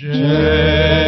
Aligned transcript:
Jesus, 0.00 0.99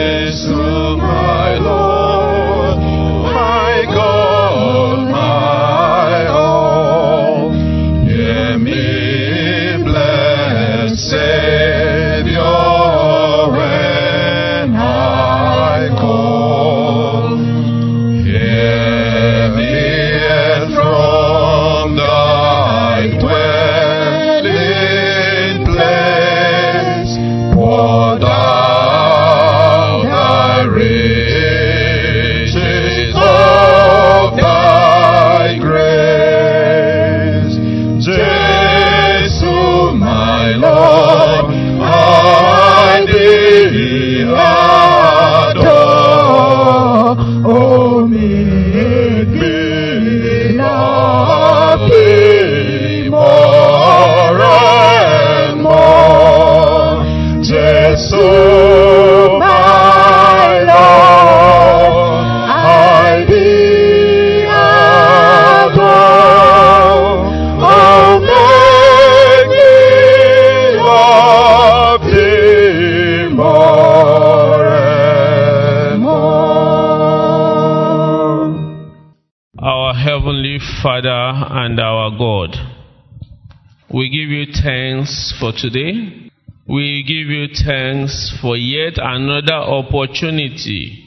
for 85.43 85.51
today. 85.51 86.31
We 86.69 87.03
give 87.03 87.27
you 87.27 87.49
thanks 87.67 88.33
for 88.41 88.57
yet 88.57 88.93
another 88.97 89.55
opportunity 89.55 91.05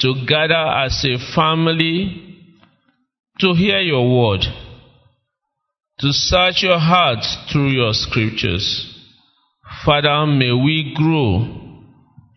to 0.00 0.26
gather 0.28 0.66
as 0.84 1.02
a 1.06 1.16
family 1.34 2.36
to 3.40 3.54
hear 3.54 3.80
your 3.80 4.04
word, 4.04 4.42
to 6.00 6.12
search 6.12 6.62
your 6.62 6.78
heart 6.78 7.24
through 7.50 7.68
your 7.68 7.94
scriptures. 7.94 8.94
Father, 9.86 10.26
may 10.26 10.52
we 10.52 10.92
grow 10.94 11.46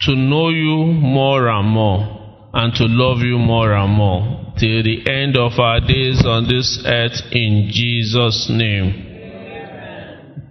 to 0.01 0.15
know 0.15 0.49
you 0.49 0.85
more 0.85 1.49
and 1.49 1.67
more 1.67 2.47
and 2.53 2.73
to 2.75 2.85
love 2.85 3.19
you 3.19 3.37
more 3.37 3.73
and 3.73 3.91
more 3.91 4.53
till 4.57 4.81
the 4.83 5.03
end 5.11 5.35
of 5.35 5.59
our 5.59 5.81
days 5.81 6.25
on 6.25 6.47
this 6.47 6.81
earth 6.85 7.19
in 7.33 7.67
Jesus' 7.69 8.47
name. 8.49 9.04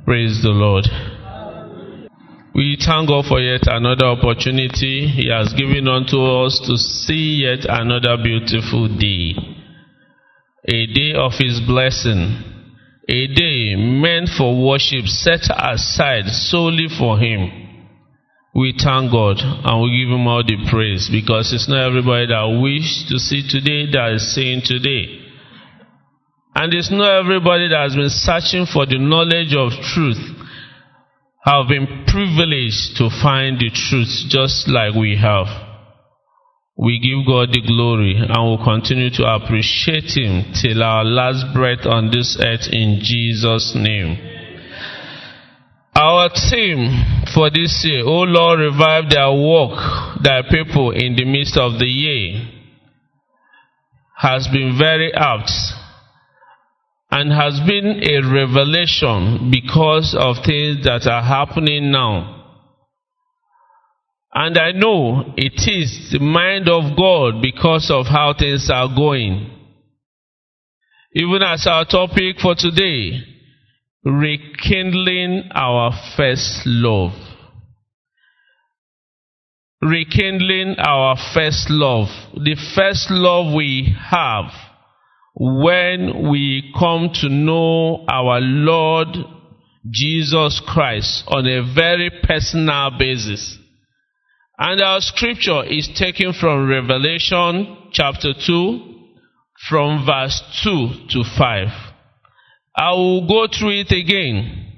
Praise 0.05 0.43
the 0.43 0.51
Lord. 0.53 0.85
We 2.55 2.77
thank 2.77 3.09
God 3.09 3.25
for 3.25 3.41
yet 3.41 3.63
another 3.65 4.05
opportunity 4.05 5.09
He 5.09 5.33
has 5.33 5.55
given 5.57 5.89
unto 5.89 6.21
us 6.45 6.61
to 6.69 6.77
see 6.77 7.49
yet 7.49 7.65
another 7.65 8.21
beautiful 8.23 8.87
day. 8.93 9.33
A 10.69 10.87
day 10.93 11.17
of 11.17 11.33
His 11.41 11.65
blessing. 11.65 12.37
A 13.09 13.27
day 13.33 13.77
meant 13.81 14.29
for 14.29 14.53
worship 14.53 15.09
set 15.09 15.49
aside 15.49 16.29
solely 16.29 16.89
for 16.93 17.19
Him. 17.19 17.49
We 18.55 18.77
thank 18.77 19.11
God 19.11 19.41
and 19.41 19.81
we 19.81 20.05
give 20.05 20.13
Him 20.13 20.29
all 20.29 20.45
the 20.45 20.69
praise 20.69 21.09
because 21.11 21.51
it's 21.55 21.69
not 21.69 21.89
everybody 21.89 22.27
that 22.27 22.61
wish 22.61 23.09
to 23.09 23.17
see 23.17 23.41
today 23.49 23.91
that 23.93 24.21
is 24.21 24.35
seeing 24.35 24.61
today. 24.61 25.24
And 26.55 26.73
it's 26.73 26.91
not 26.91 27.21
everybody 27.21 27.69
that 27.69 27.83
has 27.83 27.97
been 27.97 28.11
searching 28.11 28.67
for 28.67 28.87
the 28.87 28.99
knowledge 28.99 29.55
of 29.55 29.73
truth 29.95 30.23
have 31.45 31.69
been 31.69 32.05
privileged 32.07 32.97
to 32.97 33.11
find 33.11 33.59
the 33.59 33.69
truth 33.69 34.31
just 34.31 34.69
like 34.69 34.95
we 34.95 35.19
have. 35.21 35.47
We 36.77 36.99
give 36.99 37.27
God 37.27 37.51
the 37.53 37.61
glory 37.61 38.17
and 38.17 38.43
will 38.43 38.65
continue 38.65 39.11
to 39.11 39.25
appreciate 39.27 40.17
Him 40.17 40.55
till 40.55 40.83
our 40.83 41.05
last 41.05 41.55
breath 41.55 41.87
on 41.87 42.11
this 42.11 42.39
earth 42.41 42.67
in 42.73 42.99
Jesus' 43.03 43.75
name. 43.77 44.17
Our 45.95 46.31
theme 46.51 47.27
for 47.35 47.51
this 47.51 47.85
year, 47.85 48.03
O 48.05 48.27
Lord, 48.27 48.59
revive 48.59 49.11
their 49.11 49.31
work, 49.31 49.79
thy 50.23 50.43
people 50.51 50.91
in 50.91 51.15
the 51.15 51.25
midst 51.25 51.57
of 51.57 51.79
the 51.79 51.87
year, 51.87 52.49
has 54.17 54.49
been 54.49 54.77
very 54.79 55.13
apt 55.15 55.51
and 57.17 57.31
has 57.31 57.61
been 57.65 58.03
a 58.03 58.29
revelation 58.29 59.49
because 59.49 60.17
of 60.19 60.35
things 60.45 60.83
that 60.83 61.07
are 61.09 61.23
happening 61.23 61.93
now. 61.93 62.59
And 64.35 64.59
I 64.59 64.73
know 64.73 65.33
it 65.37 65.63
is 65.71 66.11
the 66.11 66.19
mind 66.19 66.69
of 66.69 66.97
God 66.97 67.41
because 67.41 67.89
of 67.89 68.07
how 68.07 68.35
things 68.37 68.69
are 68.69 68.89
going. 68.89 69.49
Even 71.13 71.41
as 71.43 71.69
our 71.69 71.85
topic 71.85 72.41
for 72.43 72.57
today, 72.57 73.23
rekindling 74.05 75.51
our 75.55 75.93
first 76.17 76.63
love. 76.67 77.13
Rekindling 79.81 80.75
our 80.81 81.17
first 81.33 81.71
love. 81.71 82.09
The 82.35 82.57
first 82.75 83.07
love 83.09 83.55
we 83.55 83.97
have 84.11 84.64
when 85.37 86.31
we 86.31 86.73
come 86.79 87.11
to 87.13 87.29
know 87.29 88.05
our 88.09 88.41
Lord 88.41 89.09
Jesus 89.91 90.63
Christ 90.67 91.25
on 91.27 91.47
a 91.47 91.75
very 91.75 92.11
personal 92.23 92.93
basis. 92.99 93.59
And 94.57 94.81
our 94.81 95.01
scripture 95.01 95.65
is 95.65 95.91
taken 95.99 96.33
from 96.33 96.69
Revelation 96.69 97.77
chapter 97.93 98.33
2 98.47 98.95
from 99.69 100.07
verse 100.07 100.41
2 100.63 100.89
to 101.11 101.25
5. 101.37 101.69
I 102.77 102.91
will 102.93 103.27
go 103.27 103.49
through 103.53 103.81
it 103.81 103.93
again. 103.93 104.73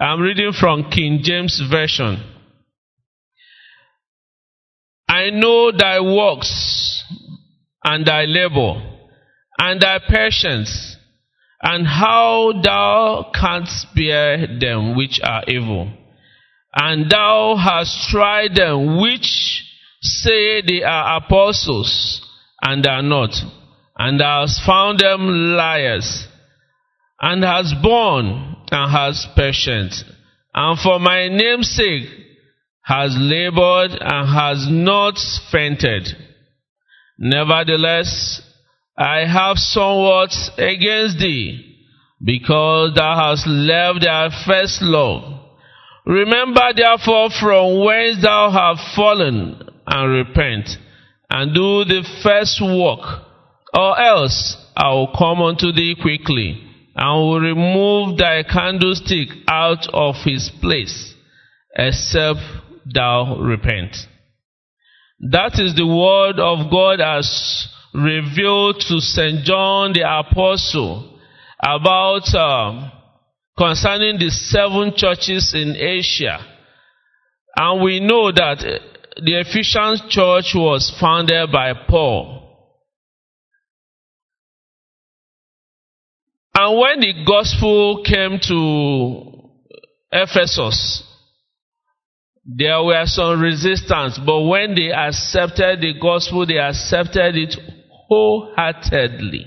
I'm 0.00 0.20
reading 0.20 0.52
from 0.52 0.90
King 0.90 1.20
James 1.22 1.60
Version. 1.68 2.22
I 5.08 5.30
know 5.30 5.72
thy 5.72 6.00
works 6.00 7.02
and 7.82 8.06
thy 8.06 8.24
labor 8.24 8.97
and 9.58 9.80
thy 9.80 9.98
patience 9.98 10.96
and 11.60 11.86
how 11.86 12.52
thou 12.62 13.30
canst 13.34 13.86
bear 13.94 14.46
them 14.58 14.96
which 14.96 15.20
are 15.22 15.42
evil. 15.48 15.92
And 16.74 17.10
thou 17.10 17.56
hast 17.56 18.10
tried 18.10 18.54
them 18.54 19.00
which 19.00 19.64
say 20.00 20.62
they 20.62 20.82
are 20.84 21.16
apostles 21.16 22.24
and 22.62 22.86
are 22.86 23.02
not, 23.02 23.30
and 23.96 24.20
thou 24.20 24.42
hast 24.42 24.64
found 24.64 25.00
them 25.00 25.26
liars, 25.56 26.26
and 27.20 27.42
hast 27.42 27.74
borne 27.82 28.56
and 28.70 28.92
hast 28.92 29.34
patience, 29.36 30.04
and 30.54 30.78
for 30.78 31.00
my 31.00 31.28
name's 31.28 31.70
sake 31.70 32.08
has 32.84 33.14
labored 33.18 33.90
and 34.00 34.28
has 34.28 34.66
not 34.70 35.18
fainted. 35.50 36.08
Nevertheless, 37.18 38.40
I 38.98 39.26
have 39.26 39.58
somewhat 39.58 40.30
against 40.58 41.20
thee, 41.20 41.76
because 42.20 42.94
thou 42.96 43.14
hast 43.14 43.46
left 43.46 44.02
thy 44.02 44.28
first 44.44 44.82
love. 44.82 45.38
Remember 46.04 46.72
therefore 46.74 47.30
from 47.30 47.84
whence 47.84 48.20
thou 48.20 48.50
hast 48.50 48.96
fallen, 48.96 49.62
and 49.86 50.12
repent, 50.12 50.68
and 51.30 51.54
do 51.54 51.84
the 51.84 52.02
first 52.24 52.60
work, 52.60 53.22
or 53.72 54.00
else 54.00 54.56
I 54.76 54.88
will 54.88 55.14
come 55.16 55.42
unto 55.42 55.70
thee 55.70 55.94
quickly, 56.00 56.60
and 56.96 57.20
will 57.20 57.40
remove 57.40 58.18
thy 58.18 58.42
candlestick 58.42 59.28
out 59.46 59.86
of 59.92 60.16
his 60.24 60.50
place, 60.60 61.14
except 61.76 62.40
thou 62.92 63.36
repent. 63.38 63.96
That 65.20 65.58
is 65.60 65.76
the 65.76 65.86
word 65.86 66.40
of 66.40 66.68
God 66.70 67.00
as 67.00 67.68
revealed 67.94 68.80
to 68.88 69.00
St. 69.00 69.44
John 69.44 69.92
the 69.92 70.02
Apostle 70.02 71.18
about 71.62 72.34
uh, 72.34 72.90
concerning 73.56 74.18
the 74.18 74.30
seven 74.30 74.92
churches 74.94 75.52
in 75.54 75.74
Asia. 75.76 76.38
And 77.56 77.82
we 77.82 78.00
know 78.00 78.30
that 78.30 78.58
uh, 78.60 78.78
the 79.16 79.40
Ephesian 79.40 80.08
church 80.08 80.52
was 80.54 80.94
founded 81.00 81.50
by 81.50 81.72
Paul. 81.88 82.36
And 86.54 86.78
when 86.78 87.00
the 87.00 87.24
gospel 87.24 88.02
came 88.04 88.38
to 88.48 89.50
Ephesus, 90.12 91.04
there 92.44 92.82
were 92.82 93.04
some 93.06 93.40
resistance, 93.40 94.18
but 94.24 94.40
when 94.40 94.74
they 94.74 94.90
accepted 94.90 95.80
the 95.80 95.94
gospel, 96.00 96.46
they 96.46 96.58
accepted 96.58 97.36
it 97.36 97.56
wholeheartedly. 98.08 99.46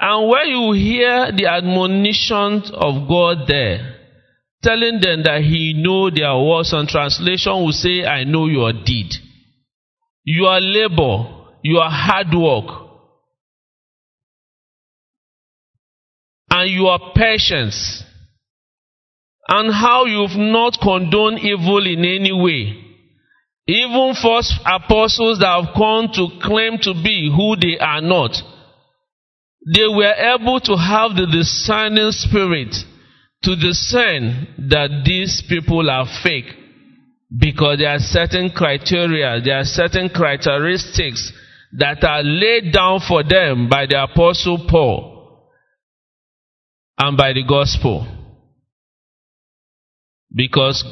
And 0.00 0.28
when 0.28 0.48
you 0.48 0.72
hear 0.72 1.32
the 1.32 1.46
admonitions 1.46 2.70
of 2.72 3.08
God 3.08 3.46
there, 3.46 3.96
telling 4.62 5.00
them 5.00 5.22
that 5.24 5.42
He 5.42 5.74
know 5.76 6.10
their 6.10 6.36
works, 6.36 6.72
and 6.72 6.88
translation 6.88 7.52
will 7.52 7.72
say, 7.72 8.04
I 8.04 8.24
know 8.24 8.46
your 8.46 8.72
deed, 8.72 9.12
your 10.24 10.60
labor, 10.60 11.44
your 11.62 11.88
hard 11.88 12.34
work, 12.34 12.84
and 16.50 16.70
your 16.70 16.98
patience 17.14 18.04
and 19.48 19.72
how 19.72 20.06
you've 20.06 20.36
not 20.36 20.78
condoned 20.80 21.40
evil 21.40 21.86
in 21.86 22.04
any 22.04 22.32
way. 22.32 22.83
Even 23.66 24.14
false 24.20 24.52
apostles 24.66 25.38
that 25.38 25.48
have 25.48 25.74
come 25.74 26.08
to 26.12 26.28
claim 26.42 26.78
to 26.82 26.92
be 26.92 27.32
who 27.34 27.56
they 27.56 27.78
are 27.78 28.02
not, 28.02 28.32
they 29.66 29.88
were 29.88 30.12
able 30.12 30.60
to 30.60 30.76
have 30.76 31.16
the 31.16 31.26
discerning 31.26 32.12
spirit 32.12 32.74
to 33.42 33.56
discern 33.56 34.68
that 34.68 35.02
these 35.06 35.42
people 35.48 35.88
are 35.88 36.06
fake 36.22 36.44
because 37.36 37.78
there 37.78 37.90
are 37.90 37.98
certain 37.98 38.50
criteria, 38.50 39.40
there 39.42 39.58
are 39.58 39.64
certain 39.64 40.10
characteristics 40.10 41.32
that 41.72 42.04
are 42.04 42.22
laid 42.22 42.72
down 42.72 43.00
for 43.06 43.22
them 43.22 43.68
by 43.68 43.86
the 43.86 44.02
apostle 44.02 44.66
Paul 44.68 45.50
and 46.98 47.16
by 47.16 47.32
the 47.32 47.44
gospel. 47.48 48.06
Because 50.32 50.84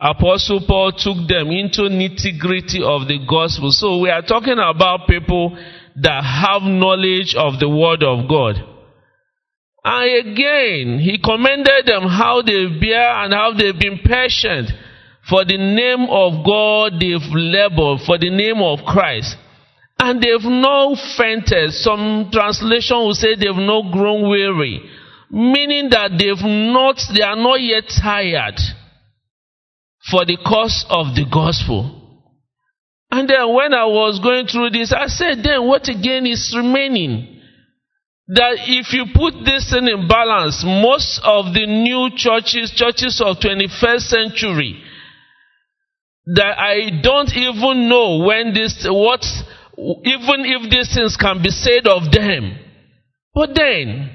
Apostle 0.00 0.62
Paul 0.64 0.92
took 0.92 1.26
them 1.26 1.50
into 1.50 1.82
nitty 1.90 2.38
gritty 2.38 2.82
of 2.84 3.08
the 3.08 3.18
gospel. 3.28 3.72
So 3.72 3.98
we 3.98 4.10
are 4.10 4.22
talking 4.22 4.58
about 4.58 5.08
people 5.08 5.58
that 5.96 6.22
have 6.22 6.62
knowledge 6.62 7.34
of 7.34 7.58
the 7.58 7.68
word 7.68 8.04
of 8.04 8.28
God. 8.28 8.62
And 9.84 10.28
again, 10.28 11.00
he 11.00 11.18
commended 11.18 11.86
them 11.86 12.06
how 12.06 12.42
they 12.42 12.66
bear 12.78 13.24
and 13.24 13.34
how 13.34 13.52
they've 13.58 13.78
been 13.78 13.98
patient 13.98 14.70
for 15.28 15.44
the 15.44 15.58
name 15.58 16.06
of 16.08 16.46
God 16.46 17.00
they've 17.00 17.34
labored, 17.34 18.06
for 18.06 18.18
the 18.18 18.30
name 18.30 18.62
of 18.62 18.86
Christ. 18.86 19.36
And 19.98 20.22
they've 20.22 20.44
not 20.44 20.96
fainted. 21.16 21.72
Some 21.72 22.30
translation 22.32 22.98
will 22.98 23.14
say 23.14 23.34
they've 23.34 23.50
not 23.50 23.90
grown 23.90 24.30
weary. 24.30 24.80
Meaning 25.28 25.90
that 25.90 26.12
they've 26.16 26.44
not, 26.44 27.02
they 27.12 27.22
are 27.22 27.34
not 27.34 27.60
yet 27.60 27.84
tired 28.00 28.60
for 30.10 30.24
the 30.24 30.36
cause 30.36 30.84
of 30.88 31.14
the 31.14 31.26
gospel. 31.30 31.94
And 33.10 33.28
then 33.28 33.54
when 33.54 33.72
I 33.72 33.86
was 33.86 34.20
going 34.22 34.46
through 34.46 34.70
this, 34.70 34.92
I 34.92 35.06
said, 35.06 35.42
then 35.42 35.66
what 35.66 35.88
again 35.88 36.26
is 36.26 36.54
remaining? 36.56 37.40
That 38.28 38.60
if 38.68 38.92
you 38.92 39.06
put 39.14 39.44
this 39.44 39.72
thing 39.72 39.88
in 39.88 40.06
balance, 40.06 40.62
most 40.64 41.20
of 41.24 41.54
the 41.54 41.64
new 41.64 42.10
churches, 42.14 42.72
churches 42.76 43.22
of 43.24 43.36
21st 43.40 44.00
century, 44.00 44.82
that 46.36 46.58
I 46.58 47.00
don't 47.02 47.32
even 47.34 47.88
know 47.88 48.18
when 48.26 48.52
this, 48.52 48.84
what, 48.86 49.24
even 49.78 50.44
if 50.44 50.70
these 50.70 50.94
things 50.94 51.16
can 51.16 51.42
be 51.42 51.48
said 51.48 51.86
of 51.86 52.12
them. 52.12 52.58
But 53.32 53.54
then, 53.54 54.10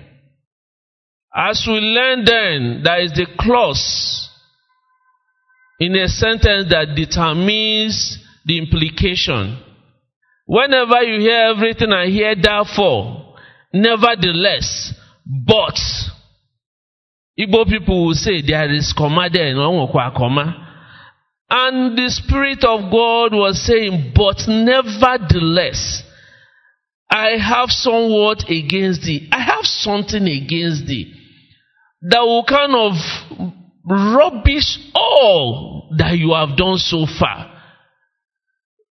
as 1.35 1.65
we 1.67 1.73
learn 1.73 2.25
then, 2.25 2.81
there 2.83 3.01
is 3.01 3.13
the 3.13 3.25
clause 3.39 4.22
in 5.83 5.95
a 5.95 6.07
sentence 6.07 6.69
that 6.69 6.95
determines 6.95 8.17
the 8.45 8.57
implication. 8.57 9.59
Whenever 10.45 11.01
you 11.03 11.19
hear 11.19 11.51
everything 11.53 11.91
I 11.91 12.07
hear, 12.07 12.35
therefore, 12.35 13.35
nevertheless, 13.73 14.93
but, 15.25 15.77
Igbo 17.37 17.67
people 17.67 18.05
will 18.07 18.13
say 18.13 18.41
there 18.41 18.71
is 18.73 18.93
comma 18.97 19.29
there, 19.29 19.53
no 19.53 19.89
comma. 19.91 20.59
And 21.49 21.97
the 21.97 22.09
Spirit 22.09 22.63
of 22.63 22.89
God 22.89 23.33
was 23.33 23.61
saying, 23.65 24.13
but 24.15 24.47
nevertheless, 24.47 26.01
I 27.09 27.37
have 27.37 27.69
somewhat 27.69 28.49
against 28.49 29.01
thee. 29.03 29.27
I 29.31 29.41
have 29.41 29.65
something 29.65 30.27
against 30.27 30.87
thee 30.87 31.13
that 32.03 32.21
will 32.21 32.45
kind 32.45 32.73
of 32.73 33.62
rubbish 33.85 34.79
all 34.95 35.89
that 35.97 36.17
you 36.17 36.33
have 36.33 36.57
done 36.57 36.77
so 36.77 37.05
far. 37.19 37.49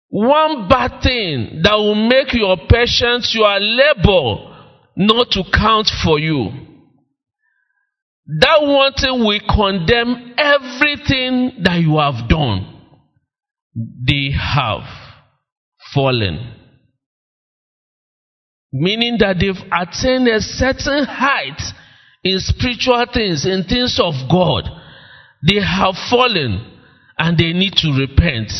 One 0.10 0.70
bad 0.70 1.02
thing 1.04 1.62
that 1.64 1.76
will 1.76 1.96
make 2.08 2.34
your 2.34 2.58
patience, 2.70 3.36
your 3.36 3.60
labor, 3.60 4.56
not 4.96 5.32
to 5.32 5.44
count 5.54 5.90
for 6.04 6.18
you. 6.18 6.50
That 8.40 8.62
one 8.62 8.94
thing 8.94 9.26
will 9.26 9.40
condemn 9.40 10.34
everything 10.38 11.64
that 11.64 11.80
you 11.80 11.98
have 11.98 12.28
done. 12.28 12.74
They 13.76 14.32
have 14.32 14.84
fallen. 15.94 16.54
Meaning 18.72 19.18
that 19.20 19.38
they've 19.40 19.56
attained 19.72 20.28
a 20.28 20.42
certain 20.42 21.06
height 21.06 21.62
in 22.24 22.40
spiritual 22.40 23.06
things, 23.14 23.46
in 23.46 23.64
things 23.64 24.00
of 24.02 24.14
God. 24.30 24.64
They 25.48 25.62
have 25.62 25.96
fallen 26.10 26.80
and 27.18 27.38
they 27.38 27.54
need 27.54 27.74
to 27.78 27.92
repent. 27.92 28.52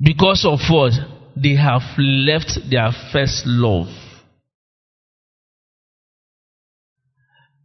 Because 0.00 0.46
of 0.46 0.60
what? 0.70 0.92
They 1.36 1.56
have 1.56 1.82
left 1.98 2.58
their 2.70 2.90
first 3.12 3.42
love. 3.46 3.88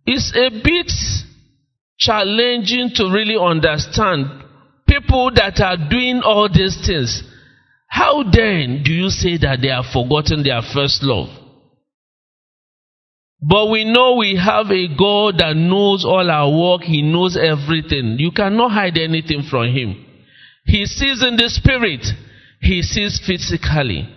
It's 0.06 0.34
a 0.36 0.50
bit 0.50 0.92
challenging 1.98 2.92
to 2.96 3.10
really 3.12 3.38
understand 3.38 4.44
people 4.88 5.32
that 5.36 5.60
are 5.62 5.78
doing 5.90 6.22
all 6.24 6.48
these 6.48 6.78
things. 6.86 7.24
How 7.88 8.24
then 8.24 8.84
do 8.84 8.92
you 8.92 9.10
say 9.10 9.38
that 9.38 9.60
they 9.62 9.70
have 9.70 9.86
forgotten 9.92 10.44
their 10.44 10.62
first 10.62 11.02
love? 11.02 11.30
But 13.48 13.70
we 13.70 13.84
know 13.86 14.16
we 14.16 14.36
have 14.44 14.72
a 14.72 14.88
God 14.98 15.38
that 15.38 15.56
knows 15.56 16.04
all 16.04 16.32
our 16.32 16.50
work. 16.50 16.82
He 16.82 17.04
knows 17.04 17.38
everything. 17.38 18.16
You 18.18 18.32
cannot 18.32 18.72
hide 18.72 18.98
anything 18.98 19.44
from 19.48 19.68
Him. 19.68 20.04
He 20.66 20.86
sees 20.88 21.24
in 21.24 21.36
the 21.38 21.50
spirit. 21.50 22.04
He 22.60 22.82
sees 22.82 23.22
physically. 23.26 24.10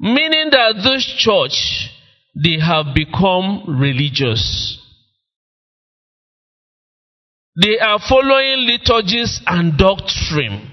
Meaning 0.00 0.48
that 0.52 0.80
this 0.82 1.04
church, 1.18 1.90
they 2.34 2.58
have 2.64 2.94
become 2.94 3.64
religious. 3.78 4.78
They 7.60 7.78
are 7.78 7.98
following 8.08 8.66
liturgies 8.66 9.42
and 9.46 9.76
doctrine. 9.76 10.70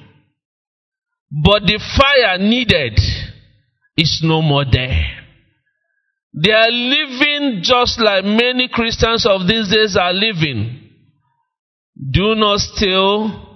But 1.29 1.63
the 1.63 1.79
fire 1.98 2.38
needed 2.38 2.98
is 3.98 4.22
no 4.24 4.41
more 4.41 4.63
there. 4.63 5.18
They 6.33 6.51
are 6.51 6.69
living 6.69 7.62
just 7.63 8.00
like 8.00 8.24
many 8.24 8.69
Christians 8.71 9.25
of 9.25 9.48
these 9.48 9.69
days 9.69 9.98
are 9.98 10.13
living. 10.13 10.89
Do 12.12 12.36
not 12.36 12.59
steal. 12.59 13.48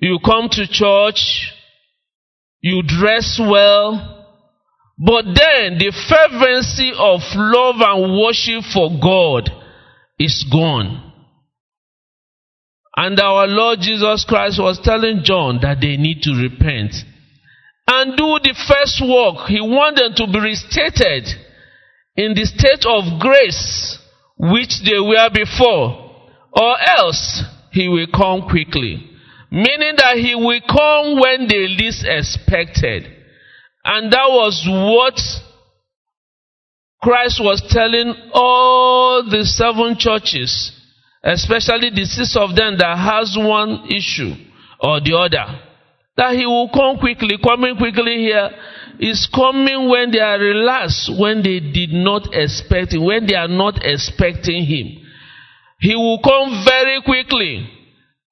You 0.00 0.18
come 0.24 0.48
to 0.50 0.66
church. 0.66 1.52
You 2.60 2.82
dress 2.82 3.38
well. 3.38 4.26
But 4.98 5.24
then 5.24 5.78
the 5.78 5.92
fervency 6.08 6.92
of 6.96 7.20
love 7.34 7.76
and 7.80 8.18
worship 8.18 8.64
for 8.72 8.90
God 9.00 9.50
is 10.18 10.44
gone. 10.50 11.12
And 12.96 13.18
our 13.20 13.46
Lord 13.46 13.80
Jesus 13.80 14.24
Christ 14.26 14.60
was 14.60 14.80
telling 14.82 15.22
John 15.24 15.58
that 15.62 15.78
they 15.80 15.96
need 15.96 16.22
to 16.22 16.30
repent 16.30 16.94
and 17.88 18.16
do 18.16 18.38
the 18.40 18.54
first 18.54 19.02
work. 19.02 19.48
He 19.48 19.60
wanted 19.60 20.16
them 20.16 20.26
to 20.26 20.32
be 20.32 20.38
restated 20.38 21.26
in 22.16 22.34
the 22.34 22.44
state 22.44 22.84
of 22.86 23.20
grace 23.20 23.98
which 24.36 24.82
they 24.84 24.98
were 24.98 25.30
before, 25.32 26.10
or 26.52 26.76
else 26.96 27.42
he 27.72 27.88
will 27.88 28.06
come 28.14 28.48
quickly. 28.48 29.10
Meaning 29.50 29.94
that 29.96 30.16
he 30.16 30.34
will 30.34 30.60
come 30.68 31.20
when 31.20 31.46
they 31.48 31.68
least 31.68 32.04
expected. 32.06 33.06
And 33.84 34.12
that 34.12 34.26
was 34.28 34.64
what 34.66 35.20
Christ 37.02 37.40
was 37.42 37.62
telling 37.68 38.14
all 38.32 39.22
the 39.28 39.44
seven 39.44 39.96
churches 39.98 40.72
especially 41.24 41.88
the 41.88 42.04
six 42.04 42.36
of 42.36 42.54
them 42.54 42.76
that 42.76 43.00
has 43.00 43.34
one 43.38 43.88
issue 43.88 44.36
or 44.78 45.00
the 45.00 45.16
other, 45.16 45.58
that 46.16 46.36
he 46.36 46.44
will 46.44 46.68
come 46.68 46.98
quickly, 47.00 47.40
coming 47.42 47.76
quickly 47.76 48.28
here 48.28 48.50
is 48.98 49.28
coming 49.34 49.88
when 49.88 50.10
they 50.10 50.20
are 50.20 50.38
relaxed, 50.38 51.10
when 51.18 51.42
they 51.42 51.60
did 51.60 51.90
not 51.90 52.34
expect 52.34 52.92
him, 52.92 53.04
when 53.04 53.26
they 53.26 53.34
are 53.34 53.48
not 53.48 53.84
expecting 53.84 54.64
him. 54.64 55.00
He 55.80 55.94
will 55.96 56.20
come 56.22 56.64
very 56.64 57.02
quickly 57.02 57.68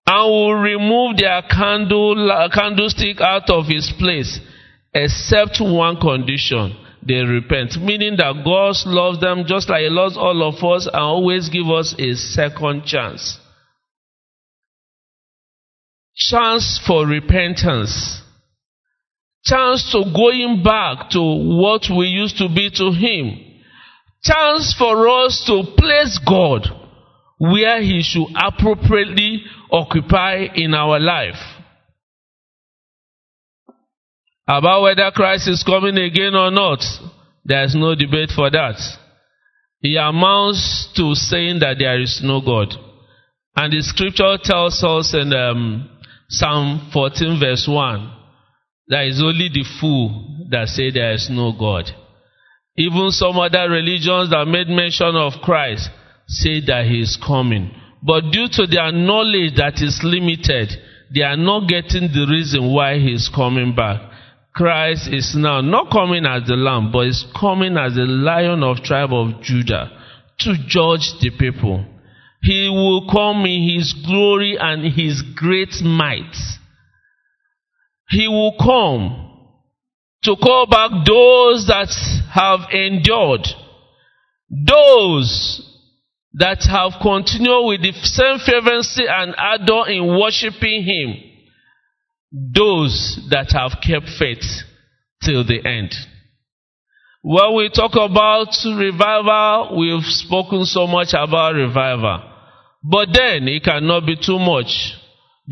and 0.07 0.31
will 0.31 0.55
remove 0.55 1.17
their 1.17 1.43
candle, 1.43 2.15
candlestick 2.53 3.21
out 3.21 3.51
of 3.51 3.67
his 3.67 3.93
place, 3.99 4.41
except 4.95 5.59
one 5.61 6.01
condition. 6.01 6.77
They 7.07 7.15
repent. 7.15 7.77
Meaning 7.81 8.17
that 8.19 8.45
God 8.45 8.77
loves 8.87 9.21
them 9.21 9.45
just 9.47 9.69
like 9.69 9.83
He 9.83 9.89
loves 9.89 10.17
all 10.17 10.49
of 10.49 10.63
us 10.63 10.87
and 10.87 11.03
always 11.03 11.49
give 11.49 11.69
us 11.69 11.95
a 11.99 12.15
second 12.15 12.85
chance. 12.85 13.39
Chance 16.15 16.81
for 16.87 17.05
repentance. 17.07 18.22
Chance 19.45 19.91
to 19.93 20.05
going 20.15 20.63
back 20.63 21.11
to 21.11 21.21
what 21.21 21.83
we 21.91 22.07
used 22.07 22.39
to 22.39 22.49
be 22.49 22.71
to 22.71 22.93
Him. 22.93 23.39
Chance 24.23 24.75
for 24.79 25.09
us 25.09 25.43
to 25.47 25.65
place 25.77 26.21
God 26.27 26.69
where 27.39 27.83
He 27.83 28.03
should 28.03 28.29
appropriately 28.37 29.43
occupy 29.71 30.47
in 30.55 30.75
our 30.75 31.01
life. 31.01 31.41
About 34.47 34.83
whether 34.83 35.11
Christ 35.13 35.49
is 35.49 35.65
coming 35.65 35.97
again 35.99 36.35
or 36.35 36.51
not, 36.51 36.85
there 37.45 37.65
is 37.65 37.75
no 37.75 37.95
debate 37.95 38.31
for 38.35 38.51
that. 38.51 38.77
He 39.81 39.97
amounts 39.97 40.93
to 40.97 41.15
saying 41.15 41.59
that 41.61 41.77
there 41.79 42.01
is 42.01 42.21
no 42.23 42.41
God. 42.41 42.75
And 43.57 43.73
the 43.73 43.83
scripture 43.83 44.39
tells 44.43 44.83
us 44.85 45.15
in 45.15 45.33
um, 45.33 45.91
Psalm 46.29 46.91
14, 46.93 47.41
verse 47.41 47.67
1, 47.69 48.22
that 48.89 49.07
is 49.07 49.23
only 49.23 49.49
the 49.49 49.65
fool 49.81 50.47
that 50.51 50.69
say 50.69 50.91
there 50.91 51.13
is 51.13 51.29
no 51.31 51.53
God. 51.53 51.91
Even 52.77 53.11
some 53.11 53.39
other 53.39 53.69
religions 53.69 54.31
that 54.31 54.47
made 54.47 54.69
mention 54.69 55.15
of 55.15 55.35
Christ 55.43 55.91
say 56.27 56.61
that 56.67 56.87
he 56.87 57.01
is 57.01 57.19
coming. 57.25 57.71
But 58.03 58.33
due 58.33 58.49
to 58.53 58.67
their 58.67 58.91
knowledge 58.91 59.57
that 59.57 59.81
is 59.83 60.01
limited, 60.03 60.73
they 61.15 61.23
are 61.23 61.37
not 61.37 61.69
getting 61.69 62.09
the 62.13 62.27
reason 62.29 62.73
why 62.73 62.99
he 62.99 63.13
is 63.13 63.31
coming 63.35 63.75
back. 63.75 64.01
Christ 64.55 65.09
is 65.13 65.35
now 65.37 65.61
not 65.61 65.91
coming 65.91 66.27
as 66.27 66.47
the 66.47 66.57
lamb, 66.57 66.91
but 66.93 67.07
is 67.07 67.25
coming 67.39 67.77
as 67.77 67.95
the 67.95 68.05
lion 68.05 68.63
of 68.63 68.83
tribe 68.83 69.13
of 69.13 69.41
Judah 69.43 69.91
to 70.41 70.55
judge 70.67 71.13
the 71.21 71.31
people. 71.39 71.85
He 72.43 72.69
will 72.69 73.09
come 73.11 73.47
in 73.47 73.63
his 73.63 73.95
glory 74.05 74.57
and 74.59 74.93
his 74.93 75.23
great 75.37 75.81
might. 75.83 76.35
He 78.13 78.29
will 78.29 78.55
come 78.61 79.23
to 80.25 80.37
call 80.37 80.67
back 80.67 80.91
those 81.07 81.67
that 81.67 81.89
have 82.31 82.69
endured, 82.71 83.49
those 84.51 85.67
that 86.35 86.63
have 86.71 87.01
continued 87.01 87.67
with 87.67 87.81
the 87.81 87.93
same 88.03 88.39
fervency 88.39 89.05
and 89.09 89.35
ardor 89.39 89.89
in 89.89 90.21
worshiping 90.21 90.85
Him, 90.85 91.15
those 92.55 93.19
that 93.31 93.51
have 93.53 93.81
kept 93.81 94.11
faith 94.19 94.45
till 95.25 95.43
the 95.45 95.67
end. 95.67 95.95
When 97.23 97.57
we 97.57 97.71
talk 97.71 97.93
about 97.95 98.49
revival, 98.77 99.79
we've 99.79 100.05
spoken 100.05 100.67
so 100.67 100.87
much 100.87 101.15
about 101.15 101.55
revival. 101.55 102.29
But 102.85 103.09
then 103.15 103.49
it 103.49 103.65
cannot 103.65 104.05
be 104.05 104.17
too 104.17 104.39
much. 104.39 104.99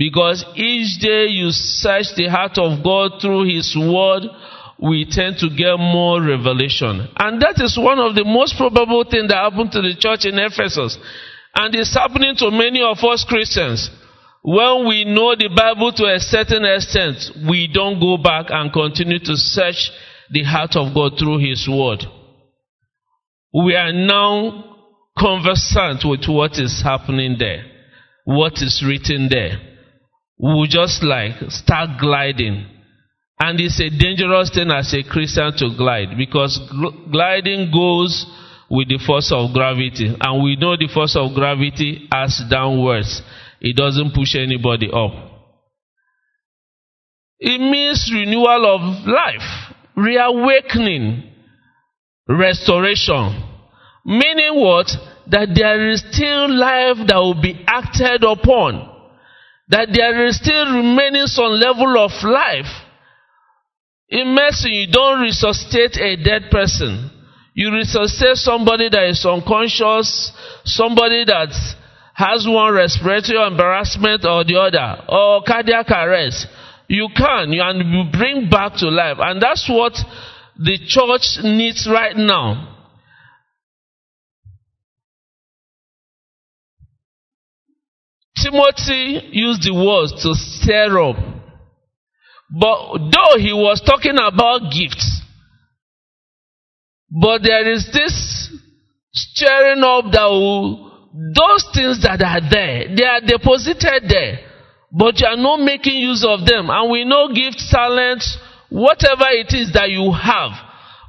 Because 0.01 0.43
each 0.57 0.97
day 0.99 1.27
you 1.29 1.51
search 1.53 2.17
the 2.17 2.27
heart 2.33 2.57
of 2.57 2.83
God 2.83 3.21
through 3.21 3.45
His 3.45 3.77
Word, 3.77 4.25
we 4.81 5.05
tend 5.05 5.37
to 5.45 5.53
get 5.53 5.77
more 5.77 6.25
revelation. 6.25 7.05
And 7.21 7.37
that 7.43 7.61
is 7.61 7.77
one 7.77 7.99
of 8.01 8.17
the 8.17 8.25
most 8.25 8.57
probable 8.57 9.05
things 9.05 9.29
that 9.29 9.37
happened 9.37 9.73
to 9.73 9.83
the 9.85 9.93
church 10.01 10.25
in 10.25 10.41
Ephesus. 10.41 10.97
And 11.55 11.75
it's 11.75 11.93
happening 11.93 12.33
to 12.41 12.51
many 12.51 12.81
of 12.81 12.97
us 13.05 13.29
Christians. 13.29 13.91
When 14.41 14.89
we 14.89 15.05
know 15.05 15.37
the 15.37 15.53
Bible 15.53 15.93
to 15.93 16.09
a 16.09 16.17
certain 16.19 16.65
extent, 16.65 17.21
we 17.45 17.69
don't 17.69 18.01
go 18.01 18.17
back 18.17 18.47
and 18.49 18.73
continue 18.73 19.19
to 19.21 19.37
search 19.37 19.93
the 20.33 20.45
heart 20.45 20.81
of 20.81 20.95
God 20.97 21.21
through 21.21 21.45
His 21.45 21.69
Word. 21.69 22.09
We 23.53 23.77
are 23.77 23.93
now 23.93 24.65
conversant 25.13 26.09
with 26.09 26.25
what 26.25 26.57
is 26.57 26.81
happening 26.81 27.37
there, 27.39 27.69
what 28.25 28.65
is 28.65 28.81
written 28.81 29.29
there. 29.29 29.70
We 30.41 30.53
will 30.55 30.67
just 30.67 31.03
like 31.03 31.35
start 31.51 32.01
gliding 32.01 32.67
and 33.41 33.59
it's 33.59 33.81
a 33.81 33.89
dangerous 33.89 34.51
thing 34.51 34.71
as 34.71 34.93
a 34.93 35.03
Christian 35.03 35.51
to 35.57 35.75
glide 35.75 36.17
because 36.19 36.61
gl- 36.71 37.11
gliding 37.11 37.73
goes 37.73 38.27
with 38.69 38.89
the 38.89 38.99
force 39.05 39.33
of 39.33 39.55
gravity. 39.55 40.15
And 40.21 40.45
we 40.45 40.57
know 40.57 40.77
the 40.77 40.89
force 40.93 41.17
of 41.17 41.35
gravity 41.35 42.07
as 42.13 42.43
downwards. 42.51 43.23
It 43.63 43.77
doesn't 43.77 44.13
push 44.15 44.37
anybody 44.37 44.91
up. 44.93 45.13
It 47.39 47.59
means 47.59 48.11
renewal 48.13 48.67
of 48.67 49.07
life, 49.09 49.75
reawakening, 49.97 51.33
restoration. 52.29 53.43
Meaning 54.05 54.61
what? 54.61 54.87
That 55.29 55.49
there 55.55 55.89
is 55.89 56.05
still 56.13 56.55
life 56.55 57.07
that 57.09 57.17
will 57.17 57.41
be 57.41 57.65
acted 57.67 58.23
upon. 58.23 58.90
That 59.71 59.89
there 59.93 60.27
is 60.27 60.37
still 60.37 60.75
remaining 60.75 61.27
some 61.27 61.53
level 61.53 61.97
of 61.99 62.11
life 62.23 62.71
in 64.11 64.35
medicine, 64.35 64.73
you 64.73 64.87
don't 64.91 65.21
resuscitate 65.21 65.97
a 65.97 66.17
dead 66.17 66.51
person. 66.51 67.11
You 67.55 67.73
resuscitate 67.73 68.37
somebody 68.37 68.89
that 68.91 69.09
is 69.09 69.25
unconscious, 69.25 70.33
somebody 70.65 71.25
that 71.25 71.55
has 72.15 72.47
one 72.47 72.75
respiratory 72.75 73.39
embarrassment 73.47 74.25
or 74.25 74.45
the 74.45 74.59
other, 74.59 75.05
or 75.09 75.43
cardiac 75.47 75.91
arrest. 75.91 76.49
You 76.89 77.09
can, 77.17 77.53
you, 77.53 77.63
and 77.63 77.79
you 77.79 78.11
bring 78.11 78.51
back 78.51 78.75
to 78.79 78.89
life. 78.89 79.19
And 79.21 79.41
that's 79.41 79.69
what 79.71 79.95
the 80.59 80.77
church 80.87 81.45
needs 81.45 81.89
right 81.91 82.17
now. 82.17 82.80
Timothy 88.43 89.29
used 89.33 89.63
the 89.63 89.75
words 89.75 90.23
to 90.23 90.35
stir 90.35 90.99
up 91.01 91.17
but 92.51 92.99
though 92.99 93.39
he 93.39 93.53
was 93.53 93.81
talking 93.81 94.17
about 94.19 94.73
gifts, 94.73 95.23
but 97.11 97.43
there 97.43 97.71
is 97.71 97.89
this 97.93 98.51
stirring 99.13 99.83
up 99.85 100.11
that 100.13 100.27
will, 100.27 100.91
those 101.35 101.65
things 101.75 102.03
that 102.03 102.23
are 102.23 102.43
there, 102.43 102.95
they 102.95 103.05
are 103.05 103.21
deposited 103.21 104.09
there, 104.09 104.41
but 104.91 105.21
you 105.21 105.27
are 105.27 105.37
not 105.37 105.61
making 105.61 105.95
use 105.95 106.27
of 106.27 106.45
them. 106.45 106.71
And 106.71 106.91
we 106.91 107.05
know 107.05 107.33
gifts, 107.33 107.71
talents, 107.71 108.37
whatever 108.69 109.31
it 109.31 109.55
is 109.55 109.73
that 109.75 109.91
you 109.91 110.11
have, 110.11 110.51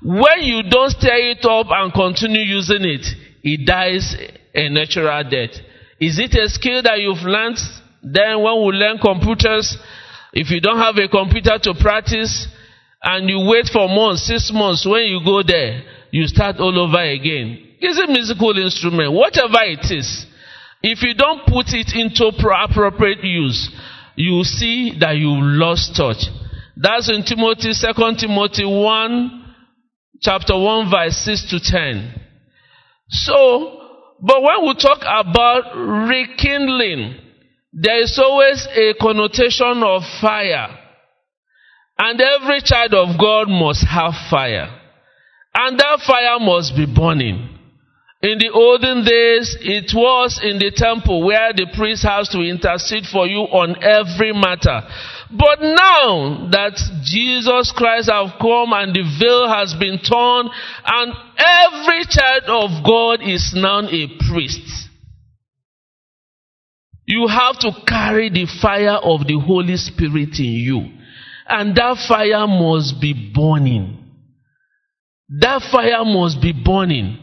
when 0.04 0.42
you 0.42 0.62
don't 0.70 0.92
stir 0.92 1.34
it 1.34 1.46
up 1.46 1.68
and 1.70 1.92
continue 1.92 2.42
using 2.42 2.86
it, 2.86 3.06
it 3.44 3.66
dies 3.66 4.16
a 4.54 4.70
natural 4.70 5.24
death. 5.24 5.58
Is 6.02 6.18
it 6.18 6.34
a 6.34 6.50
skill 6.50 6.82
that 6.82 7.00
you've 7.00 7.22
learned? 7.22 7.60
Then 8.02 8.42
when 8.42 8.66
we 8.66 8.74
learn 8.74 8.98
computers, 8.98 9.78
if 10.34 10.50
you 10.50 10.60
don't 10.60 10.80
have 10.80 10.98
a 10.98 11.08
computer 11.08 11.62
to 11.62 11.76
practice 11.80 12.48
and 13.04 13.30
you 13.30 13.46
wait 13.46 13.70
for 13.72 13.88
months, 13.88 14.26
six 14.26 14.50
months, 14.52 14.84
when 14.84 15.04
you 15.06 15.22
go 15.24 15.44
there, 15.46 15.84
you 16.10 16.26
start 16.26 16.58
all 16.58 16.74
over 16.74 17.04
again. 17.06 17.78
It's 17.80 18.00
a 18.00 18.08
musical 18.12 18.58
instrument, 18.58 19.14
whatever 19.14 19.62
it 19.62 19.86
is. 19.92 20.26
If 20.82 21.04
you 21.04 21.14
don't 21.14 21.46
put 21.46 21.68
it 21.70 21.94
into 21.94 22.26
appropriate 22.26 23.24
use, 23.24 23.70
you 24.16 24.44
see 24.44 24.98
that 25.00 25.18
you 25.18 25.30
lost 25.38 25.96
touch. 25.96 26.26
That's 26.76 27.10
in 27.10 27.24
Timothy, 27.24 27.74
2 27.78 28.16
Timothy 28.18 28.66
1, 28.66 29.56
chapter 30.20 30.58
1, 30.58 30.90
verse 30.90 31.18
6 31.18 31.50
to 31.52 31.60
10. 31.60 32.22
So, 33.10 33.81
but 34.22 34.42
when 34.42 34.68
we 34.68 34.76
talk 34.76 35.00
about 35.02 35.76
rekindling, 35.76 37.16
there 37.74 38.02
is 38.02 38.20
always 38.20 38.68
a 38.76 38.94
connotation 39.00 39.82
of 39.84 40.04
fire. 40.22 40.78
And 41.98 42.22
every 42.22 42.62
child 42.62 42.94
of 42.94 43.20
God 43.20 43.48
must 43.50 43.86
have 43.88 44.14
fire. 44.30 44.70
And 45.54 45.80
that 45.80 46.00
fire 46.06 46.40
must 46.40 46.76
be 46.76 46.86
burning. 46.86 47.58
In 48.22 48.38
the 48.38 48.52
olden 48.54 49.04
days, 49.04 49.58
it 49.62 49.92
was 49.96 50.40
in 50.44 50.60
the 50.60 50.72
temple 50.72 51.26
where 51.26 51.54
the 51.54 51.66
priest 51.74 52.04
has 52.04 52.30
to 52.30 52.40
intercede 52.42 53.06
for 53.12 53.26
you 53.26 53.40
on 53.50 53.76
every 53.82 54.32
matter. 54.32 54.82
But 55.32 55.62
now 55.62 56.50
that 56.52 56.76
Jesus 57.04 57.72
Christ 57.76 58.10
have 58.12 58.38
come 58.40 58.74
and 58.74 58.94
the 58.94 59.04
veil 59.20 59.48
has 59.48 59.74
been 59.80 60.00
torn 60.04 60.50
and 60.86 61.14
every 61.38 62.04
child 62.10 62.44
of 62.48 62.84
God 62.86 63.22
is 63.22 63.54
now 63.56 63.80
a 63.88 64.08
priest. 64.30 64.90
You 67.06 67.28
have 67.28 67.60
to 67.60 67.72
carry 67.88 68.30
the 68.30 68.48
fire 68.62 69.00
of 69.02 69.26
the 69.26 69.40
Holy 69.40 69.78
Spirit 69.78 70.38
in 70.40 70.46
you. 70.46 70.82
And 71.48 71.76
that 71.76 71.98
fire 72.08 72.48
must 72.48 73.02
be 73.02 73.32
burning. 73.34 73.98
That 75.40 75.62
fire 75.72 76.04
must 76.04 76.42
be 76.42 76.54
burning. 76.54 77.18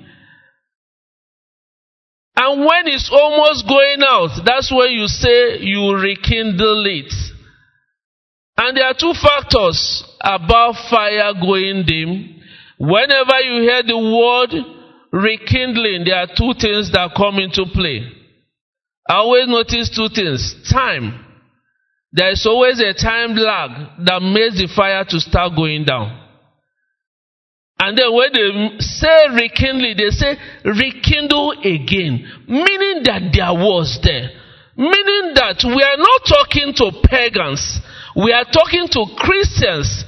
And 2.37 2.61
when 2.61 2.87
it's 2.87 3.11
almost 3.13 3.67
going 3.69 4.01
out, 4.03 4.41
that's 4.45 4.73
when 4.73 4.93
you 4.93 5.07
say 5.09 5.59
you 5.61 5.95
rekindle 5.95 6.87
it. 6.87 7.13
And 8.59 8.77
there 8.77 8.87
are 8.87 8.95
two 8.99 9.15
factors 9.15 10.03
about 10.21 10.75
fire 10.91 11.33
going 11.41 11.85
dim. 11.87 12.43
Whenever 12.79 13.39
you 13.41 13.63
hear 13.63 13.83
the 13.85 13.97
word 13.97 14.51
rekindling, 15.13 16.05
there 16.05 16.17
are 16.17 16.27
two 16.27 16.53
things 16.59 16.91
that 16.91 17.15
come 17.17 17.39
into 17.39 17.67
play. 17.73 18.03
I 19.09 19.15
always 19.15 19.47
notice 19.47 19.89
two 19.95 20.09
things. 20.13 20.57
Time. 20.71 21.25
There 22.13 22.31
is 22.31 22.45
always 22.47 22.81
a 22.81 22.93
time 22.95 23.37
lag 23.37 24.05
that 24.05 24.21
makes 24.21 24.59
the 24.59 24.69
fire 24.75 25.05
to 25.09 25.21
start 25.21 25.55
going 25.55 25.85
down. 25.85 26.25
And 27.79 27.97
then 27.97 28.13
when 28.13 28.33
they 28.33 28.79
say 28.81 29.29
rekindle, 29.39 29.95
they 29.95 30.11
say 30.11 30.35
rekindle 30.65 31.53
again, 31.63 32.27
meaning 32.49 33.07
that 33.07 33.31
there 33.33 33.55
was 33.55 34.01
there. 34.03 34.31
Meaning 34.77 35.35
that 35.35 35.63
we 35.63 35.83
are 35.83 35.97
not 35.97 36.21
talking 36.27 36.75
to 36.75 36.91
pagans, 37.09 37.81
we 38.19 38.33
are 38.33 38.45
talking 38.51 38.91
to 38.91 39.07
Christians. 39.17 40.05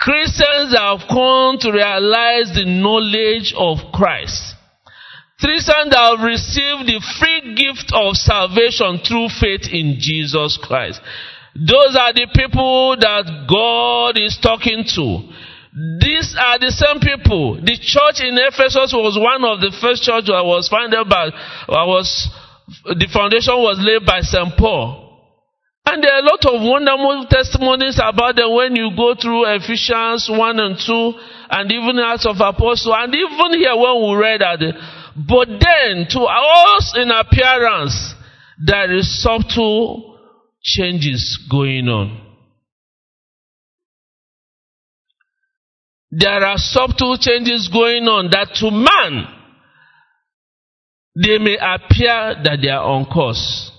Christians 0.00 0.72
that 0.72 0.80
have 0.80 1.04
come 1.12 1.60
to 1.60 1.68
realize 1.68 2.56
the 2.56 2.64
knowledge 2.64 3.52
of 3.52 3.92
Christ. 3.92 4.56
Christians 5.36 5.92
that 5.92 6.00
have 6.00 6.24
received 6.24 6.88
the 6.88 7.04
free 7.20 7.52
gift 7.52 7.92
of 7.92 8.16
salvation 8.16 9.04
through 9.04 9.28
faith 9.36 9.68
in 9.68 10.00
Jesus 10.00 10.56
Christ. 10.56 11.04
Those 11.52 12.00
are 12.00 12.16
the 12.16 12.32
people 12.32 12.96
that 12.96 13.28
God 13.44 14.16
is 14.16 14.40
talking 14.40 14.84
to. 14.96 15.28
These 16.00 16.32
are 16.40 16.56
the 16.56 16.72
same 16.72 17.00
people. 17.04 17.60
The 17.60 17.76
church 17.76 18.24
in 18.24 18.40
Ephesus 18.40 18.96
was 18.96 19.20
one 19.20 19.44
of 19.44 19.60
the 19.60 19.76
first 19.84 20.00
church 20.00 20.32
that 20.32 20.44
was 20.48 20.72
founded 20.72 21.08
by, 21.12 21.28
was, 21.68 22.08
the 22.84 23.08
foundation 23.12 23.60
was 23.60 23.76
laid 23.84 24.08
by 24.08 24.24
St. 24.24 24.56
Paul. 24.56 25.09
And 25.90 26.04
there 26.04 26.12
are 26.12 26.20
a 26.20 26.22
lot 26.22 26.44
of 26.46 26.62
wonderful 26.62 27.26
testimonies 27.28 27.98
about 28.00 28.36
them 28.36 28.54
when 28.54 28.76
you 28.76 28.90
go 28.96 29.16
through 29.20 29.42
Ephesians 29.56 30.30
1 30.30 30.60
and 30.60 30.78
2 30.78 31.12
and 31.50 31.72
even 31.72 31.98
Acts 31.98 32.26
of 32.26 32.36
Apostles 32.36 32.94
and 32.96 33.12
even 33.12 33.58
here 33.58 33.74
when 33.74 33.98
we 33.98 34.14
read 34.14 34.40
that. 34.40 34.60
But 35.16 35.48
then 35.48 36.06
to 36.10 36.20
us 36.20 36.94
in 36.94 37.10
appearance, 37.10 38.14
there 38.64 38.96
is 38.96 39.20
subtle 39.20 40.16
changes 40.62 41.44
going 41.50 41.88
on. 41.88 42.20
There 46.12 46.44
are 46.44 46.58
subtle 46.58 47.16
changes 47.18 47.66
going 47.66 48.04
on 48.04 48.30
that 48.30 48.54
to 48.60 48.70
man, 48.70 49.26
they 51.16 51.38
may 51.38 51.56
appear 51.56 52.36
that 52.44 52.58
they 52.62 52.68
are 52.68 52.84
on 52.84 53.06
course. 53.06 53.69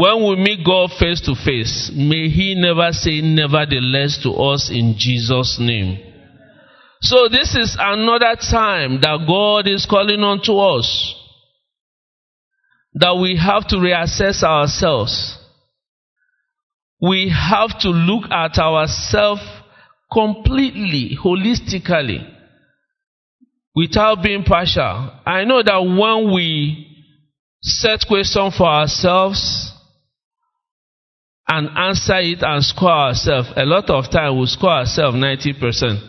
When 0.00 0.24
we 0.26 0.36
meet 0.36 0.64
God 0.64 0.90
face 0.98 1.20
to 1.22 1.34
face, 1.34 1.90
may 1.94 2.28
He 2.28 2.54
never 2.56 2.92
say 2.92 3.20
nevertheless 3.20 4.18
to 4.22 4.30
us 4.30 4.70
in 4.70 4.94
Jesus' 4.96 5.58
name. 5.60 5.98
So 7.00 7.28
this 7.28 7.54
is 7.54 7.76
another 7.78 8.36
time 8.36 9.00
that 9.02 9.24
God 9.26 9.66
is 9.66 9.86
calling 9.88 10.20
on 10.20 10.40
to 10.44 10.52
us. 10.52 11.14
That 12.94 13.18
we 13.20 13.36
have 13.36 13.66
to 13.68 13.76
reassess 13.76 14.42
ourselves 14.42 15.38
we 17.02 17.34
have 17.34 17.80
to 17.80 17.88
look 17.88 18.30
at 18.30 18.56
ourselves 18.58 19.42
completely, 20.10 21.18
holistically, 21.20 22.24
without 23.74 24.22
being 24.22 24.44
partial. 24.44 25.10
I 25.26 25.42
know 25.44 25.64
that 25.64 25.78
when 25.78 26.32
we 26.32 26.86
set 27.60 28.06
questions 28.06 28.56
for 28.56 28.66
ourselves 28.66 29.71
and 31.52 31.68
answer 31.76 32.16
it 32.16 32.42
and 32.42 32.64
score 32.64 33.12
ourselves, 33.12 33.48
a 33.56 33.66
lot 33.66 33.90
of 33.90 34.10
time 34.10 34.40
we 34.40 34.46
score 34.46 34.70
ourselves 34.70 35.16
90%. 35.16 36.00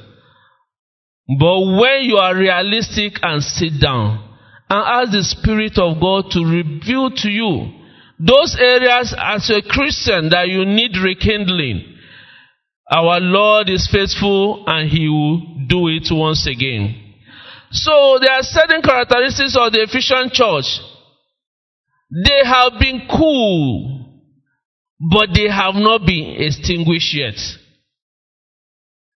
But 1.37 1.59
when 1.59 2.03
you 2.03 2.15
are 2.15 2.35
realistic 2.35 3.19
and 3.21 3.43
sit 3.43 3.73
down 3.81 4.23
and 4.69 4.79
ask 4.79 5.11
the 5.11 5.23
Spirit 5.23 5.77
of 5.77 5.99
God 5.99 6.31
to 6.31 6.45
reveal 6.47 7.11
to 7.11 7.29
you 7.29 7.71
those 8.19 8.55
areas 8.57 9.13
as 9.19 9.49
a 9.49 9.61
Christian 9.61 10.29
that 10.29 10.47
you 10.47 10.63
need 10.63 10.95
rekindling, 10.95 11.91
our 12.89 13.19
Lord 13.19 13.69
is 13.69 13.89
faithful 13.91 14.63
and 14.65 14.89
He 14.89 15.09
will 15.09 15.67
do 15.67 15.89
it 15.89 16.07
once 16.09 16.47
again. 16.47 16.95
So 17.71 18.17
there 18.21 18.31
are 18.31 18.43
certain 18.43 18.81
characteristics 18.81 19.57
of 19.59 19.73
the 19.73 19.83
Ephesian 19.83 20.29
church. 20.31 20.79
They 22.13 22.47
have 22.47 22.79
been 22.79 23.07
cool, 23.11 23.92
but 25.11 25.29
they 25.35 25.49
have 25.49 25.75
not 25.75 26.05
been 26.05 26.35
extinguished 26.39 27.13
yet. 27.13 27.35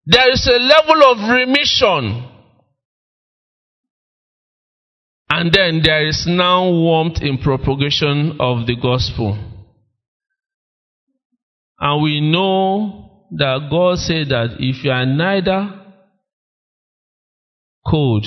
There 0.08 0.32
is 0.32 0.48
a 0.48 0.60
level 0.60 1.04
of 1.12 1.30
remission 1.30 2.32
and 5.30 5.52
then 5.52 5.82
there 5.84 6.08
is 6.08 6.26
now 6.28 6.70
warmth 6.70 7.22
in 7.22 7.38
propagation 7.38 8.38
of 8.40 8.66
the 8.68 8.76
gospel. 8.82 9.38
And 11.80 12.02
we 12.04 12.22
know 12.22 13.28
that 13.32 13.68
God 13.70 13.98
said 13.98 14.30
that 14.30 14.58
if 14.60 14.84
you 14.84 14.92
are 14.92 15.06
neither 15.06 15.82
cold 17.86 18.26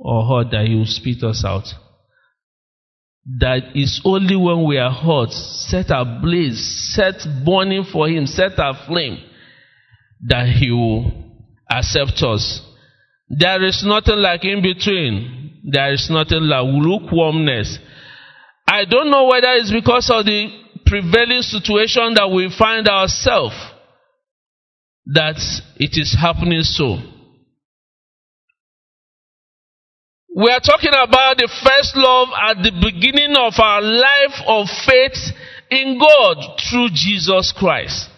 or 0.00 0.24
hot, 0.24 0.50
that 0.52 0.66
He 0.66 0.76
will 0.76 0.86
spit 0.86 1.22
us 1.22 1.44
out. 1.44 1.66
That 3.40 3.74
is 3.74 4.00
only 4.04 4.36
when 4.36 4.64
we 4.64 4.78
are 4.78 4.90
hot, 4.90 5.32
set 5.32 5.86
ablaze, 5.90 6.94
set 6.94 7.26
burning 7.44 7.84
for 7.92 8.08
Him, 8.08 8.26
set 8.26 8.52
aflame, 8.56 9.18
that 10.28 10.46
He 10.48 10.70
will 10.70 11.10
accept 11.68 12.22
us. 12.22 12.60
There 13.28 13.64
is 13.64 13.82
nothing 13.84 14.16
like 14.18 14.44
in 14.44 14.62
between. 14.62 15.60
There 15.64 15.92
is 15.92 16.08
nothing 16.08 16.42
like 16.42 16.64
lukewarmness. 16.64 17.78
I 18.68 18.84
don't 18.84 19.10
know 19.10 19.26
whether 19.26 19.50
it's 19.54 19.72
because 19.72 20.08
of 20.14 20.24
the 20.24 20.48
prevailing 20.86 21.42
situation 21.42 22.14
that 22.14 22.30
we 22.32 22.54
find 22.56 22.86
ourselves 22.86 23.56
that 25.06 25.36
it 25.76 25.90
is 25.94 26.16
happening 26.20 26.62
so. 26.62 26.98
We 30.36 30.50
are 30.50 30.60
talking 30.60 30.92
about 30.92 31.38
the 31.38 31.48
first 31.48 31.96
love 31.96 32.28
at 32.36 32.60
the 32.60 32.68
beginning 32.68 33.32
of 33.40 33.54
our 33.56 33.80
life 33.80 34.36
of 34.44 34.68
faith 34.84 35.32
in 35.70 35.96
God 35.96 36.60
through 36.60 36.92
Jesus 36.92 37.56
Christ. 37.56 38.10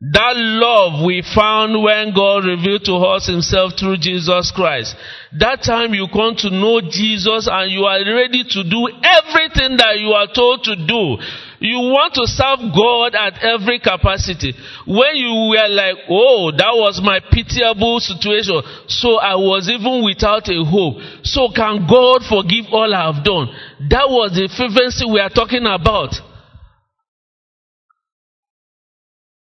That 0.00 0.40
love 0.40 1.04
we 1.04 1.20
found 1.20 1.82
when 1.84 2.16
God 2.16 2.48
revealed 2.48 2.88
to 2.88 2.96
us 3.12 3.28
Himself 3.28 3.76
through 3.78 4.00
Jesus 4.00 4.48
Christ. 4.56 4.96
That 5.36 5.60
time 5.60 5.92
you 5.92 6.08
come 6.08 6.32
to 6.40 6.48
know 6.48 6.80
Jesus 6.80 7.44
and 7.44 7.68
you 7.68 7.84
are 7.84 8.00
ready 8.00 8.44
to 8.56 8.64
do 8.64 8.88
everything 9.04 9.76
that 9.76 10.00
you 10.00 10.16
are 10.16 10.32
told 10.32 10.64
to 10.64 10.76
do. 10.80 11.20
You 11.58 11.78
want 11.88 12.14
to 12.14 12.26
serve 12.26 12.60
God 12.74 13.14
at 13.14 13.42
every 13.42 13.78
capacity. 13.78 14.52
When 14.86 15.16
you 15.16 15.50
were 15.50 15.68
like, 15.68 15.96
oh, 16.10 16.52
that 16.52 16.74
was 16.76 17.00
my 17.02 17.20
pitiable 17.20 18.00
situation. 18.00 18.60
So 18.88 19.16
I 19.16 19.34
was 19.36 19.68
even 19.68 20.04
without 20.04 20.48
a 20.48 20.64
hope. 20.64 21.00
So 21.24 21.48
can 21.54 21.86
God 21.88 22.22
forgive 22.28 22.66
all 22.72 22.92
I 22.92 23.12
have 23.12 23.24
done? 23.24 23.48
That 23.88 24.08
was 24.08 24.32
the 24.36 24.48
fervency 24.52 25.04
we 25.08 25.20
are 25.20 25.30
talking 25.30 25.64
about. 25.64 26.14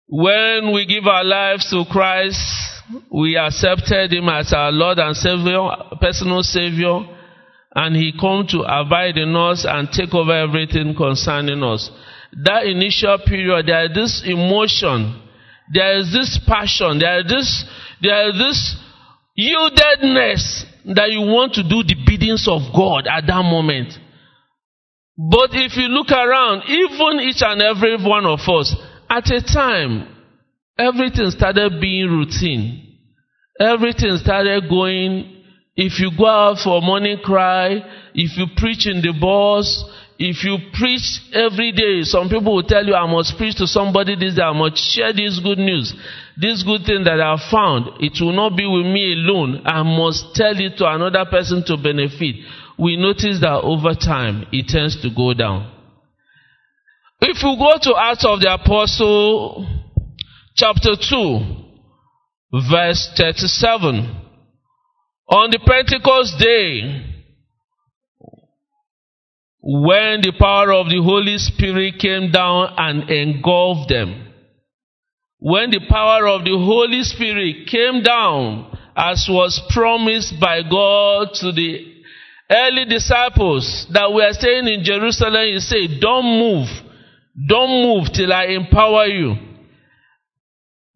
When 0.08 0.74
we 0.74 0.88
give 0.88 1.06
our 1.06 1.24
lives 1.24 1.69
to 1.69 1.86
Christ, 1.86 2.41
we 3.12 3.38
accepted 3.38 4.12
Him 4.12 4.28
as 4.30 4.52
our 4.52 4.72
Lord 4.72 4.98
and 4.98 5.15
Savior, 5.15 5.69
personal 6.02 6.41
Savior, 6.41 7.19
and 7.80 7.96
He 7.96 8.12
come 8.12 8.46
to 8.48 8.60
abide 8.68 9.18
in 9.18 9.34
us 9.38 9.65
and 9.68 9.88
take 9.89 10.13
over 10.13 10.36
everything 10.36 10.94
concerning 10.96 11.63
us. 11.63 11.89
That 12.44 12.65
initial 12.65 13.18
period, 13.26 13.68
there 13.68 13.86
is 13.86 13.96
this 13.96 14.24
emotion, 14.26 15.15
there 15.74 15.98
is 15.98 16.12
this 16.12 16.39
passion, 16.46 17.00
there 17.00 17.22
is 17.22 17.32
this, 17.32 17.65
there 18.02 18.30
is 18.30 18.36
this 18.36 18.76
yieldedness 19.39 20.44
that 20.94 21.10
you 21.10 21.22
want 21.22 21.54
to 21.54 21.63
do 21.63 21.82
the 21.88 21.96
biddings 22.06 22.48
of 22.52 22.60
God 22.76 23.08
at 23.08 23.26
that 23.28 23.44
moment. 23.48 23.94
But 25.18 25.52
if 25.56 25.78
you 25.78 25.88
look 25.88 26.12
around, 26.12 26.63
even 26.68 27.24
each 27.24 27.42
and 27.42 27.62
every 27.62 27.96
one 27.96 28.26
of 28.26 28.39
us, 28.48 28.76
at 29.10 29.32
a 29.32 29.42
time, 29.42 30.15
everything 30.78 31.32
started 31.32 31.80
being 31.80 32.08
routine. 32.08 32.98
Everything 33.60 34.18
started 34.18 34.70
going 34.70 35.38
if 35.80 35.98
you 35.98 36.12
go 36.12 36.28
out 36.28 36.58
for 36.62 36.82
morning 36.82 37.20
cry, 37.24 37.80
if 38.13 38.38
you 38.38 38.48
preach 38.58 38.86
in 38.86 39.00
the 39.00 39.15
bus, 39.15 39.63
if 40.20 40.44
you 40.44 40.58
preach 40.76 41.24
every 41.32 41.72
day, 41.72 42.04
some 42.04 42.28
people 42.28 42.56
will 42.56 42.68
tell 42.68 42.84
you, 42.84 42.94
I 42.94 43.10
must 43.10 43.38
preach 43.38 43.56
to 43.63 43.65
somebody 43.65 44.20
this 44.20 44.36
day, 44.36 44.42
I 44.42 44.52
must 44.52 44.76
share 44.76 45.13
this 45.13 45.39
good 45.39 45.58
news, 45.58 45.96
this 46.36 46.63
good 46.63 46.84
thing 46.84 47.06
that 47.06 47.24
I 47.24 47.39
found. 47.50 48.04
It 48.04 48.20
will 48.20 48.36
not 48.36 48.58
be 48.58 48.68
with 48.68 48.92
me 48.92 49.15
alone. 49.24 49.63
I 49.63 49.82
must 49.84 50.36
tell 50.36 50.52
it 50.52 50.76
to 50.80 50.86
another 50.86 51.24
person 51.32 51.63
to 51.68 51.78
benefit. 51.78 52.44
We 52.78 53.00
notice 53.00 53.39
that 53.39 53.63
over 53.63 53.96
time, 53.96 54.48
it 54.52 54.68
tends 54.68 55.02
to 55.02 55.10
go 55.15 55.34
down. 55.34 55.72
If 57.22 57.42
you 57.42 57.56
go 57.56 57.80
to 57.80 57.96
Acts 57.96 58.26
of 58.28 58.42
the 58.42 58.52
Apostle, 58.52 59.63
chapter 60.58 61.00
2, 61.00 62.60
verse 62.68 63.15
37, 63.15 64.29
on 65.30 65.52
the 65.52 65.60
Pentecost 65.60 66.39
day, 66.39 67.06
when 69.62 70.22
the 70.22 70.34
power 70.39 70.74
of 70.74 70.88
the 70.88 71.02
Holy 71.04 71.38
Spirit 71.38 72.00
came 72.00 72.32
down 72.32 72.74
and 72.78 73.10
engulfed 73.10 73.89
them. 73.89 74.34
When 75.38 75.70
the 75.70 75.82
power 75.88 76.28
of 76.28 76.44
the 76.44 76.58
Holy 76.58 77.04
Spirit 77.04 77.68
came 77.68 78.02
down, 78.02 78.78
as 78.96 79.28
was 79.30 79.62
promised 79.70 80.39
by 80.39 80.63
God 80.63 81.30
to 81.36 81.52
the 81.52 82.04
early 82.50 82.86
disciples 82.86 83.88
that 83.94 84.12
were 84.12 84.32
staying 84.34 84.68
in 84.68 84.84
Jerusalem, 84.84 85.54
He 85.54 85.60
said, 85.60 86.02
Don't 86.02 86.26
move. 86.26 86.68
Don't 87.48 87.84
move 87.84 88.12
till 88.12 88.34
I 88.34 88.46
empower 88.46 89.06
you. 89.06 89.49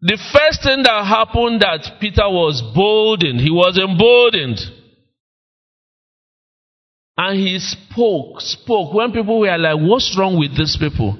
The 0.06 0.18
first 0.34 0.62
thing 0.62 0.82
that 0.82 1.06
happened 1.06 1.62
that 1.62 1.98
Peter 1.98 2.28
was 2.28 2.60
boldened, 2.74 3.40
he 3.40 3.50
was 3.50 3.80
emboldened. 3.80 4.60
And 7.16 7.40
he 7.40 7.58
spoke, 7.58 8.42
spoke. 8.42 8.92
When 8.92 9.12
people 9.12 9.40
were 9.40 9.56
like, 9.56 9.80
what's 9.80 10.14
wrong 10.18 10.38
with 10.38 10.58
these 10.58 10.76
people? 10.78 11.16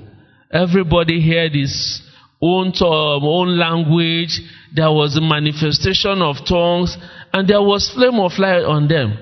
Everybody 0.53 1.17
heard 1.25 1.55
his 1.55 2.03
own, 2.43 2.73
term, 2.73 3.25
own 3.25 3.57
language. 3.57 4.39
There 4.77 4.93
was 4.93 5.17
a 5.17 5.23
manifestation 5.23 6.21
of 6.21 6.45
tongues 6.47 6.95
and 7.33 7.49
there 7.49 7.63
was 7.63 7.91
flame 7.95 8.21
of 8.21 8.33
light 8.37 8.65
on 8.69 8.87
them. 8.87 9.17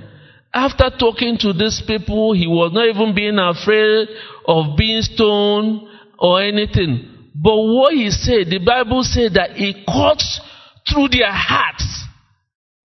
After 0.53 0.91
talking 0.91 1.39
to 1.39 1.53
these 1.53 1.81
people, 1.87 2.33
he 2.33 2.49
was 2.49 2.73
not 2.75 2.89
even 2.89 3.15
being 3.15 3.39
afraid 3.39 4.09
of 4.45 4.77
being 4.77 5.03
stoned 5.03 5.87
or 6.19 6.43
anything. 6.43 7.12
But 7.35 7.57
what 7.57 7.95
he 7.95 8.11
said, 8.11 8.51
the 8.51 8.59
Bible 8.65 9.03
said 9.03 9.35
that 9.35 9.51
it 9.57 9.87
cuts 9.87 10.41
through 10.89 11.09
their 11.09 11.33
hearts. 11.33 12.05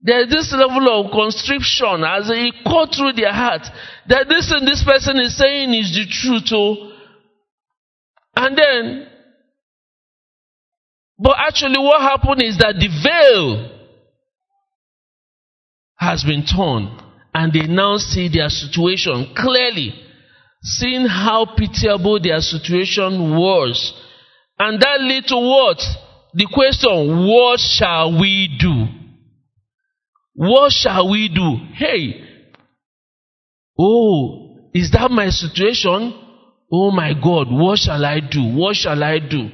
There's 0.02 0.30
this 0.30 0.54
level 0.54 0.88
of 0.88 1.12
constriction 1.12 2.04
as 2.06 2.30
it 2.30 2.54
cut 2.64 2.96
through 2.96 3.14
their 3.14 3.34
heart 3.34 3.68
that 4.08 4.28
this 4.30 4.52
and 4.52 4.66
this 4.66 4.84
person 4.84 5.20
is 5.20 5.38
saying 5.38 5.74
is 5.74 5.92
the 5.92 6.06
truth. 6.10 6.50
Oh. 6.54 6.94
And 8.36 8.58
then, 8.58 9.08
but 11.18 11.36
actually, 11.40 11.80
what 11.80 12.00
happened 12.00 12.44
is 12.44 12.58
that 12.60 12.76
the 12.80 12.88
veil 13.04 13.72
has 15.96 16.24
been 16.24 16.46
torn, 16.46 16.96
and 17.34 17.52
they 17.52 17.66
now 17.66 17.98
see 17.98 18.30
their 18.30 18.50
situation 18.50 19.34
clearly, 19.36 19.94
seeing 20.62 21.08
how 21.08 21.56
pitiable 21.58 22.22
their 22.22 22.40
situation 22.40 23.36
was. 23.36 23.94
And 24.60 24.82
that 24.82 25.02
led 25.02 25.26
to 25.28 25.36
what? 25.36 25.78
The 26.34 26.48
question, 26.52 27.28
what 27.28 27.60
shall 27.60 28.20
we 28.20 28.58
do? 28.60 28.86
What 30.34 30.72
shall 30.72 31.10
we 31.10 31.30
do? 31.30 31.58
Hey, 31.74 32.24
oh, 33.80 34.70
is 34.74 34.92
that 34.92 35.10
my 35.10 35.30
situation? 35.30 36.14
Oh 36.72 36.92
my 36.92 37.14
God, 37.14 37.48
what 37.50 37.80
shall 37.80 38.04
I 38.04 38.20
do? 38.20 38.44
What 38.56 38.76
shall 38.76 39.04
I 39.04 39.20
do? 39.20 39.50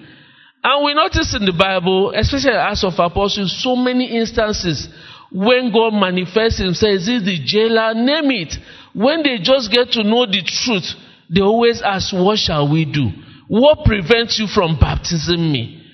And 0.63 0.86
we 0.86 0.94
notice 0.94 1.36
in 1.36 1.46
the 1.46 1.54
Bible, 1.58 2.13
especially 2.16 2.58
as 2.58 2.84
of 2.84 2.94
Apostles, 2.98 3.62
so 3.62 3.76
many 3.76 4.18
instances 4.18 4.88
when 5.34 5.72
God 5.74 5.94
manifests 5.94 6.60
Himself, 6.60 6.94
is 6.94 7.08
it 7.10 7.26
the 7.26 7.39
jailer? 7.44 7.94
Name 7.94 8.32
it. 8.32 8.56
When 8.94 9.24
they 9.24 9.39
just 9.42 9.72
get 9.72 9.92
to 9.92 10.04
know 10.04 10.26
the 10.26 10.44
truth, 10.46 10.94
they 11.30 11.42
always 11.42 11.82
ask, 11.82 12.13
What 12.13 12.38
shall 12.38 12.72
we 12.72 12.86
do? 12.86 13.10
What 13.54 13.86
prevents 13.86 14.39
you 14.39 14.48
from 14.48 14.80
baptizing 14.80 15.52
me? 15.52 15.86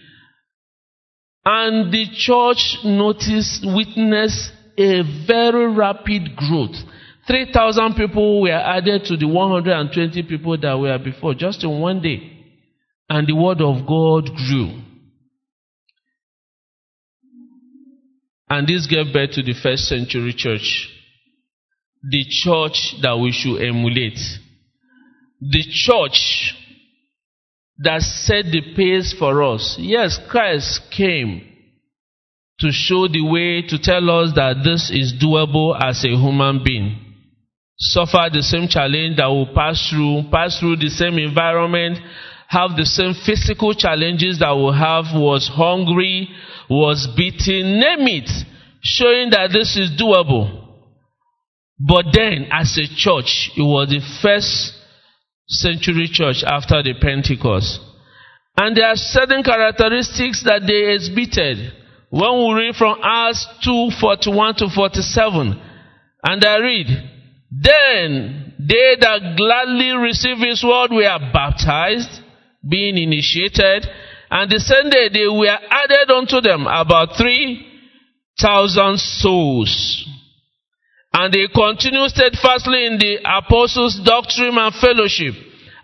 And 1.44 1.92
the 1.92 2.06
church 2.16 2.78
noticed, 2.86 3.66
witnessed 3.66 4.54
a 4.78 5.02
very 5.28 5.68
rapid 5.70 6.38
growth. 6.38 6.78
3,000 7.28 7.96
people 7.96 8.44
were 8.44 8.52
added 8.52 9.04
to 9.08 9.18
the 9.18 9.28
120 9.28 10.24
people 10.24 10.58
that 10.58 10.80
were 10.80 10.98
before 11.00 11.34
just 11.34 11.62
in 11.66 11.82
one 11.82 12.02
day. 12.02 12.32
And 13.10 13.28
the 13.28 13.36
word 13.36 13.60
of 13.60 13.86
God 13.86 14.34
grew. 14.38 14.82
And 18.50 18.66
this 18.66 18.88
gave 18.88 19.12
birth 19.12 19.32
to 19.32 19.44
the 19.44 19.54
first 19.62 19.84
century 19.84 20.32
church. 20.32 20.88
The 22.10 22.24
church 22.24 22.96
that 23.02 23.18
we 23.18 23.34
should 23.34 23.62
emulate. 23.62 24.18
The 25.42 25.64
church 25.70 26.56
that 27.80 28.02
set 28.02 28.46
the 28.52 28.62
pace 28.76 29.16
for 29.18 29.42
us. 29.44 29.78
Yes, 29.80 30.20
Christ 30.30 30.82
came 30.92 31.42
to 32.60 32.72
show 32.72 33.08
the 33.08 33.24
way 33.24 33.62
to 33.68 33.80
tell 33.82 34.10
us 34.10 34.34
that 34.36 34.62
this 34.64 34.92
is 34.92 35.14
doable 35.14 35.78
as 35.80 36.04
a 36.04 36.10
human 36.10 36.62
being. 36.64 37.00
Suffer 37.78 38.28
the 38.32 38.42
same 38.42 38.68
challenge 38.68 39.16
that 39.16 39.28
will 39.28 39.54
pass 39.56 39.90
through, 39.90 40.24
pass 40.30 40.60
through 40.60 40.76
the 40.76 40.90
same 40.90 41.18
environment, 41.18 41.98
have 42.50 42.76
the 42.76 42.84
same 42.84 43.14
physical 43.14 43.74
challenges 43.74 44.40
that 44.40 44.52
we 44.52 44.76
have, 44.76 45.16
was 45.16 45.48
hungry, 45.48 46.28
was 46.70 47.08
beaten, 47.16 47.80
name 47.80 48.08
it, 48.08 48.30
showing 48.82 49.30
that 49.30 49.52
this 49.54 49.78
is 49.78 49.92
doable. 49.98 50.68
But 51.80 52.08
then, 52.12 52.50
as 52.52 52.78
a 52.78 52.88
church, 52.94 53.52
it 53.56 53.62
was 53.62 53.88
the 53.88 54.02
first 54.22 54.79
century 55.50 56.08
church 56.12 56.44
after 56.46 56.82
the 56.84 56.94
Pentecost. 57.00 57.82
And 58.56 58.76
there 58.76 58.88
are 58.88 58.96
certain 58.96 59.44
characteristics 59.44 60.44
that 60.44 60.62
they 60.68 60.94
exhibited. 60.94 61.74
When 62.10 62.32
we 62.40 62.66
read 62.66 62.76
from 62.76 63.00
Acts 63.04 63.46
2 63.64 63.92
41 64.00 64.56
to 64.56 64.70
47, 64.70 65.62
and 66.24 66.46
I 66.46 66.58
read, 66.58 66.88
Then 67.52 68.54
they 68.60 68.98
that 69.00 69.36
gladly 69.38 69.92
received 69.92 70.42
his 70.42 70.64
word 70.64 70.92
were 70.92 71.32
baptized, 71.34 72.22
being 72.68 72.98
initiated, 72.98 73.88
and 74.30 74.52
the 74.52 74.60
same 74.60 74.90
day 74.90 75.10
they 75.12 75.28
were 75.28 75.48
added 75.48 76.12
unto 76.12 76.42
them 76.42 76.68
about 76.68 77.18
3,000 77.18 79.00
souls. 79.00 80.06
And 81.20 81.34
they 81.34 81.48
continued 81.54 82.12
steadfastly 82.12 82.86
in 82.86 82.98
the 82.98 83.20
apostles' 83.26 84.00
doctrine 84.06 84.58
and 84.58 84.74
fellowship, 84.74 85.36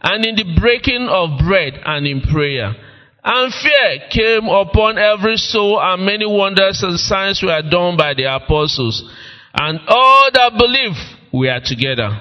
and 0.01 0.25
in 0.25 0.35
the 0.37 0.47
breaking 0.57 1.09
of 1.11 1.39
bread 1.43 1.73
and 1.83 2.07
in 2.07 2.21
prayer. 2.21 2.73
And 3.21 3.53
fear 3.53 4.07
came 4.11 4.47
upon 4.47 4.97
every 4.97 5.35
soul, 5.35 5.81
and 5.81 6.05
many 6.05 6.25
wonders 6.25 6.81
and 6.83 6.97
signs 6.97 7.43
were 7.43 7.61
done 7.69 7.97
by 7.97 8.13
the 8.13 8.33
apostles. 8.33 9.03
And 9.53 9.81
all 9.89 10.29
that 10.31 10.57
believed 10.57 11.03
were 11.33 11.59
together 11.59 12.15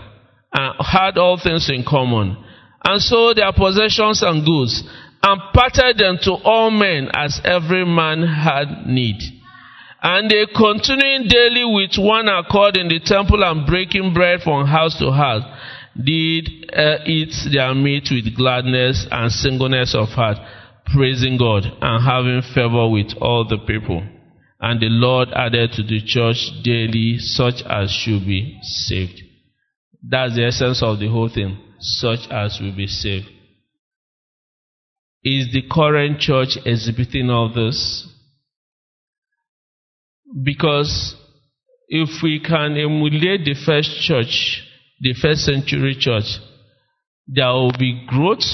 and 0.53 0.75
had 0.81 1.17
all 1.17 1.39
things 1.39 1.71
in 1.71 1.85
common. 1.87 2.37
And 2.85 3.01
sold 3.01 3.37
their 3.37 3.53
possessions 3.53 4.25
and 4.25 4.45
goods, 4.45 4.83
and 5.23 5.41
parted 5.55 5.99
them 5.99 6.19
to 6.23 6.33
all 6.33 6.73
men 6.73 7.11
as 7.15 7.41
every 7.45 7.87
man 7.87 8.27
had 8.27 8.87
need. 8.87 9.23
And 10.07 10.31
they 10.31 10.45
continuing 10.55 11.29
daily 11.29 11.65
with 11.65 11.97
one 11.97 12.29
accord 12.29 12.77
in 12.77 12.89
the 12.89 13.01
temple 13.01 13.43
and 13.43 13.67
breaking 13.67 14.13
bread 14.13 14.43
from 14.43 14.67
house 14.67 14.99
to 14.99 15.11
house, 15.11 15.43
did 15.97 16.71
uh, 16.77 16.99
eat 17.07 17.33
their 17.51 17.75
meat 17.75 18.09
with 18.11 18.37
gladness 18.37 19.07
and 19.11 19.33
singleness 19.33 19.95
of 19.95 20.09
heart 20.09 20.37
praising 20.93 21.39
God 21.39 21.65
and 21.81 22.05
having 22.05 22.43
favor 22.55 22.87
with 22.91 23.17
all 23.19 23.47
the 23.49 23.57
people. 23.67 24.07
And 24.61 24.79
the 24.79 24.91
Lord 24.91 25.29
added 25.35 25.73
to 25.73 25.83
the 25.83 26.03
church 26.05 26.51
daily 26.63 27.17
such 27.19 27.63
as 27.65 27.91
should 27.91 28.27
be 28.27 28.59
saved. 28.63 29.23
That's 30.03 30.35
the 30.35 30.47
essence 30.47 30.83
of 30.83 30.99
the 30.99 31.09
whole 31.09 31.31
thing. 31.33 31.59
Such 31.79 32.29
as 32.31 32.59
will 32.61 32.77
be 32.77 32.87
saved. 32.87 33.27
Is 35.23 35.51
the 35.53 35.63
current 35.71 36.21
church 36.21 36.59
exhibiting 36.67 37.31
all 37.31 37.53
this? 37.53 38.07
Because 40.43 41.15
if 41.89 42.23
we 42.23 42.41
can 42.41 42.77
emulate 42.77 43.45
the 43.45 43.55
first 43.65 44.01
church, 44.01 44.63
the 45.01 45.15
first 45.21 45.43
century 45.45 45.97
church, 45.99 46.39
there 47.27 47.53
will 47.53 47.73
be 47.79 48.05
growth 48.07 48.45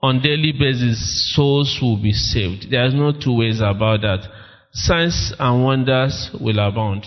on 0.00 0.20
daily 0.20 0.52
basis, 0.52 1.32
souls 1.34 1.78
will 1.80 1.96
be 2.00 2.12
saved. 2.12 2.70
There's 2.70 2.94
no 2.94 3.12
two 3.12 3.36
ways 3.38 3.60
about 3.60 4.00
that. 4.02 4.28
Signs 4.72 5.32
and 5.38 5.64
wonders 5.64 6.30
will 6.40 6.58
abound. 6.58 7.06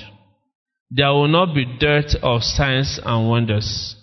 there 0.92 1.10
will 1.12 1.28
not 1.28 1.54
be 1.54 1.66
dearth 1.80 2.16
of 2.22 2.44
signs 2.44 3.00
and 3.04 3.28
wonders. 3.28 3.96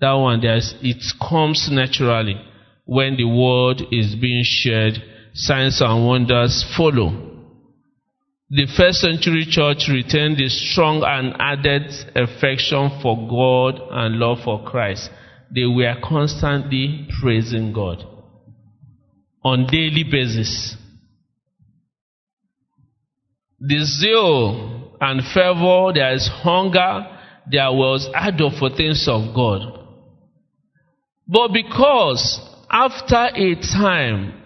That 0.00 0.12
one, 0.12 0.40
there's, 0.40 0.74
it 0.80 1.02
comes 1.20 1.68
naturally 1.70 2.40
when 2.86 3.16
the 3.16 3.24
word 3.24 3.82
is 3.90 4.14
being 4.14 4.42
shared. 4.44 4.94
Signs 5.34 5.80
and 5.80 6.06
wonders 6.06 6.64
follow. 6.76 7.33
The 8.50 8.66
first 8.76 8.98
century 8.98 9.46
church 9.48 9.88
retained 9.88 10.40
a 10.40 10.48
strong 10.48 11.02
and 11.02 11.34
added 11.38 11.90
affection 12.14 13.00
for 13.00 13.16
God 13.28 13.80
and 13.90 14.16
love 14.16 14.38
for 14.44 14.62
Christ. 14.64 15.10
They 15.54 15.64
were 15.64 15.94
constantly 16.02 17.08
praising 17.20 17.72
God 17.72 18.04
on 19.42 19.66
daily 19.66 20.04
basis. 20.10 20.76
The 23.60 23.84
zeal 23.84 24.96
and 25.00 25.22
fervor, 25.32 25.92
there 25.94 26.12
is 26.14 26.28
hunger, 26.28 27.06
there 27.50 27.72
was 27.72 28.08
ardor 28.14 28.50
for 28.58 28.70
things 28.70 29.06
of 29.08 29.34
God. 29.34 29.80
But 31.26 31.48
because 31.52 32.40
after 32.70 33.30
a 33.34 33.54
time, 33.54 34.43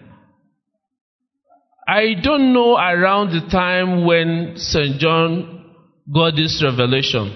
I 1.89 2.13
don't 2.21 2.53
know 2.53 2.77
around 2.77 3.31
the 3.31 3.49
time 3.49 4.05
when 4.05 4.53
St. 4.57 4.99
John 4.99 5.73
got 6.13 6.35
this 6.35 6.63
revelation, 6.63 7.33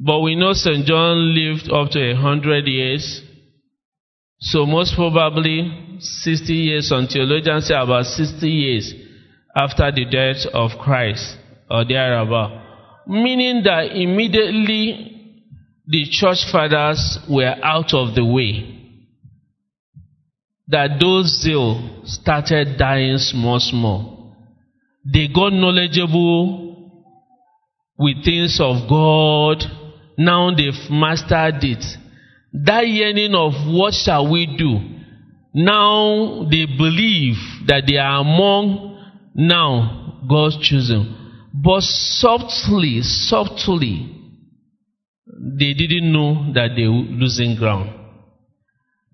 but 0.00 0.18
we 0.20 0.34
know 0.34 0.52
St. 0.52 0.84
John 0.84 1.32
lived 1.32 1.70
up 1.70 1.92
to 1.92 2.10
a 2.10 2.16
hundred 2.16 2.66
years. 2.66 3.22
So 4.40 4.66
most 4.66 4.96
probably 4.96 5.96
60 6.00 6.52
years, 6.52 6.88
some 6.88 7.06
theologians 7.06 7.68
say 7.68 7.74
about 7.76 8.06
60 8.06 8.48
years 8.48 8.92
after 9.54 9.92
the 9.92 10.06
death 10.06 10.44
of 10.52 10.72
Christ 10.80 11.36
or 11.70 11.84
thereabout. 11.84 13.06
Meaning 13.06 13.62
that 13.62 13.94
immediately 13.94 15.38
the 15.86 16.06
church 16.10 16.50
fathers 16.50 17.20
were 17.30 17.54
out 17.62 17.94
of 17.94 18.16
the 18.16 18.24
way. 18.24 18.81
That 20.72 20.98
those 20.98 21.42
zeal 21.42 22.00
started 22.04 22.78
dying 22.78 23.18
small, 23.18 23.60
small. 23.60 24.34
They 25.04 25.28
got 25.28 25.52
knowledgeable 25.52 26.72
with 27.98 28.24
things 28.24 28.58
of 28.58 28.88
God. 28.88 29.62
Now 30.16 30.50
they've 30.54 30.90
mastered 30.90 31.62
it. 31.62 31.84
That 32.54 32.88
yearning 32.88 33.34
of 33.34 33.52
what 33.66 33.92
shall 33.92 34.30
we 34.32 34.46
do? 34.56 34.78
Now 35.54 36.48
they 36.50 36.64
believe 36.64 37.36
that 37.66 37.84
they 37.86 37.98
are 37.98 38.22
among 38.22 38.98
now 39.34 40.22
God's 40.28 40.56
chosen. 40.56 41.18
But 41.52 41.82
subtly, 41.82 43.02
subtly, 43.02 44.08
they 45.26 45.74
didn't 45.74 46.10
know 46.10 46.50
that 46.54 46.70
they 46.76 46.88
were 46.88 47.04
losing 47.20 47.56
ground. 47.56 48.01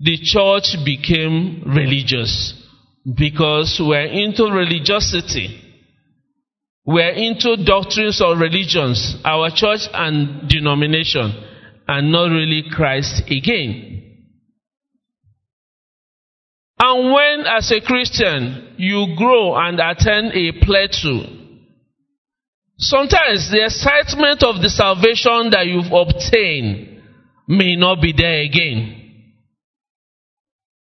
The 0.00 0.16
church 0.18 0.76
became 0.84 1.62
religious 1.66 2.54
because 3.04 3.80
we're 3.80 4.06
into 4.06 4.44
religiosity. 4.44 5.60
We're 6.86 7.10
into 7.10 7.64
doctrines 7.64 8.20
of 8.22 8.38
religions, 8.38 9.16
our 9.24 9.50
church 9.50 9.80
and 9.92 10.48
denomination, 10.48 11.32
and 11.86 12.12
not 12.12 12.30
really 12.30 12.64
Christ 12.70 13.24
again. 13.30 13.98
And 16.80 17.12
when, 17.12 17.46
as 17.46 17.70
a 17.72 17.80
Christian, 17.80 18.74
you 18.78 19.14
grow 19.16 19.56
and 19.56 19.80
attend 19.80 20.32
a 20.32 20.52
plateau, 20.64 21.24
sometimes 22.78 23.50
the 23.50 23.64
excitement 23.64 24.44
of 24.44 24.62
the 24.62 24.70
salvation 24.70 25.50
that 25.50 25.66
you've 25.66 25.92
obtained 25.92 27.02
may 27.48 27.74
not 27.74 28.00
be 28.00 28.14
there 28.16 28.42
again. 28.42 29.07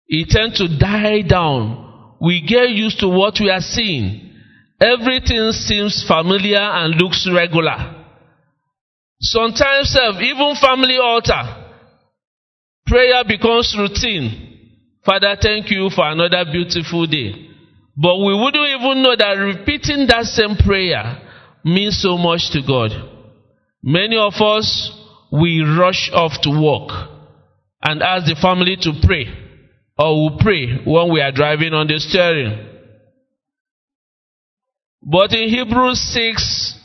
It 0.09 0.29
tends 0.29 0.59
to 0.59 0.69
die 0.79 1.23
down. 1.23 2.14
We 2.21 2.40
get 2.40 2.71
used 2.71 3.01
to 3.01 3.09
what 3.09 3.38
we 3.40 3.51
are 3.51 3.61
seeing. 3.61 4.33
Everything 4.81 5.53
seems 5.53 6.05
familiar 6.07 6.61
and 6.61 6.95
looks 6.95 7.29
regular. 7.33 8.05
Sometimes, 9.21 9.97
even 10.21 10.55
family 10.61 10.99
altar, 10.99 11.64
prayer 12.87 13.25
becomes 13.27 13.75
routine. 13.77 14.42
Father, 15.05 15.37
thank 15.40 15.71
you 15.71 15.88
for 15.95 16.09
another 16.09 16.45
beautiful 16.51 17.07
day. 17.07 17.33
But 17.97 18.19
we 18.19 18.35
wouldn't 18.35 18.81
even 18.81 19.03
know 19.03 19.16
that 19.16 19.33
repeating 19.38 20.07
that 20.09 20.25
same 20.25 20.57
prayer 20.57 21.23
means 21.64 22.01
so 22.03 22.19
much 22.19 22.51
to 22.53 22.61
God. 22.66 22.90
Many 23.83 24.19
of 24.19 24.35
us, 24.40 24.92
we 25.33 25.62
rush 25.62 26.11
off 26.12 26.33
to 26.42 26.51
work 26.51 26.90
and 27.83 28.03
ask 28.03 28.27
the 28.27 28.37
family 28.40 28.77
to 28.83 28.92
pray. 29.03 29.45
Or 29.98 30.30
we 30.30 30.37
pray 30.40 30.66
when 30.85 31.12
we 31.12 31.20
are 31.20 31.32
driving 31.32 31.72
on 31.72 31.87
the 31.87 31.98
steering. 31.98 32.74
But 35.02 35.32
in 35.32 35.48
Hebrews 35.48 36.00
6, 36.12 36.78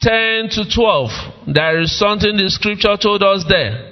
10 0.00 0.48
to 0.50 0.64
12, 0.74 1.10
there 1.54 1.80
is 1.80 1.98
something 1.98 2.36
the 2.36 2.48
scripture 2.48 2.96
told 2.96 3.22
us 3.22 3.44
there. 3.48 3.90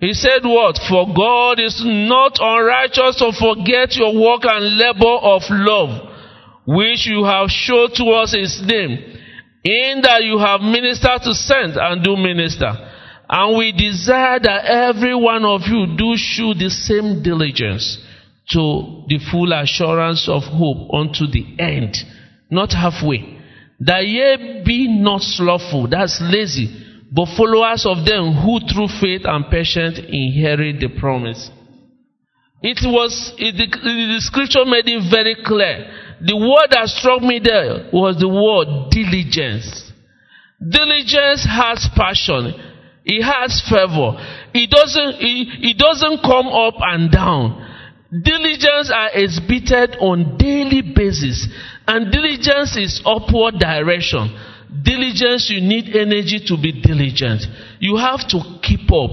He 0.00 0.12
said 0.12 0.42
what? 0.42 0.78
For 0.88 1.06
God 1.14 1.60
is 1.60 1.80
not 1.84 2.38
unrighteous 2.40 3.16
to 3.22 3.32
forget 3.38 3.94
your 3.94 4.12
work 4.12 4.42
and 4.44 4.76
labor 4.76 5.16
of 5.22 5.42
love, 5.48 6.10
which 6.66 7.06
you 7.06 7.24
have 7.24 7.48
shown 7.48 7.90
towards 7.94 8.34
his 8.34 8.60
name, 8.66 8.98
in 9.64 10.02
that 10.02 10.24
you 10.24 10.38
have 10.38 10.60
ministered 10.60 11.22
to 11.22 11.32
send 11.32 11.76
and 11.76 12.02
do 12.02 12.16
minister. 12.16 12.72
And 13.28 13.56
we 13.56 13.72
desire 13.72 14.38
that 14.38 14.64
every 14.66 15.14
one 15.14 15.44
of 15.44 15.62
you 15.66 15.96
do 15.96 16.14
show 16.16 16.52
the 16.54 16.68
same 16.70 17.22
diligence 17.22 17.98
to 18.50 19.04
the 19.08 19.18
full 19.30 19.52
assurance 19.52 20.28
of 20.28 20.42
hope 20.42 20.92
unto 20.92 21.26
the 21.26 21.56
end, 21.58 21.96
not 22.50 22.72
halfway. 22.72 23.40
That 23.80 24.06
ye 24.06 24.62
be 24.64 24.88
not 24.88 25.22
slothful, 25.22 25.88
that's 25.88 26.20
lazy, 26.20 26.68
but 27.10 27.28
followers 27.36 27.86
of 27.86 28.04
them 28.04 28.34
who 28.34 28.60
through 28.60 28.88
faith 29.00 29.22
and 29.24 29.50
patience 29.50 29.98
inherit 29.98 30.80
the 30.80 30.88
promise. 31.00 31.50
It 32.62 32.80
was, 32.84 33.34
it, 33.36 33.56
the, 33.56 33.66
the 33.68 34.20
scripture 34.20 34.64
made 34.64 34.88
it 34.88 35.10
very 35.10 35.36
clear. 35.44 35.84
The 36.20 36.36
word 36.36 36.68
that 36.70 36.88
struck 36.88 37.20
me 37.20 37.40
there 37.42 37.90
was 37.92 38.16
the 38.16 38.28
word 38.28 38.88
diligence. 38.90 39.92
Diligence 40.60 41.44
has 41.44 41.88
passion. 41.94 42.54
It 43.04 43.22
has 43.22 43.62
fervor. 43.68 44.16
It 44.54 44.70
doesn't, 44.70 45.20
it, 45.20 45.74
it 45.74 45.78
doesn't 45.78 46.22
come 46.22 46.48
up 46.48 46.74
and 46.80 47.10
down. 47.10 47.60
Diligence 48.10 48.90
are 48.94 49.10
exhibited 49.12 49.96
on 50.00 50.38
daily 50.38 50.80
basis. 50.80 51.48
And 51.86 52.10
diligence 52.10 52.76
is 52.76 53.02
upward 53.04 53.58
direction. 53.58 54.32
Diligence, 54.82 55.50
you 55.50 55.60
need 55.60 55.94
energy 55.94 56.40
to 56.46 56.56
be 56.56 56.80
diligent. 56.80 57.42
You 57.80 57.96
have 57.96 58.26
to 58.28 58.40
keep 58.62 58.90
up. 58.90 59.10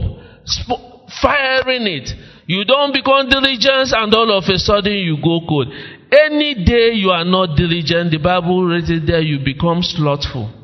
Sp- 0.47 0.91
firing 1.19 1.87
it. 1.87 2.09
You 2.47 2.63
don't 2.65 2.93
become 2.93 3.27
diligent 3.29 3.91
and 3.91 4.13
all 4.13 4.37
of 4.37 4.45
a 4.47 4.57
sudden 4.57 4.93
you 4.93 5.17
go 5.17 5.41
cold. 5.47 5.67
Any 6.11 6.63
day 6.63 6.91
you 6.93 7.09
are 7.11 7.25
not 7.25 7.55
diligent, 7.57 8.11
the 8.11 8.19
Bible 8.19 8.65
written 8.65 9.05
there, 9.05 9.21
you 9.21 9.39
become 9.39 9.81
slothful. 9.81 10.60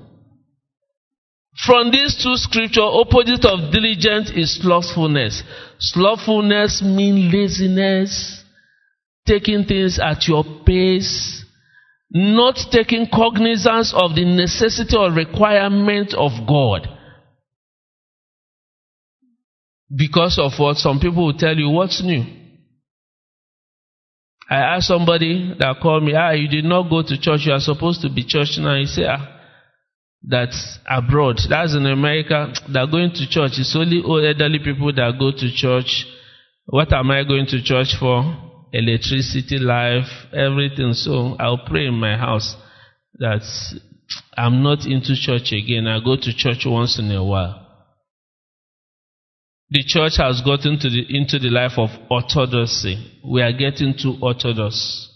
From 1.65 1.91
these 1.91 2.21
two 2.21 2.37
scriptures, 2.37 2.83
opposite 2.83 3.43
of 3.45 3.71
diligence 3.71 4.29
is 4.35 4.59
slothfulness. 4.61 5.41
Slothfulness 5.79 6.83
means 6.83 7.33
laziness, 7.33 8.43
taking 9.25 9.65
things 9.65 9.99
at 9.99 10.27
your 10.27 10.43
pace, 10.65 11.43
not 12.11 12.57
taking 12.71 13.07
cognizance 13.11 13.91
of 13.95 14.15
the 14.15 14.23
necessity 14.23 14.95
or 14.95 15.11
requirement 15.11 16.13
of 16.13 16.31
God. 16.47 16.87
Because 19.95 20.37
of 20.39 20.51
what 20.59 20.77
some 20.77 20.99
people 20.99 21.25
will 21.25 21.37
tell 21.37 21.55
you, 21.55 21.69
what's 21.69 22.03
new? 22.03 22.23
I 24.49 24.75
asked 24.75 24.87
somebody 24.87 25.55
that 25.59 25.77
called 25.81 26.03
me, 26.03 26.13
ah, 26.13 26.31
you 26.31 26.47
did 26.47 26.65
not 26.65 26.89
go 26.89 27.01
to 27.01 27.19
church, 27.19 27.41
you 27.45 27.53
are 27.53 27.59
supposed 27.59 28.01
to 28.01 28.09
be 28.09 28.23
church 28.23 28.57
now. 28.59 28.77
He 28.77 28.85
said, 28.85 29.07
ah, 29.09 29.36
that's 30.27 30.79
abroad. 30.89 31.39
That's 31.49 31.73
in 31.73 31.85
America. 31.85 32.53
They're 32.71 32.87
going 32.87 33.11
to 33.11 33.29
church. 33.29 33.53
It's 33.57 33.75
only 33.75 34.01
old 34.03 34.25
elderly 34.25 34.59
people 34.59 34.93
that 34.93 35.13
go 35.17 35.31
to 35.31 35.55
church. 35.55 36.05
What 36.65 36.91
am 36.91 37.11
I 37.11 37.23
going 37.23 37.45
to 37.47 37.63
church 37.63 37.95
for? 37.99 38.47
electricity, 38.73 39.57
life, 39.59 40.09
everything. 40.33 40.93
So 40.93 41.35
I'll 41.39 41.65
pray 41.65 41.87
in 41.87 41.95
my 41.95 42.17
house 42.17 42.55
that 43.15 43.41
I'm 44.35 44.63
not 44.63 44.85
into 44.85 45.15
church 45.15 45.51
again. 45.51 45.87
I 45.87 45.99
go 46.03 46.15
to 46.15 46.33
church 46.35 46.63
once 46.65 46.99
in 46.99 47.11
a 47.11 47.23
while. 47.23 47.63
The 49.69 49.83
church 49.85 50.13
has 50.17 50.41
gotten 50.41 50.79
to 50.79 50.89
the, 50.89 51.03
into 51.09 51.39
the 51.39 51.49
life 51.49 51.73
of 51.77 51.89
orthodoxy. 52.09 53.19
We 53.25 53.41
are 53.41 53.51
getting 53.51 53.95
too 54.01 54.15
orthodox. 54.21 55.09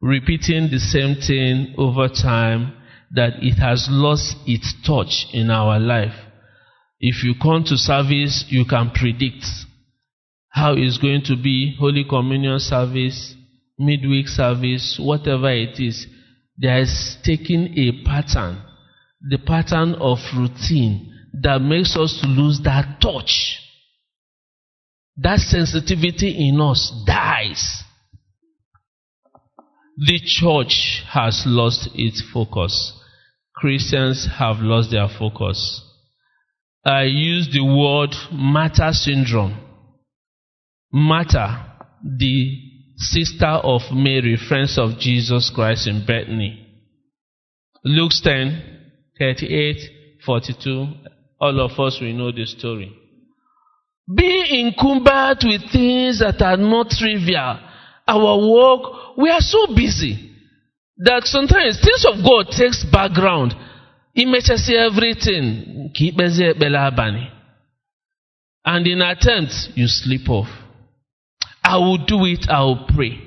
Repeating 0.00 0.70
the 0.70 0.78
same 0.78 1.16
thing 1.16 1.74
over 1.76 2.08
time, 2.08 2.72
that 3.12 3.34
it 3.42 3.58
has 3.58 3.88
lost 3.90 4.36
its 4.46 4.74
touch 4.86 5.26
in 5.32 5.50
our 5.50 5.78
life. 5.78 6.14
If 7.00 7.24
you 7.24 7.34
come 7.40 7.64
to 7.64 7.76
service, 7.76 8.44
you 8.48 8.64
can 8.64 8.90
predict 8.90 9.44
how 10.50 10.74
it's 10.76 10.98
going 10.98 11.22
to 11.24 11.36
be 11.36 11.76
Holy 11.78 12.04
Communion 12.08 12.58
service, 12.58 13.34
midweek 13.78 14.28
service, 14.28 14.98
whatever 15.02 15.50
it 15.50 15.80
is. 15.80 16.06
There 16.58 16.78
is 16.80 17.16
taking 17.24 17.78
a 17.78 18.04
pattern, 18.04 18.62
the 19.22 19.38
pattern 19.38 19.94
of 19.94 20.18
routine 20.36 21.10
that 21.42 21.60
makes 21.60 21.96
us 21.96 22.18
to 22.20 22.28
lose 22.28 22.60
that 22.64 23.00
touch. 23.00 23.58
That 25.16 25.38
sensitivity 25.38 26.48
in 26.48 26.60
us 26.60 26.92
dies. 27.06 27.82
The 29.96 30.20
church 30.24 31.02
has 31.08 31.44
lost 31.46 31.90
its 31.94 32.22
focus. 32.32 32.99
Christians 33.60 34.26
have 34.38 34.56
lost 34.60 34.90
their 34.90 35.08
focus. 35.18 35.84
I 36.82 37.02
use 37.02 37.50
the 37.52 37.62
word 37.62 38.14
Martha 38.32 38.90
syndrome. 38.94 39.54
Martha, 40.90 41.76
the 42.02 42.58
sister 42.96 43.46
of 43.46 43.82
Mary, 43.92 44.38
friends 44.48 44.78
of 44.78 44.98
Jesus 44.98 45.52
Christ 45.54 45.86
in 45.86 46.06
Bethany. 46.06 46.66
Luke 47.84 48.12
10, 48.22 48.62
38, 49.18 49.76
42. 50.24 50.86
All 51.38 51.60
of 51.60 51.78
us 51.78 51.98
we 52.00 52.14
know 52.14 52.32
the 52.32 52.46
story. 52.46 52.96
Be 54.12 54.62
encumbered 54.64 55.44
with 55.44 55.70
things 55.70 56.20
that 56.20 56.40
are 56.40 56.56
not 56.56 56.88
trivial. 56.88 57.60
Our 58.08 58.50
work, 58.50 59.16
we 59.18 59.28
are 59.28 59.40
so 59.40 59.66
busy 59.74 60.29
that 61.00 61.24
sometimes 61.24 61.80
things 61.80 62.04
of 62.04 62.24
God 62.24 62.52
takes 62.52 62.84
background. 62.84 63.54
Imechasi 64.16 64.74
everything. 64.76 65.92
Kibeze 65.98 66.54
belabani. 66.54 67.30
And 68.64 68.86
in 68.86 69.00
attempt, 69.00 69.52
you 69.74 69.86
sleep 69.86 70.28
off. 70.28 70.48
I 71.64 71.78
will 71.78 72.04
do 72.04 72.24
it, 72.26 72.46
I 72.50 72.60
will 72.64 72.86
pray. 72.94 73.18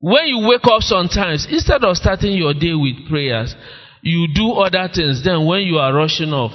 When 0.00 0.26
you 0.26 0.48
wake 0.48 0.64
up 0.64 0.80
sometimes, 0.80 1.46
instead 1.50 1.84
of 1.84 1.96
starting 1.96 2.32
your 2.32 2.54
day 2.54 2.74
with 2.74 3.08
prayers, 3.08 3.54
you 4.02 4.28
do 4.34 4.52
other 4.52 4.88
things. 4.92 5.24
Then 5.24 5.46
when 5.46 5.62
you 5.62 5.78
are 5.78 5.92
rushing 5.92 6.32
off, 6.32 6.52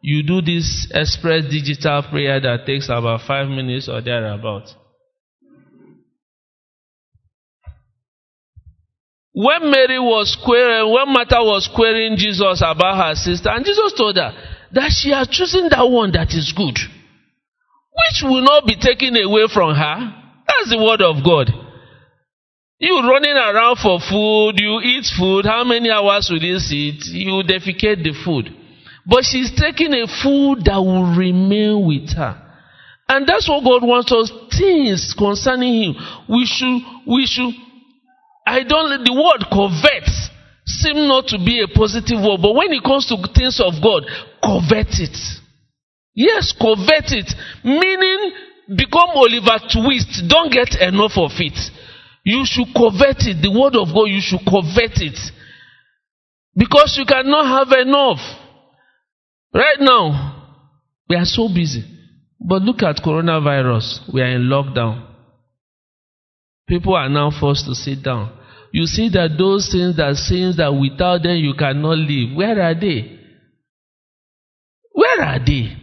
you 0.00 0.22
do 0.22 0.40
this 0.40 0.88
express 0.92 1.44
digital 1.44 2.02
prayer 2.10 2.40
that 2.40 2.66
takes 2.66 2.86
about 2.86 3.20
five 3.26 3.48
minutes 3.48 3.88
or 3.88 4.00
thereabout. 4.00 4.68
When 9.34 9.68
Mary 9.68 9.98
was 9.98 10.38
querying, 10.44 10.94
when 10.94 11.12
Martha 11.12 11.42
was 11.42 11.68
querying 11.74 12.16
Jesus 12.16 12.62
about 12.62 13.02
her 13.02 13.14
sister, 13.16 13.50
and 13.50 13.66
Jesus 13.66 13.92
told 13.98 14.16
her 14.16 14.30
that 14.70 14.94
she 14.94 15.10
has 15.10 15.26
chosen 15.26 15.68
that 15.70 15.82
one 15.82 16.12
that 16.12 16.30
is 16.30 16.54
good, 16.56 16.78
which 16.78 18.22
will 18.22 18.42
not 18.46 18.64
be 18.64 18.78
taken 18.78 19.16
away 19.18 19.50
from 19.52 19.74
her. 19.74 19.98
That's 20.46 20.70
the 20.70 20.78
word 20.78 21.02
of 21.02 21.26
God. 21.26 21.50
You 22.78 23.02
running 23.02 23.34
around 23.34 23.82
for 23.82 23.98
food, 23.98 24.54
you 24.62 24.78
eat 24.86 25.06
food, 25.18 25.46
how 25.46 25.64
many 25.64 25.90
hours 25.90 26.30
will 26.30 26.42
you 26.42 26.58
sit? 26.62 27.02
You 27.10 27.42
defecate 27.42 28.06
the 28.06 28.14
food. 28.24 28.54
But 29.04 29.24
she's 29.24 29.50
taking 29.50 29.94
a 29.94 30.06
food 30.06 30.62
that 30.66 30.78
will 30.78 31.10
remain 31.10 31.82
with 31.86 32.14
her. 32.14 32.38
And 33.08 33.26
that's 33.26 33.48
what 33.48 33.64
God 33.64 33.82
wants 33.82 34.12
us, 34.12 34.30
things 34.56 35.14
concerning 35.18 35.74
Him. 35.82 35.94
We 36.28 36.46
should, 36.46 36.78
we 37.06 37.26
should 37.26 37.52
I 38.46 38.62
don't, 38.62 39.04
the 39.04 39.12
word 39.12 39.48
covet 39.48 40.08
seem 40.66 41.08
not 41.08 41.26
to 41.28 41.38
be 41.38 41.60
a 41.64 41.68
positive 41.68 42.20
word, 42.20 42.40
but 42.40 42.54
when 42.54 42.72
it 42.72 42.84
comes 42.84 43.06
to 43.08 43.16
things 43.32 43.60
of 43.60 43.80
God, 43.82 44.04
covet 44.44 45.00
it. 45.00 45.16
Yes, 46.14 46.52
covet 46.52 47.10
it. 47.12 47.32
Meaning, 47.64 48.32
become 48.76 49.16
Oliver 49.16 49.58
Twist. 49.72 50.28
Don't 50.28 50.52
get 50.52 50.76
enough 50.80 51.16
of 51.16 51.32
it. 51.40 51.58
You 52.24 52.44
should 52.44 52.68
covet 52.72 53.24
it. 53.28 53.42
The 53.42 53.50
word 53.52 53.76
of 53.76 53.92
God, 53.92 54.08
you 54.08 54.20
should 54.20 54.44
covet 54.44 55.00
it. 55.00 55.18
Because 56.56 56.96
you 56.96 57.04
cannot 57.04 57.46
have 57.46 57.72
enough. 57.80 58.20
Right 59.52 59.80
now, 59.80 60.60
we 61.08 61.16
are 61.16 61.24
so 61.24 61.48
busy. 61.48 61.84
But 62.40 62.62
look 62.62 62.82
at 62.82 62.96
coronavirus. 63.04 64.12
We 64.12 64.22
are 64.22 64.30
in 64.30 64.42
lockdown. 64.42 65.13
People 66.66 66.94
are 66.94 67.08
now 67.08 67.30
forced 67.30 67.66
to 67.66 67.74
sit 67.74 68.02
down. 68.02 68.32
You 68.72 68.86
see 68.86 69.08
that 69.10 69.36
those 69.38 69.70
things 69.70 69.96
that 69.96 70.16
seems 70.16 70.56
that 70.56 70.72
without 70.72 71.22
them 71.22 71.36
you 71.36 71.54
cannot 71.54 71.98
live, 71.98 72.36
where 72.36 72.60
are 72.60 72.74
they? 72.74 73.20
Where 74.92 75.22
are 75.22 75.38
they? 75.38 75.76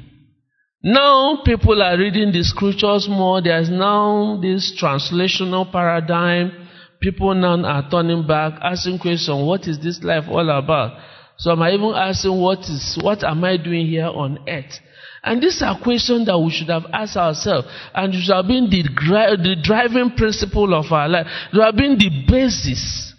Now 0.83 1.43
people 1.45 1.81
are 1.81 1.97
reading 1.97 2.31
the 2.31 2.43
scriptures 2.43 3.07
more. 3.09 3.41
There's 3.41 3.69
now 3.69 4.39
this 4.41 4.73
translational 4.81 5.71
paradigm. 5.71 6.67
People 6.99 7.33
now 7.35 7.63
are 7.63 7.89
turning 7.89 8.25
back, 8.25 8.59
asking 8.61 8.99
questions, 8.99 9.45
what 9.45 9.67
is 9.67 9.79
this 9.79 10.03
life 10.03 10.25
all 10.27 10.49
about? 10.49 10.99
So 11.37 11.51
are 11.51 11.69
even 11.69 11.93
asking, 11.95 12.39
what 12.39 12.59
is, 12.59 12.99
what 13.01 13.23
am 13.23 13.43
I 13.43 13.57
doing 13.57 13.87
here 13.87 14.07
on 14.07 14.39
earth? 14.47 14.79
And 15.23 15.41
these 15.41 15.61
are 15.61 15.79
questions 15.79 16.25
that 16.25 16.39
we 16.39 16.51
should 16.51 16.69
have 16.69 16.85
asked 16.91 17.15
ourselves. 17.15 17.67
And 17.93 18.13
it 18.13 18.21
should 18.21 18.35
have 18.35 18.47
been 18.47 18.69
the, 18.69 18.81
the 18.81 19.55
driving 19.61 20.15
principle 20.17 20.73
of 20.73 20.91
our 20.91 21.07
life. 21.07 21.27
It 21.27 21.55
should 21.55 21.63
have 21.63 21.75
been 21.75 21.97
the 21.97 22.09
basis 22.27 23.13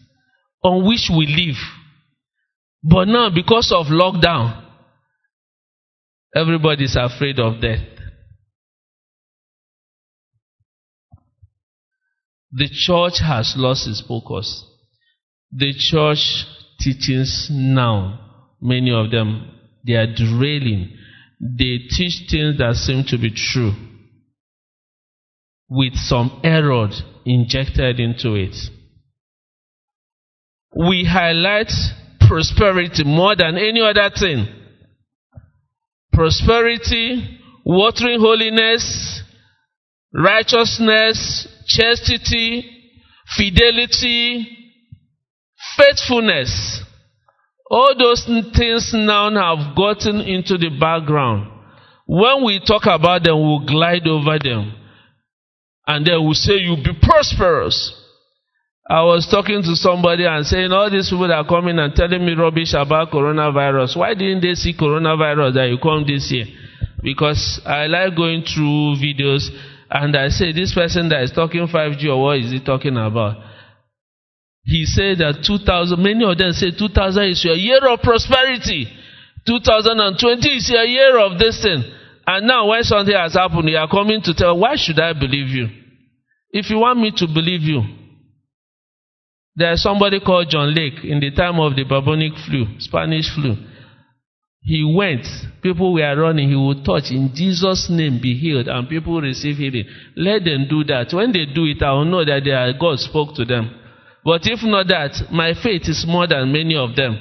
on 0.63 0.87
which 0.87 1.09
we 1.17 1.27
live. 1.27 1.57
But 2.83 3.07
now, 3.07 3.31
because 3.33 3.73
of 3.73 3.87
lockdown, 3.87 4.65
everybody 6.35 6.85
is 6.85 6.97
afraid 6.99 7.39
of 7.39 7.61
death. 7.61 7.87
The 12.51 12.69
church 12.69 13.21
has 13.21 13.55
lost 13.57 13.87
its 13.89 14.03
focus. 14.07 14.65
The 15.53 15.73
church 15.73 16.47
teachings 16.81 17.49
now, 17.51 18.51
many 18.61 18.93
of 18.93 19.11
them, 19.13 19.53
they 19.87 19.95
are 19.95 20.13
derailing 20.13 20.99
they 21.43 21.79
teach 21.91 22.31
things 22.31 22.57
that 22.59 22.75
seem 22.77 23.03
to 23.09 23.19
be 23.19 23.33
true 23.35 23.73
with 25.69 25.95
some 25.97 26.41
error 26.45 26.89
injected 27.25 27.99
into 27.99 28.35
it. 28.35 28.55
We 30.75 31.05
highlight 31.05 31.73
prosperity 32.21 33.03
more 33.05 33.35
than 33.35 33.57
any 33.59 33.81
other 33.81 34.09
thing. 34.15 34.47
Prosperity, 36.13 37.41
watering 37.65 38.21
holiness, 38.21 39.23
righteousness, 40.15 41.49
chastity, 41.67 42.71
fidelity, 43.37 44.47
faithfulness. 45.77 46.83
All 47.73 47.95
those 47.99 48.29
things 48.55 48.91
now 48.93 49.33
have 49.33 49.75
gotten 49.75 50.21
into 50.21 50.59
the 50.59 50.69
background. 50.79 51.49
When 52.05 52.45
we 52.45 52.61
talk 52.61 52.83
about 52.85 53.25
them, 53.25 53.41
we'll 53.41 53.65
glide 53.65 54.07
over 54.07 54.39
them. 54.39 54.75
And 55.87 56.07
then 56.07 56.23
we'll 56.23 56.35
say, 56.35 56.59
You'll 56.61 56.85
be 56.85 56.93
prosperous. 57.01 57.99
I 58.91 59.01
was 59.05 59.27
talking 59.27 59.63
to 59.63 59.75
somebody 59.75 60.27
and 60.27 60.45
saying, 60.45 60.71
All 60.71 60.91
these 60.91 61.09
people 61.09 61.29
that 61.29 61.41
are 61.41 61.49
coming 61.49 61.79
and 61.79 61.95
telling 61.95 62.27
me 62.27 62.35
rubbish 62.35 62.75
about 62.77 63.11
coronavirus. 63.11 63.97
Why 63.97 64.13
didn't 64.13 64.43
they 64.43 64.53
see 64.53 64.75
coronavirus 64.77 65.55
that 65.55 65.69
you 65.71 65.79
come 65.79 66.05
this 66.07 66.31
year? 66.31 66.45
Because 67.03 67.59
I 67.65 67.87
like 67.87 68.15
going 68.15 68.43
through 68.43 69.01
videos 69.01 69.49
and 69.91 70.15
I 70.15 70.29
say, 70.29 70.53
This 70.53 70.75
person 70.75 71.09
that 71.09 71.23
is 71.23 71.33
talking 71.33 71.67
5G 71.67 72.05
or 72.05 72.23
what 72.23 72.37
is 72.37 72.53
he 72.53 72.61
talking 72.61 72.99
about? 72.99 73.52
He 74.65 74.85
said 74.87 75.19
that 75.19 75.43
2000, 75.45 76.01
many 76.01 76.25
of 76.25 76.39
them 76.39 76.53
say 76.53 76.71
2000 76.71 77.25
is 77.25 77.45
your 77.45 77.57
year 77.57 77.87
of 77.89 78.01
prosperity. 78.01 78.87
2020 79.45 80.49
is 80.49 80.71
your 80.71 80.85
year 80.85 81.19
of 81.19 81.39
this 81.39 81.61
thing. 81.63 81.83
And 82.27 82.47
now 82.47 82.69
when 82.69 82.85
something 82.85 83.15
has 83.15 83.35
happened, 83.35 83.69
you 83.69 83.77
are 83.77 83.89
coming 83.89 84.23
to 84.23 84.33
tell, 84.35 84.57
why 84.57 84.77
should 84.77 85.01
I 85.01 85.13
believe 85.13 85.49
you? 85.49 85.67
If 86.51 86.71
you 86.71 86.79
want 86.79 87.01
me 87.01 87.11
to 87.17 87.27
believe 87.27 87.63
you, 87.63 87.83
there's 89.57 89.83
somebody 89.83 90.21
called 90.21 90.49
John 90.49 90.73
Lake 90.73 91.03
in 91.03 91.19
the 91.19 91.33
time 91.33 91.59
of 91.59 91.75
the 91.75 91.83
bubonic 91.85 92.33
flu, 92.47 92.79
Spanish 92.79 93.35
flu. 93.35 93.57
He 94.61 94.85
went, 94.85 95.27
people 95.61 95.93
were 95.93 96.17
running, 96.17 96.51
he 96.51 96.57
would 96.57 96.85
touch, 96.85 97.11
in 97.11 97.33
Jesus' 97.35 97.89
name 97.91 98.21
be 98.23 98.39
healed, 98.39 98.69
and 98.69 98.89
people 98.89 99.21
receive 99.21 99.57
healing. 99.57 99.87
Let 100.17 100.45
them 100.45 100.69
do 100.71 100.85
that. 100.85 101.13
When 101.13 101.33
they 101.33 101.47
do 101.53 101.65
it, 101.65 101.83
I 101.83 101.93
will 101.93 102.05
know 102.05 102.25
that 102.25 102.75
God 102.81 103.01
spoke 103.01 103.35
to 103.35 103.45
them. 103.45 103.75
But 104.25 104.43
if 104.45 104.61
not 104.63 104.87
that, 104.89 105.33
my 105.33 105.55
faith 105.55 105.83
is 105.89 106.05
more 106.07 106.27
than 106.27 106.53
many 106.53 106.77
of 106.77 106.95
them. 106.95 107.19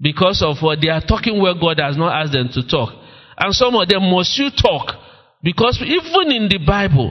Because 0.00 0.42
of 0.46 0.62
what 0.62 0.78
they 0.80 0.88
are 0.88 1.02
talking 1.02 1.40
where 1.40 1.54
God 1.54 1.80
has 1.80 1.96
not 1.96 2.14
asked 2.14 2.32
them 2.32 2.48
to 2.54 2.62
talk. 2.66 2.90
And 3.36 3.54
some 3.54 3.74
of 3.74 3.88
them 3.88 4.10
must 4.10 4.38
you 4.38 4.50
talk. 4.50 4.94
Because 5.42 5.82
even 5.82 6.30
in 6.30 6.48
the 6.48 6.58
Bible, 6.64 7.10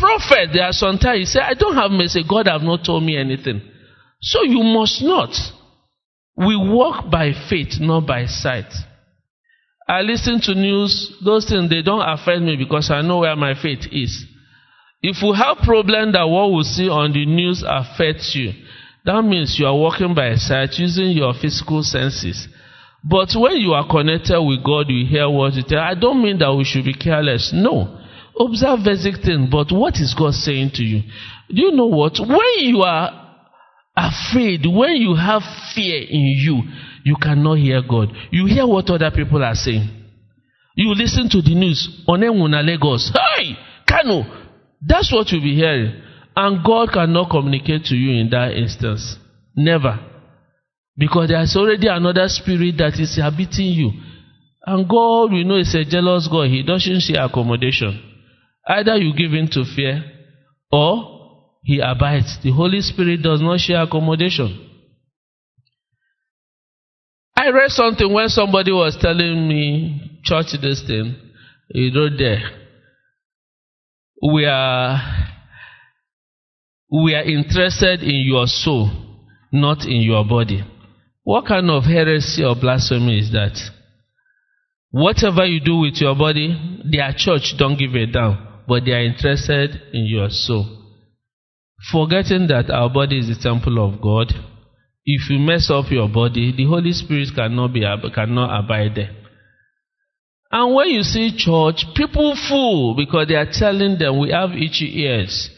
prophet, 0.00 0.50
there 0.52 0.64
are 0.64 0.72
sometimes 0.72 1.32
say, 1.32 1.40
I 1.40 1.54
don't 1.54 1.76
have 1.76 1.90
message. 1.90 2.24
God 2.28 2.48
have 2.48 2.62
not 2.62 2.84
told 2.84 3.04
me 3.04 3.16
anything. 3.16 3.60
So 4.20 4.42
you 4.42 4.62
must 4.62 5.02
not. 5.02 5.34
We 6.36 6.56
walk 6.56 7.10
by 7.10 7.32
faith, 7.50 7.76
not 7.80 8.06
by 8.06 8.26
sight. 8.26 8.72
I 9.88 10.00
listen 10.00 10.40
to 10.44 10.54
news, 10.54 11.18
those 11.24 11.46
things 11.48 11.68
they 11.68 11.82
don't 11.82 12.00
affect 12.00 12.40
me 12.40 12.56
because 12.56 12.90
I 12.90 13.02
know 13.02 13.18
where 13.18 13.36
my 13.36 13.54
faith 13.60 13.84
is. 13.90 14.24
If 15.02 15.16
we 15.22 15.36
have 15.36 15.58
problem 15.64 16.12
that 16.12 16.24
what 16.24 16.52
we 16.52 16.62
see 16.62 16.88
on 16.88 17.12
the 17.12 17.26
news 17.26 17.64
affects 17.66 18.34
you, 18.36 18.52
that 19.04 19.20
means 19.22 19.56
you 19.58 19.66
are 19.66 19.76
walking 19.76 20.14
by 20.14 20.36
sight 20.36 20.78
using 20.78 21.10
your 21.10 21.34
physical 21.34 21.82
senses. 21.82 22.46
But 23.02 23.34
when 23.34 23.56
you 23.56 23.72
are 23.72 23.86
connected 23.88 24.40
with 24.40 24.62
God, 24.62 24.86
you 24.88 25.04
hear 25.04 25.28
what 25.28 25.54
you 25.54 25.64
tell. 25.66 25.80
I 25.80 25.94
don't 25.94 26.22
mean 26.22 26.38
that 26.38 26.54
we 26.54 26.62
should 26.62 26.84
be 26.84 26.94
careless. 26.94 27.50
No. 27.52 27.98
Observe 28.38 28.78
basic 28.84 29.20
things, 29.24 29.50
but 29.50 29.72
what 29.72 29.94
is 29.96 30.14
God 30.16 30.34
saying 30.34 30.70
to 30.74 30.84
you? 30.84 31.02
Do 31.48 31.60
you 31.60 31.72
know 31.72 31.86
what? 31.86 32.14
When 32.20 32.54
you 32.58 32.82
are 32.82 33.10
afraid, 33.96 34.64
when 34.64 34.96
you 34.96 35.16
have 35.16 35.42
fear 35.74 35.98
in 35.98 36.38
you, 36.38 36.62
you 37.04 37.16
cannot 37.20 37.58
hear 37.58 37.82
God. 37.82 38.08
You 38.30 38.46
hear 38.46 38.66
what 38.66 38.88
other 38.88 39.10
people 39.10 39.42
are 39.42 39.54
saying. 39.56 39.90
You 40.76 40.94
listen 40.94 41.28
to 41.30 41.42
the 41.42 41.54
news. 41.56 42.04
Onenwuna 42.08 42.64
Lagos. 42.64 43.12
Hey! 43.12 43.56
Kano! 43.86 44.41
That's 44.84 45.12
what 45.12 45.30
you'll 45.30 45.42
be 45.42 45.54
hearing. 45.54 46.02
And 46.34 46.64
God 46.64 46.92
cannot 46.92 47.30
communicate 47.30 47.84
to 47.84 47.94
you 47.94 48.20
in 48.20 48.30
that 48.30 48.52
instance. 48.52 49.16
Never. 49.54 49.98
Because 50.96 51.28
there's 51.28 51.56
already 51.56 51.88
another 51.88 52.26
spirit 52.28 52.76
that 52.78 52.98
is 52.98 53.16
habiting 53.16 53.72
you. 53.72 53.90
And 54.66 54.88
God, 54.88 55.32
we 55.32 55.44
know, 55.44 55.56
is 55.56 55.74
a 55.74 55.84
jealous 55.84 56.28
God. 56.30 56.48
He 56.48 56.62
doesn't 56.62 57.00
share 57.00 57.24
accommodation. 57.24 58.00
Either 58.66 58.96
you 58.96 59.12
give 59.14 59.32
in 59.34 59.48
to 59.50 59.64
fear 59.64 60.04
or 60.70 61.12
he 61.62 61.80
abides. 61.80 62.38
The 62.42 62.52
Holy 62.52 62.80
Spirit 62.80 63.22
does 63.22 63.40
not 63.40 63.60
share 63.60 63.82
accommodation. 63.82 64.68
I 67.36 67.50
read 67.50 67.70
something 67.70 68.12
when 68.12 68.28
somebody 68.28 68.72
was 68.72 68.96
telling 69.00 69.48
me, 69.48 70.20
church 70.22 70.54
this 70.60 70.82
thing, 70.86 71.16
you 71.70 71.90
know, 71.90 72.08
there. 72.16 72.61
We 74.22 74.44
are, 74.44 75.00
we 76.90 77.14
are 77.14 77.24
interested 77.24 78.02
in 78.02 78.24
your 78.24 78.46
soul, 78.46 78.88
not 79.52 79.84
in 79.84 80.00
your 80.02 80.24
body. 80.24 80.62
What 81.24 81.46
kind 81.46 81.68
of 81.70 81.82
heresy 81.84 82.44
or 82.44 82.54
blasphemy 82.54 83.18
is 83.18 83.32
that? 83.32 83.58
Whatever 84.92 85.44
you 85.44 85.58
do 85.58 85.78
with 85.78 85.94
your 85.96 86.14
body, 86.14 86.54
their 86.88 87.12
church 87.16 87.54
don't 87.58 87.76
give 87.76 87.94
a 87.94 88.06
damn, 88.06 88.62
but 88.68 88.84
they 88.84 88.92
are 88.92 89.04
interested 89.04 89.70
in 89.92 90.06
your 90.06 90.28
soul. 90.30 90.66
Forgetting 91.90 92.46
that 92.46 92.70
our 92.70 92.90
body 92.90 93.18
is 93.18 93.26
the 93.26 93.42
temple 93.42 93.84
of 93.84 94.00
God. 94.00 94.32
If 95.04 95.30
you 95.30 95.40
mess 95.40 95.68
up 95.68 95.90
your 95.90 96.08
body, 96.08 96.54
the 96.56 96.66
Holy 96.66 96.92
Spirit 96.92 97.30
cannot 97.34 97.72
be 97.72 97.80
cannot 98.14 98.64
abide 98.64 98.94
there. 98.94 99.21
And 100.52 100.74
when 100.74 100.90
you 100.90 101.02
see 101.02 101.34
church, 101.34 101.86
people 101.96 102.36
fool 102.48 102.94
because 102.94 103.26
they 103.26 103.36
are 103.36 103.50
telling 103.50 103.96
them 103.98 104.18
we 104.18 104.30
have 104.32 104.50
itchy 104.50 105.00
ears, 105.00 105.48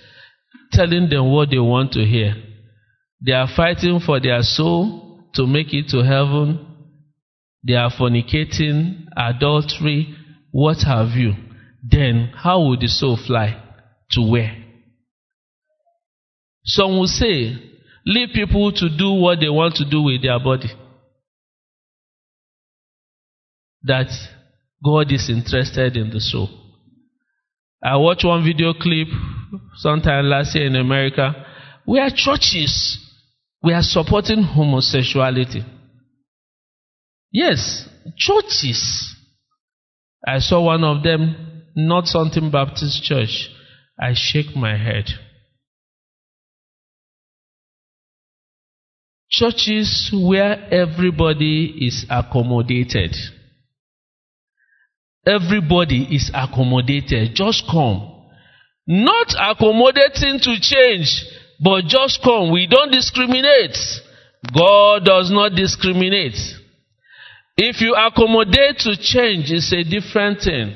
telling 0.70 1.09
them 1.11 1.32
what 1.32 1.51
they 1.51 1.59
want 1.59 1.92
to 1.92 2.05
hear. 2.05 2.36
They 3.20 3.32
are 3.32 3.49
fighting 3.49 3.99
for 3.99 4.20
their 4.20 4.42
soul 4.42 5.30
to 5.34 5.49
make 5.49 5.74
it 5.74 5.88
to 5.88 6.05
heaven. 6.05 6.64
They 7.66 7.74
are 7.74 7.90
fornicating, 7.90 9.07
adultery, 9.16 10.14
what 10.53 10.76
have 10.86 11.16
you. 11.16 11.32
Then 11.82 12.30
how 12.36 12.61
will 12.61 12.78
the 12.78 12.86
soul 12.86 13.16
fly? 13.16 13.61
To 14.12 14.30
where? 14.30 14.57
Some 16.64 16.99
will 16.99 17.09
say, 17.09 17.57
leave 18.07 18.28
people 18.32 18.70
to 18.70 18.88
do 18.97 19.12
what 19.14 19.40
they 19.40 19.49
want 19.49 19.74
to 19.76 19.90
do 19.90 20.03
with 20.03 20.22
their 20.22 20.38
body. 20.38 20.70
That 23.82 24.07
God 24.85 25.11
is 25.12 25.30
interested 25.30 25.97
in 25.97 26.11
the 26.11 26.20
soul. 26.20 26.49
I 27.82 27.97
watched 27.97 28.24
one 28.24 28.45
video 28.45 28.74
clip 28.74 29.09
sometime 29.76 30.26
last 30.26 30.55
year 30.55 30.66
in 30.66 30.76
America 30.76 31.32
where 31.85 32.09
churches 32.14 32.99
were 33.62 33.80
supporting 33.82 34.43
homosexuality. 34.43 35.64
Yes, 37.30 37.89
churches. 38.16 39.14
I 40.26 40.39
saw 40.39 40.64
one 40.64 40.85
of 40.85 41.03
them, 41.03 41.62
not 41.74 42.07
something 42.07 42.51
Baptist 42.51 43.03
church. 43.03 43.51
I 44.01 44.12
shake 44.14 44.55
my 44.55 44.76
head. 44.76 45.07
Churches 49.30 50.11
where 50.12 50.72
everybody 50.72 51.87
is 51.87 52.07
accommodated. 52.09 53.14
Everybody 55.26 56.14
is 56.14 56.30
accommodated. 56.34 57.34
Just 57.34 57.64
come. 57.70 58.10
Not 58.86 59.34
accommodating 59.38 60.38
to 60.40 60.56
change, 60.60 61.24
but 61.60 61.84
just 61.86 62.22
come. 62.22 62.52
We 62.52 62.66
don't 62.66 62.92
discriminate. 62.92 63.76
God 64.54 65.04
does 65.04 65.30
not 65.30 65.54
discriminate. 65.54 66.36
If 67.56 67.80
you 67.80 67.94
accommodate 67.94 68.78
to 68.80 68.96
change, 68.96 69.50
it's 69.50 69.72
a 69.72 69.84
different 69.84 70.40
thing. 70.42 70.74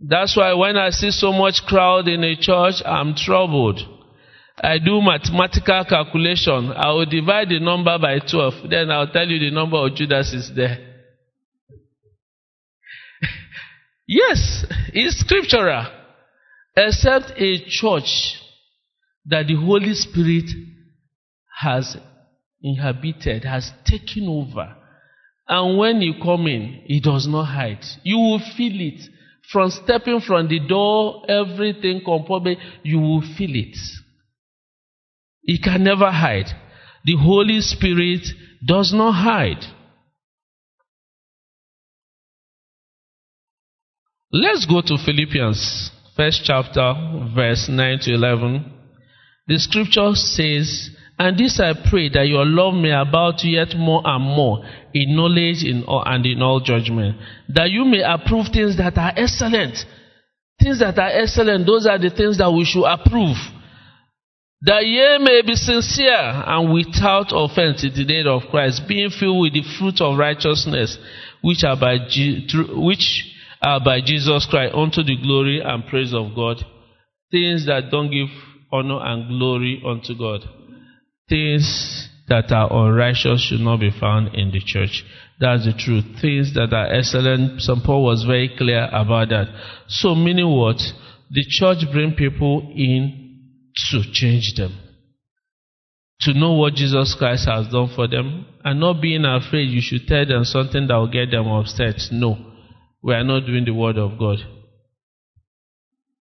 That's 0.00 0.36
why 0.36 0.52
when 0.54 0.76
I 0.76 0.90
see 0.90 1.10
so 1.10 1.32
much 1.32 1.62
crowd 1.66 2.08
in 2.08 2.24
a 2.24 2.34
church, 2.36 2.82
I'm 2.84 3.14
troubled. 3.14 3.80
I 4.62 4.78
do 4.78 5.00
mathematical 5.00 5.84
calculation. 5.84 6.72
I 6.74 6.90
will 6.92 7.06
divide 7.06 7.48
the 7.48 7.60
number 7.60 7.96
by 7.98 8.18
12. 8.18 8.70
Then 8.70 8.90
I'll 8.90 9.08
tell 9.08 9.26
you 9.26 9.38
the 9.38 9.54
number 9.54 9.76
of 9.76 9.94
Judas 9.94 10.32
is 10.32 10.50
there. 10.54 10.93
Yes, 14.06 14.64
it's 14.92 15.20
scriptural. 15.20 15.86
Except 16.76 17.32
a 17.36 17.58
church 17.68 18.40
that 19.26 19.46
the 19.46 19.54
Holy 19.54 19.94
Spirit 19.94 20.50
has 21.60 21.96
inhabited, 22.62 23.44
has 23.44 23.70
taken 23.84 24.26
over. 24.28 24.74
And 25.46 25.78
when 25.78 26.00
you 26.00 26.14
come 26.22 26.46
in, 26.46 26.82
it 26.86 27.04
does 27.04 27.26
not 27.28 27.44
hide. 27.44 27.84
You 28.02 28.16
will 28.16 28.40
feel 28.56 28.80
it. 28.80 29.00
From 29.52 29.70
stepping 29.70 30.20
from 30.20 30.48
the 30.48 30.58
door, 30.66 31.22
everything 31.28 32.00
composed, 32.04 32.58
you 32.82 32.98
will 32.98 33.22
feel 33.36 33.54
it. 33.54 33.76
It 35.42 35.62
can 35.62 35.84
never 35.84 36.10
hide. 36.10 36.46
The 37.04 37.16
Holy 37.16 37.60
Spirit 37.60 38.26
does 38.66 38.92
not 38.94 39.12
hide. 39.12 39.62
Let's 44.36 44.66
go 44.66 44.80
to 44.80 44.98
Philippians, 44.98 45.92
first 46.16 46.42
chapter, 46.42 46.92
verse 47.36 47.68
9 47.70 47.98
to 48.00 48.14
11. 48.14 48.66
The 49.46 49.58
scripture 49.60 50.10
says, 50.14 50.90
And 51.16 51.38
this 51.38 51.60
I 51.60 51.72
pray 51.88 52.08
that 52.08 52.26
your 52.26 52.44
love 52.44 52.74
may 52.74 52.90
abound 52.90 53.38
yet 53.44 53.76
more 53.76 54.02
and 54.04 54.24
more 54.24 54.66
in 54.92 55.14
knowledge 55.14 55.62
and 55.62 56.26
in 56.26 56.42
all 56.42 56.58
judgment, 56.58 57.16
that 57.50 57.70
you 57.70 57.84
may 57.84 58.02
approve 58.02 58.46
things 58.52 58.76
that 58.78 58.98
are 58.98 59.12
excellent. 59.14 59.78
Things 60.58 60.80
that 60.80 60.98
are 60.98 61.14
excellent, 61.14 61.64
those 61.64 61.86
are 61.86 62.00
the 62.00 62.10
things 62.10 62.38
that 62.38 62.50
we 62.50 62.64
should 62.64 62.90
approve 62.90 63.36
that 64.62 64.86
ye 64.86 65.18
may 65.18 65.42
be 65.42 65.54
sincere 65.54 66.42
and 66.46 66.72
without 66.72 67.30
offense 67.36 67.84
in 67.84 67.92
the 67.94 68.04
day 68.04 68.24
of 68.24 68.50
Christ, 68.50 68.88
being 68.88 69.10
filled 69.10 69.42
with 69.42 69.52
the 69.52 69.62
fruit 69.78 70.00
of 70.00 70.16
righteousness, 70.16 70.96
which 71.42 71.62
are 71.64 71.76
by, 71.76 71.98
which 72.72 73.33
are 73.64 73.80
by 73.82 74.00
Jesus 74.04 74.46
Christ, 74.48 74.74
unto 74.74 75.02
the 75.02 75.16
glory 75.16 75.60
and 75.64 75.86
praise 75.86 76.12
of 76.12 76.34
God. 76.34 76.58
Things 77.30 77.66
that 77.66 77.90
don't 77.90 78.10
give 78.10 78.28
honor 78.70 79.00
and 79.02 79.28
glory 79.28 79.82
unto 79.84 80.16
God. 80.16 80.42
Things 81.28 82.08
that 82.28 82.52
are 82.52 82.70
unrighteous 82.70 83.40
should 83.48 83.60
not 83.60 83.80
be 83.80 83.90
found 83.90 84.34
in 84.34 84.50
the 84.50 84.60
church. 84.60 85.02
That's 85.40 85.64
the 85.64 85.72
truth. 85.72 86.04
Things 86.20 86.52
that 86.54 86.72
are 86.72 86.92
excellent. 86.92 87.60
St. 87.60 87.82
Paul 87.84 88.04
was 88.04 88.24
very 88.24 88.50
clear 88.56 88.88
about 88.92 89.30
that. 89.30 89.46
So, 89.88 90.14
meaning 90.14 90.48
what? 90.48 90.80
The 91.30 91.44
church 91.48 91.90
bring 91.90 92.14
people 92.14 92.72
in 92.76 93.24
to 93.90 94.02
change 94.12 94.54
them. 94.56 94.78
To 96.20 96.34
know 96.34 96.52
what 96.52 96.74
Jesus 96.74 97.16
Christ 97.18 97.48
has 97.48 97.68
done 97.68 97.90
for 97.94 98.06
them 98.06 98.46
and 98.62 98.78
not 98.78 99.02
being 99.02 99.24
afraid 99.24 99.64
you 99.70 99.80
should 99.82 100.06
tell 100.06 100.24
them 100.26 100.44
something 100.44 100.86
that 100.86 100.94
will 100.94 101.10
get 101.10 101.30
them 101.30 101.48
upset. 101.48 101.96
No, 102.12 102.53
we 103.04 103.12
are 103.12 103.22
not 103.22 103.44
doing 103.44 103.66
the 103.66 103.74
word 103.74 103.98
of 103.98 104.18
God. 104.18 104.38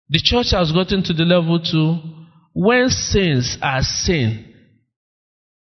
The 0.10 0.20
church 0.22 0.48
has 0.52 0.72
gotten 0.72 1.04
to 1.04 1.14
the 1.14 1.24
level 1.24 1.60
to 1.60 2.26
when 2.54 2.90
sins 2.90 3.56
are 3.62 3.84
sin, 3.84 4.52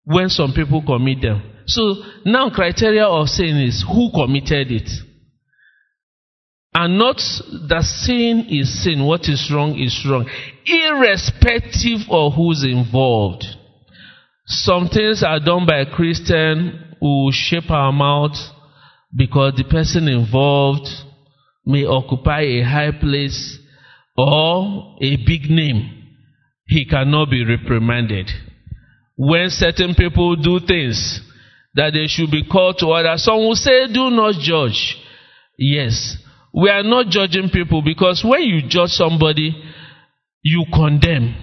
when 0.05 0.28
some 0.28 0.53
people 0.55 0.82
commit 0.84 1.22
them. 1.22 1.43
So 1.66 1.95
now 2.26 2.51
criteria 2.51 3.07
of 3.07 3.28
sin 3.28 3.57
is 3.57 3.82
who 3.88 4.11
committed 4.12 4.70
it. 4.70 4.90
And 6.74 6.99
not 6.99 7.16
that 7.68 7.84
sin 7.84 8.47
is 8.51 8.84
sin, 8.84 9.07
what 9.07 9.22
is 9.22 9.51
wrong 9.51 9.78
is 9.78 10.07
wrong, 10.07 10.28
irrespective 10.66 12.01
of 12.11 12.34
who's 12.34 12.64
involved. 12.64 13.45
Some 14.45 14.88
things 14.88 15.22
are 15.22 15.40
done 15.40 15.64
by 15.66 15.80
a 15.80 15.90
Christian 15.90 16.97
who 17.01 17.30
shape 17.32 17.70
our 17.70 17.93
mouth 17.93 18.36
because 19.14 19.54
the 19.56 19.64
person 19.64 20.08
involved 20.08 20.88
may 21.66 21.84
occupy 21.84 22.40
a 22.40 22.62
high 22.62 22.92
place 22.98 23.58
or 24.16 24.96
a 25.00 25.16
big 25.26 25.50
name. 25.50 25.98
He 26.66 26.86
cannot 26.86 27.30
be 27.30 27.44
reprimanded. 27.44 28.30
When 29.16 29.50
certain 29.50 29.94
people 29.94 30.36
do 30.36 30.60
things 30.66 31.20
that 31.74 31.92
they 31.92 32.06
should 32.06 32.30
be 32.30 32.44
called 32.50 32.78
to 32.78 32.86
order, 32.86 33.14
some 33.16 33.38
will 33.38 33.54
say, 33.54 33.86
Do 33.92 34.10
not 34.10 34.34
judge. 34.40 34.98
Yes, 35.58 36.16
we 36.54 36.70
are 36.70 36.82
not 36.82 37.08
judging 37.08 37.50
people 37.50 37.82
because 37.82 38.24
when 38.24 38.42
you 38.42 38.62
judge 38.68 38.90
somebody, 38.90 39.54
you 40.42 40.64
condemn. 40.72 41.34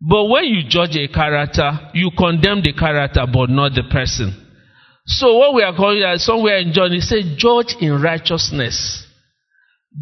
But 0.00 0.24
when 0.24 0.44
you 0.44 0.62
judge 0.68 0.96
a 0.96 1.08
character, 1.08 1.90
you 1.94 2.10
condemn 2.16 2.62
the 2.62 2.72
character 2.72 3.24
but 3.32 3.48
not 3.50 3.72
the 3.74 3.84
person. 3.90 4.43
So 5.06 5.36
what 5.36 5.54
we 5.54 5.62
are 5.62 5.76
calling 5.76 6.00
that 6.00 6.20
somewhere 6.20 6.58
in 6.58 6.72
John, 6.72 6.92
he 6.92 7.00
said, 7.00 7.36
judge 7.36 7.76
in 7.80 8.00
righteousness. 8.00 9.06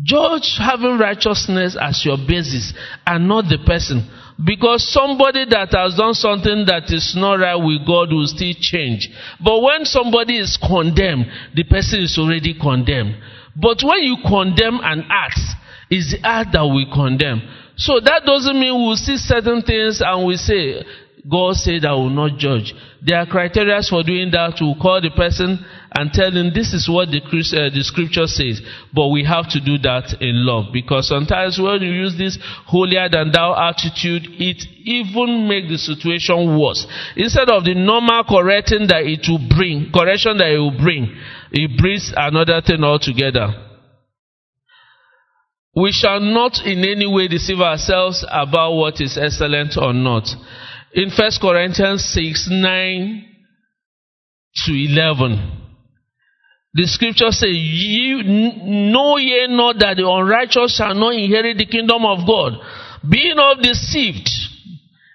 Judge 0.02 0.56
having 0.58 0.98
righteousness 0.98 1.76
as 1.80 2.04
your 2.04 2.16
basis 2.16 2.72
and 3.06 3.28
not 3.28 3.44
the 3.50 3.58
person. 3.66 4.08
Because 4.44 4.90
somebody 4.90 5.44
that 5.50 5.68
has 5.72 5.96
done 5.96 6.14
something 6.14 6.64
that 6.66 6.88
is 6.88 7.14
not 7.16 7.34
right 7.34 7.56
with 7.56 7.86
God 7.86 8.08
will 8.10 8.26
still 8.26 8.54
change. 8.58 9.10
But 9.44 9.60
when 9.60 9.84
somebody 9.84 10.38
is 10.38 10.56
condemned, 10.56 11.26
the 11.54 11.64
person 11.64 12.00
is 12.00 12.16
already 12.18 12.54
condemned. 12.54 13.20
But 13.54 13.82
when 13.84 14.02
you 14.02 14.16
condemn 14.24 14.80
an 14.82 15.04
act, 15.10 15.38
it's 15.90 16.16
the 16.16 16.26
act 16.26 16.52
that 16.52 16.64
we 16.64 16.88
condemn. 16.88 17.42
So 17.76 18.00
that 18.00 18.22
doesn't 18.24 18.58
mean 18.58 18.72
we'll 18.80 18.96
see 18.96 19.18
certain 19.18 19.60
things 19.62 20.00
and 20.00 20.26
we 20.26 20.36
say, 20.36 20.84
God 21.30 21.54
said 21.54 21.84
I 21.84 21.92
will 21.92 22.10
not 22.10 22.36
judge. 22.38 22.74
There 23.00 23.16
are 23.16 23.26
criteria 23.26 23.78
for 23.88 24.02
doing 24.02 24.30
that. 24.32 24.58
We'll 24.60 24.74
call 24.74 25.00
the 25.00 25.14
person 25.14 25.64
and 25.94 26.10
tell 26.10 26.34
him 26.34 26.50
this 26.50 26.74
is 26.74 26.90
what 26.90 27.14
the, 27.14 27.22
uh, 27.22 27.70
the 27.70 27.82
scripture 27.86 28.26
says. 28.26 28.58
But 28.92 29.08
we 29.14 29.22
have 29.22 29.46
to 29.54 29.60
do 29.62 29.78
that 29.86 30.18
in 30.18 30.42
love. 30.42 30.72
Because 30.72 31.06
sometimes 31.06 31.60
when 31.62 31.82
you 31.82 31.94
use 31.94 32.18
this 32.18 32.38
holier 32.66 33.06
than 33.08 33.30
thou 33.30 33.54
attitude, 33.54 34.26
it 34.34 34.66
even 34.82 35.46
makes 35.46 35.70
the 35.70 35.78
situation 35.78 36.58
worse. 36.58 36.86
Instead 37.14 37.50
of 37.50 37.62
the 37.62 37.74
normal 37.78 38.24
correcting 38.26 38.90
that 38.90 39.06
it 39.06 39.22
will 39.30 39.46
bring, 39.46 39.94
correction 39.94 40.38
that 40.38 40.50
it 40.50 40.58
will 40.58 40.74
bring, 40.74 41.06
it 41.52 41.70
brings 41.78 42.10
another 42.16 42.58
thing 42.66 42.82
altogether. 42.82 43.70
We 45.74 45.92
shall 45.92 46.20
not 46.20 46.66
in 46.66 46.84
any 46.84 47.06
way 47.06 47.28
deceive 47.28 47.60
ourselves 47.60 48.26
about 48.28 48.74
what 48.74 49.00
is 49.00 49.16
excellent 49.16 49.78
or 49.78 49.94
not. 49.94 50.26
In 50.94 51.10
1 51.10 51.30
Corinthians 51.40 52.04
6 52.12 52.48
9 52.50 53.24
to 54.66 54.72
11, 54.72 55.62
the 56.74 56.86
scripture 56.86 57.30
says, 57.30 57.54
"You 57.54 58.22
know 58.22 59.16
ye 59.16 59.46
not 59.48 59.78
that 59.78 59.96
the 59.96 60.06
unrighteous 60.06 60.76
shall 60.76 60.94
not 60.94 61.14
inherit 61.14 61.56
the 61.56 61.64
kingdom 61.64 62.04
of 62.04 62.26
God. 62.26 62.60
Be 63.08 63.32
not 63.34 63.62
deceived, 63.62 64.28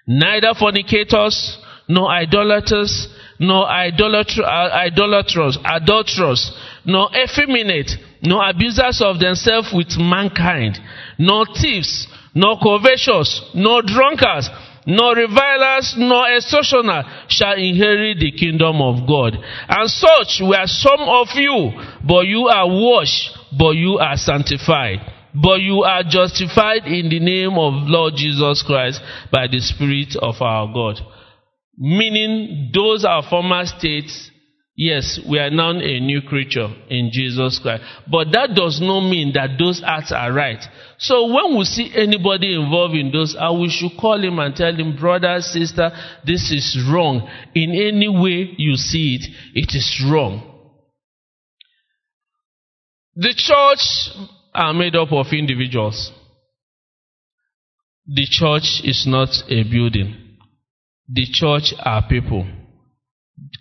neither 0.06 0.52
fornicators, 0.54 1.58
nor 1.88 2.10
idolaters, 2.10 3.08
nor 3.38 3.66
idolatr- 3.66 5.58
adulterers, 5.64 6.52
nor 6.84 7.08
effeminate, 7.14 7.96
nor 8.22 8.48
abusers 8.48 9.00
of 9.00 9.20
themselves 9.20 9.72
with 9.72 9.96
mankind, 9.96 10.78
nor 11.18 11.46
thieves, 11.46 12.08
nor 12.34 12.58
covetous, 12.58 13.42
nor 13.54 13.82
drunkards, 13.82 14.50
nor 14.88 15.14
revilers, 15.14 15.94
nor 15.98 16.34
extortioners 16.34 17.04
shall 17.28 17.52
inherit 17.52 18.18
the 18.18 18.32
kingdom 18.32 18.80
of 18.80 19.06
God. 19.06 19.36
And 19.68 19.90
such 19.90 20.40
were 20.40 20.64
some 20.64 21.04
of 21.04 21.28
you, 21.36 21.72
but 22.08 22.26
you 22.26 22.48
are 22.48 22.66
washed, 22.66 23.36
but 23.52 23.76
you 23.76 23.98
are 23.98 24.16
sanctified. 24.16 25.00
But 25.34 25.60
you 25.60 25.82
are 25.82 26.02
justified 26.08 26.86
in 26.86 27.10
the 27.10 27.20
name 27.20 27.52
of 27.52 27.84
Lord 27.84 28.14
Jesus 28.16 28.64
Christ 28.66 29.02
by 29.30 29.46
the 29.46 29.60
Spirit 29.60 30.16
of 30.16 30.40
our 30.40 30.72
God. 30.72 31.00
Meaning, 31.76 32.70
those 32.72 33.04
are 33.04 33.22
former 33.28 33.66
states 33.66 34.30
Yes, 34.80 35.18
we 35.28 35.40
are 35.40 35.50
now 35.50 35.70
a 35.72 35.98
new 35.98 36.22
creature 36.22 36.68
in 36.88 37.10
Jesus 37.12 37.58
Christ. 37.58 37.82
But 38.08 38.28
that 38.30 38.54
does 38.54 38.80
not 38.80 39.10
mean 39.10 39.32
that 39.34 39.58
those 39.58 39.82
acts 39.84 40.12
are 40.12 40.32
right. 40.32 40.62
So 40.98 41.26
when 41.26 41.58
we 41.58 41.64
see 41.64 41.90
anybody 41.96 42.54
involved 42.54 42.94
in 42.94 43.10
those 43.10 43.34
acts, 43.34 43.58
we 43.58 43.70
should 43.70 43.98
call 44.00 44.22
him 44.22 44.38
and 44.38 44.54
tell 44.54 44.72
him, 44.72 44.96
brother, 44.96 45.40
sister, 45.40 45.90
this 46.24 46.52
is 46.52 46.78
wrong. 46.88 47.28
In 47.56 47.70
any 47.70 48.08
way 48.08 48.54
you 48.56 48.76
see 48.76 49.18
it, 49.18 49.28
it 49.56 49.74
is 49.74 50.00
wrong. 50.08 50.44
The 53.16 53.34
church 53.36 54.16
are 54.54 54.72
made 54.72 54.94
up 54.94 55.10
of 55.10 55.26
individuals. 55.32 56.12
The 58.06 58.26
church 58.30 58.80
is 58.84 59.06
not 59.08 59.30
a 59.48 59.64
building. 59.64 60.36
The 61.08 61.26
church 61.32 61.74
are 61.80 62.06
people. 62.08 62.46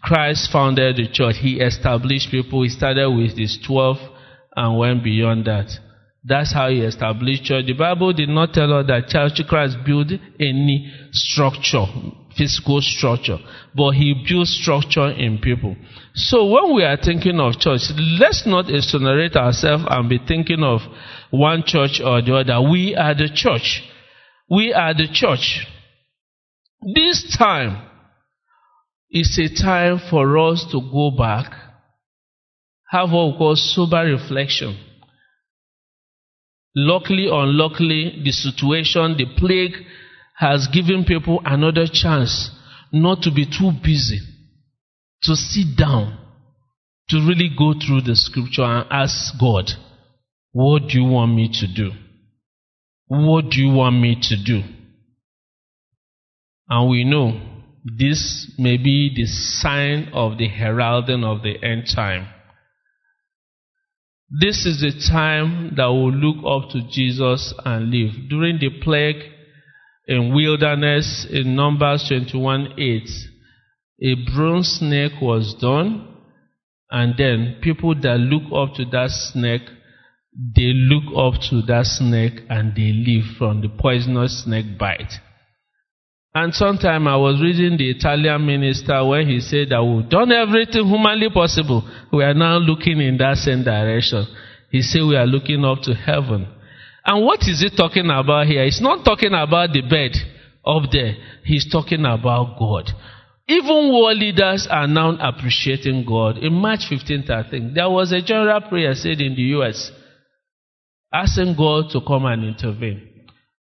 Christ 0.01 0.51
founded 0.51 0.97
the 0.97 1.07
church. 1.11 1.35
He 1.39 1.59
established 1.59 2.31
people. 2.31 2.63
He 2.63 2.69
started 2.69 3.09
with 3.09 3.37
his 3.37 3.59
12 3.65 3.97
and 4.55 4.77
went 4.77 5.03
beyond 5.03 5.45
that. 5.45 5.69
That's 6.23 6.53
how 6.53 6.69
he 6.69 6.81
established 6.81 7.45
church. 7.45 7.65
The 7.67 7.73
Bible 7.73 8.11
did 8.11 8.27
not 8.29 8.53
tell 8.53 8.73
us 8.73 8.87
that 8.87 9.07
church 9.07 9.39
Christ 9.47 9.77
built 9.85 10.11
any 10.39 10.91
structure, 11.11 11.85
physical 12.37 12.81
structure, 12.81 13.37
but 13.73 13.91
he 13.91 14.13
built 14.27 14.47
structure 14.47 15.09
in 15.09 15.37
people. 15.37 15.75
So 16.15 16.45
when 16.45 16.75
we 16.75 16.83
are 16.83 16.97
thinking 16.97 17.39
of 17.39 17.59
church, 17.59 17.81
let's 18.19 18.43
not 18.45 18.69
exonerate 18.69 19.37
ourselves 19.37 19.85
and 19.89 20.09
be 20.09 20.19
thinking 20.27 20.63
of 20.63 20.81
one 21.31 21.63
church 21.65 22.01
or 22.03 22.21
the 22.21 22.35
other. 22.35 22.61
We 22.69 22.93
are 22.95 23.13
the 23.13 23.29
church. 23.33 23.83
We 24.49 24.73
are 24.73 24.93
the 24.93 25.07
church. 25.11 25.65
This 26.93 27.37
time, 27.37 27.86
it's 29.09 29.39
a 29.39 29.47
time 29.63 29.99
for 30.09 30.37
us 30.37 30.65
to 30.71 30.81
go 30.81 31.11
back, 31.11 31.51
have 32.89 33.11
what 33.11 33.31
we 33.31 33.37
call 33.37 33.55
sober 33.55 34.03
reflection. 34.03 34.77
Luckily 36.75 37.27
or 37.27 37.43
unluckily, 37.43 38.21
the 38.23 38.31
situation, 38.31 39.17
the 39.17 39.25
plague 39.37 39.73
has 40.37 40.67
given 40.71 41.05
people 41.05 41.41
another 41.45 41.85
chance 41.91 42.51
not 42.91 43.21
to 43.23 43.31
be 43.31 43.45
too 43.45 43.71
busy, 43.83 44.19
to 45.23 45.35
sit 45.35 45.77
down, 45.77 46.17
to 47.09 47.17
really 47.17 47.49
go 47.57 47.73
through 47.73 48.01
the 48.01 48.15
scripture 48.15 48.63
and 48.63 48.85
ask 48.91 49.33
God, 49.39 49.71
what 50.51 50.83
do 50.89 50.99
you 50.99 51.05
want 51.05 51.33
me 51.33 51.49
to 51.51 51.67
do? 51.67 51.91
What 53.07 53.49
do 53.49 53.61
you 53.61 53.73
want 53.73 53.99
me 53.99 54.17
to 54.21 54.35
do? 54.43 54.61
And 56.69 56.89
we 56.89 57.03
know 57.03 57.56
this 57.95 58.51
may 58.57 58.77
be 58.77 59.13
the 59.15 59.25
sign 59.25 60.09
of 60.13 60.37
the 60.37 60.47
heralding 60.47 61.23
of 61.23 61.41
the 61.43 61.55
end 61.63 61.87
time. 61.93 62.27
This 64.29 64.65
is 64.65 64.81
the 64.81 64.91
time 65.09 65.75
that 65.77 65.85
we'll 65.85 66.11
look 66.11 66.43
up 66.45 66.69
to 66.71 66.81
Jesus 66.89 67.53
and 67.63 67.89
live. 67.89 68.29
During 68.29 68.59
the 68.59 68.81
plague 68.81 69.23
in 70.05 70.35
wilderness 70.35 71.25
in 71.29 71.55
Numbers 71.55 72.05
21 72.09 72.73
8, 72.77 73.09
a 74.01 74.15
bronze 74.35 74.79
snake 74.79 75.21
was 75.21 75.55
done, 75.61 76.07
and 76.91 77.13
then 77.17 77.59
people 77.61 77.95
that 77.95 78.17
look 78.17 78.43
up 78.53 78.75
to 78.75 78.85
that 78.91 79.11
snake, 79.11 79.63
they 80.55 80.73
look 80.73 81.05
up 81.15 81.39
to 81.49 81.61
that 81.61 81.85
snake 81.85 82.41
and 82.49 82.75
they 82.75 82.91
live 82.91 83.37
from 83.37 83.61
the 83.61 83.69
poisonous 83.69 84.43
snake 84.43 84.77
bite. 84.77 85.13
And 86.37 86.53
sometime 86.53 87.07
I 87.07 87.17
was 87.17 87.41
reading 87.41 87.79
the 87.79 87.89
Italian 87.89 88.45
minister 88.45 89.03
when 89.03 89.27
he 89.27 89.39
said 89.39 89.69
that 89.69 89.81
we've 89.81 90.07
done 90.07 90.31
everything 90.31 90.85
humanly 90.85 91.31
possible. 91.33 91.81
We 92.13 92.23
are 92.23 92.35
now 92.35 92.57
looking 92.57 93.01
in 93.01 93.17
that 93.17 93.37
same 93.37 93.63
direction. 93.63 94.27
He 94.69 94.83
said 94.83 95.01
we 95.01 95.15
are 95.15 95.25
looking 95.25 95.65
up 95.65 95.81
to 95.89 95.95
heaven. 95.95 96.45
And 97.03 97.25
what 97.25 97.39
is 97.41 97.65
he 97.65 97.75
talking 97.75 98.11
about 98.13 98.45
here? 98.45 98.63
He's 98.65 98.79
not 98.79 99.03
talking 99.03 99.33
about 99.33 99.73
the 99.73 99.81
bed 99.81 100.13
up 100.63 100.83
there. 100.91 101.17
He's 101.43 101.71
talking 101.71 102.05
about 102.05 102.59
God. 102.59 102.91
Even 103.47 103.89
world 103.91 104.19
leaders 104.19 104.67
are 104.69 104.85
now 104.85 105.17
appreciating 105.17 106.05
God. 106.05 106.37
In 106.37 106.53
March 106.53 106.81
15th, 106.85 107.31
I 107.31 107.49
think, 107.49 107.73
there 107.73 107.89
was 107.89 108.11
a 108.11 108.21
general 108.21 108.61
prayer 108.61 108.93
said 108.93 109.21
in 109.21 109.33
the 109.33 109.57
US, 109.57 109.89
asking 111.11 111.55
God 111.57 111.89
to 111.93 112.01
come 112.05 112.25
and 112.25 112.45
intervene. 112.45 113.06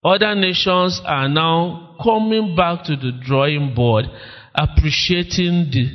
Other 0.03 0.34
nations 0.34 1.01
are 1.05 1.28
now 1.28 1.96
coming 2.03 2.57
back 2.57 2.84
to 2.84 2.96
the 2.96 3.12
drawing 3.22 3.74
board, 3.74 4.07
appreciating 4.55 5.70
the, 5.70 5.90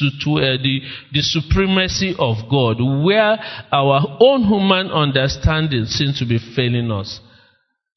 the, 0.00 0.80
the 1.12 1.20
supremacy 1.20 2.14
of 2.16 2.36
God, 2.48 2.76
where 3.04 3.38
our 3.72 4.18
own 4.20 4.44
human 4.44 4.92
understanding 4.92 5.86
seems 5.86 6.20
to 6.20 6.26
be 6.26 6.38
failing 6.54 6.92
us. 6.92 7.20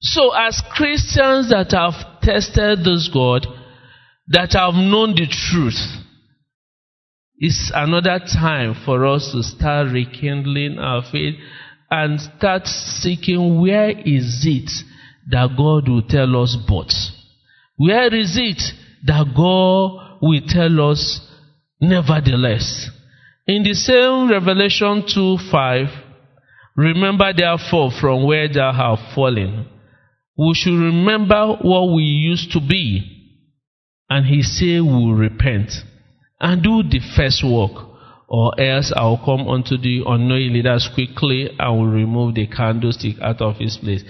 So, 0.01 0.31
as 0.35 0.61
Christians 0.71 1.49
that 1.49 1.71
have 1.71 2.21
tested 2.21 2.79
this 2.79 3.09
God, 3.13 3.45
that 4.29 4.53
have 4.53 4.73
known 4.73 5.13
the 5.13 5.27
truth, 5.27 5.79
it's 7.37 7.71
another 7.75 8.19
time 8.19 8.75
for 8.85 9.05
us 9.05 9.31
to 9.33 9.43
start 9.43 9.91
rekindling 9.91 10.79
our 10.79 11.03
faith 11.11 11.35
and 11.91 12.19
start 12.19 12.65
seeking 12.65 13.61
where 13.61 13.91
is 13.91 14.43
it 14.47 14.71
that 15.29 15.49
God 15.57 15.87
will 15.87 16.03
tell 16.07 16.41
us 16.41 16.57
but? 16.67 16.91
Where 17.77 18.13
is 18.13 18.37
it 18.37 18.61
that 19.05 19.33
God 19.35 20.19
will 20.21 20.41
tell 20.47 20.91
us 20.91 21.21
nevertheless? 21.79 22.89
In 23.47 23.63
the 23.63 23.73
same 23.73 24.29
Revelation 24.29 25.03
2 25.07 25.37
5, 25.51 25.87
remember 26.75 27.33
therefore 27.35 27.91
from 27.99 28.25
where 28.25 28.47
thou 28.47 28.71
hast 28.71 29.15
fallen. 29.15 29.67
We 30.37 30.53
should 30.55 30.79
remember 30.79 31.57
what 31.61 31.93
we 31.93 32.03
used 32.03 32.51
to 32.53 32.59
be. 32.59 33.09
And 34.09 34.25
he 34.25 34.41
said, 34.41 34.81
We'll 34.81 35.13
repent 35.13 35.71
and 36.39 36.61
do 36.61 36.83
the 36.83 36.99
first 37.15 37.43
work, 37.43 37.71
or 38.27 38.59
else 38.59 38.93
I 38.95 39.03
will 39.03 39.21
come 39.23 39.47
unto 39.47 39.77
the 39.77 40.03
unknowing 40.05 40.53
leaders 40.53 40.89
quickly 40.93 41.49
and 41.57 41.77
will 41.79 41.87
remove 41.87 42.35
the 42.35 42.47
candlestick 42.47 43.15
out 43.21 43.41
of 43.41 43.57
his 43.57 43.77
place, 43.77 44.03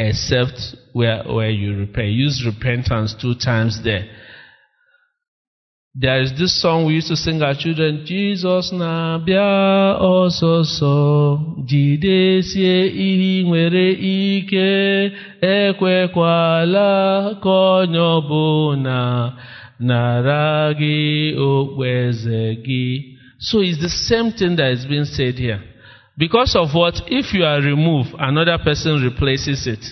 except 0.00 0.58
where, 0.94 1.22
where 1.24 1.50
you 1.50 1.76
repent. 1.76 2.08
Use 2.08 2.42
repentance 2.46 3.14
two 3.20 3.34
times 3.34 3.80
there. 3.84 4.06
There 5.94 6.22
is 6.22 6.30
this 6.38 6.62
song 6.62 6.86
we 6.86 6.94
used 6.94 7.08
to 7.08 7.16
sing 7.16 7.42
our 7.42 7.54
children, 7.54 8.04
Jesus 8.06 8.72
na-abịa 8.72 9.98
ọsọsọ, 10.00 11.66
jidesie 11.68 12.86
ihe 12.86 13.42
nwere 13.44 13.86
ike, 13.90 14.70
ekwekwala 15.42 16.90
ka 17.42 17.50
onye 17.50 17.98
ọbụla 18.16 19.00
nara 19.80 20.72
gị 20.78 21.34
okpueze 21.48 22.42
gị. 22.64 23.16
So 23.40 23.60
it's 23.60 23.80
the 23.80 23.88
same 23.88 24.30
thing 24.32 24.56
that 24.56 24.70
is 24.72 24.86
being 24.86 25.04
said 25.06 25.34
here. 25.38 25.60
Because 26.20 26.54
of 26.54 26.74
what? 26.74 27.00
If 27.06 27.32
you 27.32 27.44
are 27.44 27.62
removed, 27.62 28.10
another 28.18 28.58
person 28.62 29.02
replaces 29.02 29.66
it. 29.66 29.82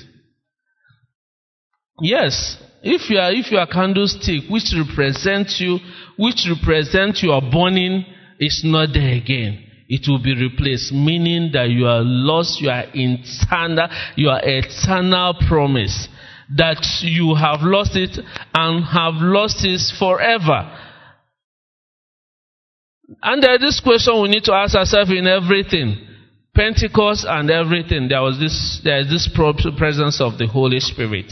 Yes, 2.03 2.59
if 2.83 3.09
you 3.09 3.19
are 3.19 3.33
if 3.33 3.51
your 3.51 3.67
candlestick 3.67 4.43
which 4.51 4.75
represents 4.77 5.59
you, 5.59 5.79
which 6.19 6.47
represents 6.47 7.23
your 7.23 7.41
burning, 7.41 8.05
is 8.39 8.61
not 8.63 8.91
there 8.93 9.15
again, 9.15 9.65
it 9.89 10.07
will 10.07 10.23
be 10.23 10.37
replaced, 10.37 10.93
meaning 10.93 11.51
that 11.55 11.71
you 11.71 11.87
are 11.87 12.03
lost 12.05 12.61
you 12.61 12.69
your 12.69 12.85
eternal, 12.93 13.89
your 14.17 14.39
eternal 14.43 15.35
promise. 15.49 16.09
That 16.57 16.85
you 17.03 17.35
have 17.37 17.61
lost 17.63 17.97
it 17.97 18.19
and 18.55 18.85
have 18.85 19.15
lost 19.17 19.65
it 19.65 19.81
forever. 19.99 20.77
And 23.23 23.43
there 23.43 23.55
is 23.55 23.61
this 23.61 23.81
question 23.81 24.21
we 24.23 24.29
need 24.29 24.45
to 24.45 24.53
ask 24.53 24.75
ourselves 24.75 25.11
in 25.11 25.27
everything. 25.27 26.05
Pentecost 26.59 27.25
and 27.29 27.53
everything, 27.53 28.09
there 28.09 28.21
was 28.21 28.41
this 28.41 28.81
there 28.83 28.99
is 28.99 29.09
this 29.09 29.31
presence 29.33 30.21
of 30.21 30.39
the 30.39 30.49
Holy 30.49 30.81
Spirit. 30.81 31.31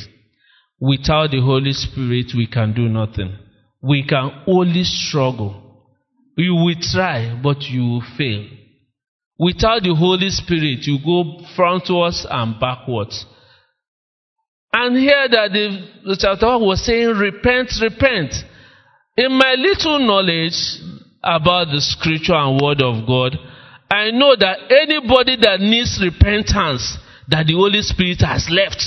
Without 0.79 1.33
the 1.33 1.41
Holy 1.41 1.73
Spirit, 1.73 2.27
we 2.37 2.47
can 2.47 2.73
do 2.73 2.89
nothing. 2.89 3.37
We 3.83 4.07
can 4.07 4.31
only 4.47 4.85
struggle. 4.85 5.83
You 6.37 6.55
will 6.55 6.77
try, 6.81 7.37
but 7.43 7.63
you 7.63 7.83
will 7.83 8.05
fail. 8.17 8.47
Without 9.37 9.83
the 9.83 9.97
Holy 9.99 10.31
Spirit, 10.31 10.87
you 10.87 10.99
go 11.05 11.43
frontwards 11.59 12.25
and 12.31 12.61
backwards. 12.61 13.27
And 14.73 14.97
here 14.97 15.27
that 15.29 15.51
the, 15.51 15.89
the 16.05 16.17
chapter 16.21 16.57
was 16.59 16.87
saying, 16.87 17.09
repent, 17.09 17.73
repent. 17.83 18.33
In 19.17 19.33
my 19.33 19.55
little 19.59 19.99
knowledge 19.99 20.55
about 21.25 21.67
the 21.73 21.81
scripture 21.81 22.35
and 22.35 22.61
word 22.61 22.81
of 22.81 23.07
God, 23.09 23.37
I 23.91 24.11
know 24.11 24.35
that 24.37 24.71
anybody 24.71 25.37
that 25.43 25.61
needs 25.61 26.01
repentance, 26.03 26.99
that 27.29 27.47
the 27.47 27.55
Holy 27.55 27.83
Spirit 27.83 28.21
has 28.21 28.49
left. 28.51 28.83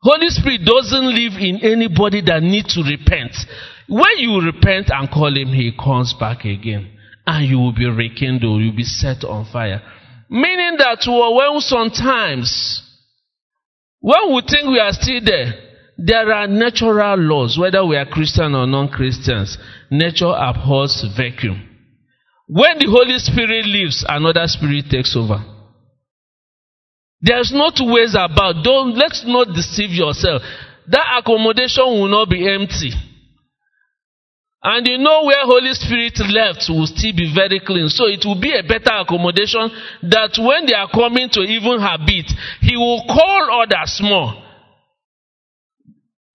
Holy 0.00 0.28
Spirit 0.28 0.64
doesn't 0.64 1.14
live 1.14 1.34
in 1.40 1.60
anybody 1.62 2.22
that 2.22 2.42
needs 2.42 2.74
to 2.74 2.82
repent. 2.82 3.34
When 3.88 4.18
you 4.18 4.40
repent 4.40 4.90
and 4.90 5.10
call 5.10 5.34
him, 5.34 5.48
he 5.48 5.72
comes 5.72 6.14
back 6.18 6.44
again. 6.44 6.96
And 7.26 7.46
you 7.46 7.58
will 7.58 7.74
be 7.74 7.86
rekindled, 7.86 8.62
you'll 8.62 8.76
be 8.76 8.84
set 8.84 9.24
on 9.24 9.44
fire. 9.52 9.82
Meaning 10.30 10.76
that 10.78 11.04
when 11.06 11.60
sometimes, 11.60 12.82
when 14.00 14.34
we 14.34 14.42
think 14.48 14.68
we 14.68 14.78
are 14.78 14.92
still 14.92 15.20
there, 15.24 15.52
there 15.98 16.32
are 16.32 16.46
natural 16.46 17.18
laws, 17.18 17.58
whether 17.58 17.84
we 17.84 17.96
are 17.96 18.06
Christian 18.06 18.54
or 18.54 18.66
non-Christians. 18.66 19.58
Nature 19.90 20.32
abhors 20.32 21.04
vacuum. 21.16 21.67
When 22.48 22.78
the 22.78 22.88
Holy 22.88 23.18
Spirit 23.20 23.66
leaves, 23.66 24.04
another 24.08 24.48
spirit 24.48 24.88
takes 24.90 25.14
over. 25.14 25.44
There's 27.20 27.52
no 27.52 27.68
two 27.68 27.92
ways 27.92 28.16
about. 28.16 28.64
Don't 28.64 28.96
let's 28.96 29.22
not 29.26 29.52
deceive 29.52 29.90
yourself. 29.92 30.40
That 30.88 31.20
accommodation 31.20 31.84
will 31.84 32.08
not 32.08 32.30
be 32.30 32.48
empty. 32.48 32.96
And 34.62 34.86
you 34.88 34.98
know 34.98 35.24
where 35.24 35.44
Holy 35.44 35.74
Spirit 35.74 36.18
left 36.32 36.64
will 36.72 36.86
still 36.86 37.12
be 37.12 37.30
very 37.34 37.60
clean. 37.60 37.88
So 37.88 38.08
it 38.08 38.24
will 38.24 38.40
be 38.40 38.56
a 38.56 38.62
better 38.64 38.96
accommodation 38.96 39.68
that 40.08 40.34
when 40.40 40.66
they 40.66 40.74
are 40.74 40.88
coming 40.88 41.28
to 41.30 41.40
even 41.44 41.78
habit, 41.78 42.32
He 42.64 42.76
will 42.76 43.04
call 43.06 43.62
others 43.62 44.00
more. 44.02 44.32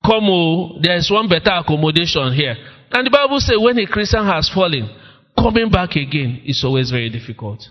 Come, 0.05 0.29
oh, 0.29 0.79
there 0.79 0.97
is 0.97 1.09
one 1.09 1.27
better 1.27 1.57
accommodation 1.57 2.33
here. 2.33 2.55
And 2.91 3.07
the 3.07 3.11
Bible 3.11 3.39
says 3.39 3.57
when 3.57 3.79
a 3.79 3.87
Christian 3.87 4.25
has 4.25 4.51
fallen, 4.53 4.87
coming 5.37 5.69
back 5.69 5.95
again 5.95 6.41
is 6.45 6.63
always 6.63 6.91
very 6.91 7.09
difficult. 7.09 7.67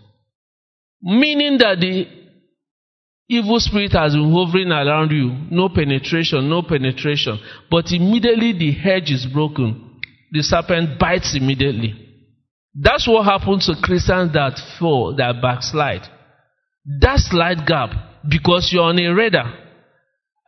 Meaning 1.02 1.58
that 1.58 1.78
the 1.80 2.06
evil 3.28 3.58
spirit 3.58 3.92
has 3.92 4.14
been 4.14 4.30
hovering 4.32 4.70
around 4.70 5.10
you. 5.10 5.32
No 5.50 5.68
penetration, 5.68 6.48
no 6.48 6.62
penetration. 6.62 7.38
But 7.70 7.86
immediately 7.90 8.52
the 8.52 8.72
hedge 8.72 9.10
is 9.10 9.26
broken. 9.26 10.00
The 10.30 10.42
serpent 10.42 10.98
bites 10.98 11.36
immediately. 11.36 11.94
That's 12.74 13.06
what 13.06 13.24
happens 13.24 13.66
to 13.66 13.74
Christians 13.82 14.32
that 14.32 14.58
fall, 14.78 15.14
that 15.16 15.42
backslide. 15.42 16.08
That 17.00 17.18
slight 17.18 17.66
gap, 17.66 17.90
because 18.28 18.70
you're 18.72 18.84
on 18.84 18.98
a 18.98 19.08
radar. 19.12 19.58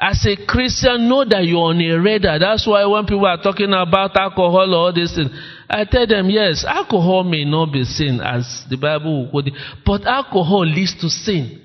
As 0.01 0.27
a 0.27 0.37
Christian, 0.47 1.09
know 1.09 1.25
that 1.25 1.45
you're 1.45 1.71
on 1.71 1.81
a 1.81 1.97
radar. 2.01 2.39
That's 2.39 2.67
why 2.67 2.85
when 2.87 3.05
people 3.07 3.27
are 3.27 3.41
talking 3.41 3.73
about 3.73 4.17
alcohol 4.17 4.75
or 4.75 4.87
all 4.87 4.93
these 4.93 5.15
things, 5.15 5.31
I 5.69 5.85
tell 5.85 6.07
them, 6.07 6.31
yes, 6.31 6.65
alcohol 6.67 7.25
may 7.25 7.45
not 7.45 7.73
be 7.73 7.85
sin 7.85 8.21
as 8.21 8.65
the 8.69 8.77
Bible 8.77 9.31
would, 9.33 9.51
but 9.85 10.07
alcohol 10.07 10.67
leads 10.67 10.95
to 11.01 11.09
sin. 11.09 11.61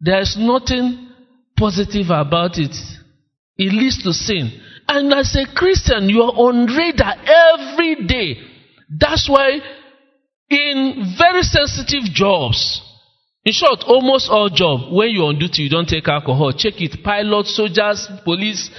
There's 0.00 0.36
nothing 0.38 1.08
positive 1.56 2.10
about 2.10 2.58
it. 2.58 2.74
It 3.56 3.72
leads 3.72 4.02
to 4.04 4.12
sin. 4.12 4.52
And 4.86 5.12
as 5.12 5.34
a 5.36 5.52
Christian, 5.54 6.08
you 6.08 6.22
are 6.22 6.32
on 6.32 6.66
radar 6.66 7.14
every 7.26 8.06
day. 8.06 8.36
That's 8.88 9.28
why 9.28 9.58
in 10.48 11.14
very 11.18 11.42
sensitive 11.42 12.04
jobs, 12.12 12.80
in 13.44 13.52
short, 13.52 13.84
almost 13.86 14.30
all 14.30 14.48
jobs, 14.48 14.84
when 14.90 15.10
you're 15.10 15.26
on 15.26 15.38
duty, 15.38 15.62
you 15.62 15.70
don't 15.70 15.88
take 15.88 16.08
alcohol. 16.08 16.52
Check 16.52 16.80
it. 16.80 17.02
Pilots, 17.02 17.56
soldiers, 17.56 18.08
police, 18.24 18.70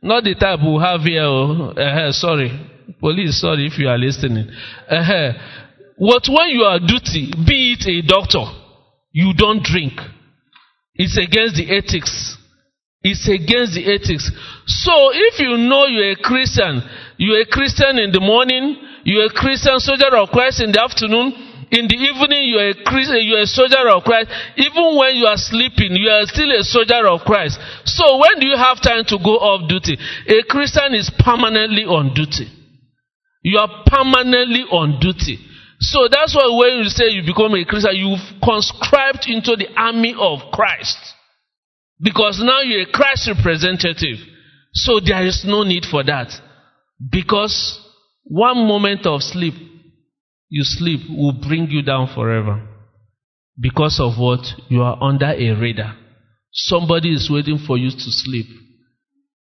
not 0.00 0.24
the 0.24 0.34
type 0.34 0.60
we 0.60 0.80
have 0.80 1.02
here. 1.02 1.22
Uh, 1.22 2.12
sorry. 2.12 2.71
Police, 3.00 3.40
sorry 3.40 3.66
if 3.66 3.78
you 3.78 3.88
are 3.88 3.98
listening. 3.98 4.48
Uh, 4.88 5.32
what 5.96 6.24
when 6.28 6.48
you 6.48 6.62
are 6.62 6.78
duty, 6.78 7.32
be 7.46 7.76
it 7.78 7.86
a 7.86 8.06
doctor, 8.06 8.44
you 9.12 9.32
don't 9.36 9.62
drink. 9.62 9.92
It's 10.94 11.16
against 11.16 11.56
the 11.56 11.70
ethics. 11.70 12.36
It's 13.02 13.26
against 13.28 13.74
the 13.74 13.82
ethics. 13.90 14.30
So 14.66 15.10
if 15.12 15.40
you 15.40 15.56
know 15.58 15.86
you're 15.86 16.12
a 16.12 16.22
Christian, 16.22 16.82
you're 17.18 17.42
a 17.42 17.46
Christian 17.46 17.98
in 17.98 18.12
the 18.12 18.20
morning, 18.20 18.76
you're 19.04 19.26
a 19.26 19.34
Christian 19.34 19.80
soldier 19.80 20.14
of 20.16 20.30
Christ 20.30 20.62
in 20.62 20.70
the 20.70 20.80
afternoon, 20.80 21.34
in 21.72 21.88
the 21.88 21.98
evening 21.98 22.46
you're 22.46 22.70
a 22.70 22.78
Christian, 22.84 23.26
you're 23.26 23.42
a 23.42 23.50
soldier 23.50 23.88
of 23.90 24.04
Christ. 24.04 24.30
Even 24.56 24.94
when 24.94 25.16
you 25.16 25.26
are 25.26 25.40
sleeping, 25.40 25.96
you 25.96 26.06
are 26.10 26.22
still 26.30 26.52
a 26.52 26.62
soldier 26.62 27.08
of 27.08 27.26
Christ. 27.26 27.58
So 27.84 28.22
when 28.22 28.38
do 28.38 28.46
you 28.46 28.56
have 28.56 28.78
time 28.78 29.02
to 29.08 29.18
go 29.18 29.40
off 29.40 29.66
duty? 29.68 29.98
A 30.28 30.44
Christian 30.46 30.94
is 30.94 31.10
permanently 31.18 31.82
on 31.82 32.14
duty. 32.14 32.61
You 33.42 33.58
are 33.58 33.82
permanently 33.86 34.62
on 34.70 35.00
duty. 35.00 35.38
So 35.80 36.06
that's 36.08 36.34
why 36.34 36.46
when 36.56 36.78
you 36.78 36.88
say 36.88 37.08
you 37.08 37.22
become 37.26 37.54
a 37.54 37.64
Christian, 37.64 37.96
you've 37.96 38.40
conscribed 38.42 39.26
into 39.26 39.56
the 39.56 39.66
army 39.76 40.14
of 40.16 40.52
Christ. 40.52 40.96
Because 42.00 42.40
now 42.42 42.60
you're 42.60 42.88
a 42.88 42.92
Christ 42.92 43.28
representative. 43.36 44.18
So 44.72 45.00
there 45.04 45.26
is 45.26 45.44
no 45.44 45.64
need 45.64 45.84
for 45.90 46.04
that. 46.04 46.30
Because 47.10 47.80
one 48.22 48.66
moment 48.66 49.06
of 49.06 49.22
sleep, 49.22 49.54
you 50.48 50.62
sleep, 50.62 51.00
will 51.10 51.32
bring 51.32 51.68
you 51.68 51.82
down 51.82 52.08
forever. 52.14 52.68
Because 53.58 53.98
of 54.00 54.18
what? 54.18 54.46
You 54.68 54.82
are 54.82 55.02
under 55.02 55.30
a 55.30 55.50
radar. 55.60 55.96
Somebody 56.52 57.12
is 57.12 57.28
waiting 57.30 57.58
for 57.66 57.76
you 57.76 57.90
to 57.90 57.96
sleep. 57.96 58.46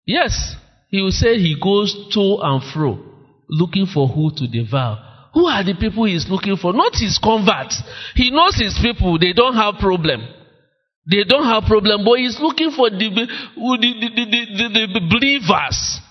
Yes. 0.06 0.56
he 0.90 1.02
will 1.02 1.12
say 1.12 1.38
he 1.38 1.56
goes 1.62 1.94
to 2.14 2.40
and 2.42 2.62
fro 2.74 3.07
looking 3.50 3.86
for 3.86 4.08
who 4.08 4.32
to 4.36 4.48
devour. 4.48 5.04
Who 5.34 5.46
are 5.46 5.64
the 5.64 5.76
people 5.76 6.06
he 6.06 6.16
is 6.16 6.28
looking 6.30 6.58
for? 6.58 6.74
Not 6.74 6.94
his 6.96 7.20
converts. 7.22 7.82
He 8.16 8.32
knows 8.32 8.56
his 8.56 8.80
people, 8.82 9.20
they 9.20 9.34
don't 9.34 9.56
have 9.56 9.76
problem. 9.80 10.26
They 11.10 11.24
don't 11.24 11.46
have 11.46 11.64
problem, 11.64 12.04
but 12.04 12.20
he's 12.20 12.40
looking 12.40 12.72
for 12.72 12.90
the, 12.90 12.98
the, 12.98 13.26
the, 13.56 14.88
the, 14.92 15.02
believers 15.08 16.02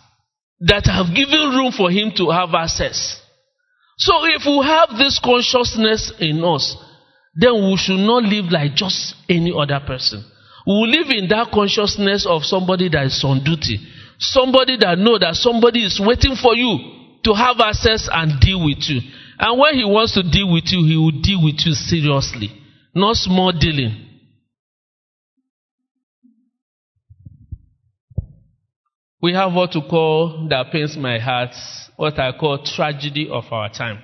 that 0.60 0.86
have 0.86 1.14
given 1.14 1.52
room 1.52 1.72
for 1.72 1.90
him 1.90 2.12
to 2.16 2.30
have 2.30 2.54
access. 2.54 3.20
So 3.98 4.12
if 4.24 4.46
we 4.46 4.64
have 4.64 4.96
this 4.96 5.20
consciousness 5.22 6.12
in 6.18 6.42
us, 6.42 6.76
then 7.34 7.52
we 7.68 7.76
should 7.76 8.00
not 8.00 8.22
live 8.24 8.46
like 8.48 8.74
just 8.74 9.16
any 9.28 9.52
other 9.52 9.80
person. 9.84 10.24
We 10.66 10.86
live 10.88 11.10
in 11.10 11.28
that 11.28 11.52
consciousness 11.52 12.24
of 12.24 12.44
somebody 12.44 12.88
that 12.88 13.04
is 13.04 13.20
on 13.22 13.44
duty. 13.44 13.76
Somebody 14.18 14.78
that 14.80 14.96
know 14.96 15.18
that 15.18 15.34
somebody 15.34 15.84
is 15.84 16.00
waiting 16.00 16.36
for 16.40 16.56
you 16.56 16.95
to 17.26 17.34
have 17.34 17.56
access 17.58 18.08
and 18.10 18.40
deal 18.40 18.64
with 18.64 18.78
you. 18.88 19.00
And 19.38 19.58
when 19.58 19.74
he 19.74 19.84
wants 19.84 20.14
to 20.14 20.22
deal 20.22 20.50
with 20.50 20.64
you, 20.66 20.86
he 20.86 20.96
will 20.96 21.20
deal 21.20 21.42
with 21.42 21.58
you 21.66 21.72
seriously. 21.72 22.50
Not 22.94 23.16
small 23.16 23.52
dealing. 23.52 24.04
We 29.20 29.32
have 29.32 29.52
what 29.52 29.72
to 29.72 29.80
call 29.80 30.46
that 30.50 30.70
pains 30.70 30.96
my 30.96 31.18
heart, 31.18 31.50
what 31.96 32.16
I 32.18 32.30
call 32.38 32.64
tragedy 32.64 33.28
of 33.28 33.44
our 33.50 33.70
time. 33.70 33.98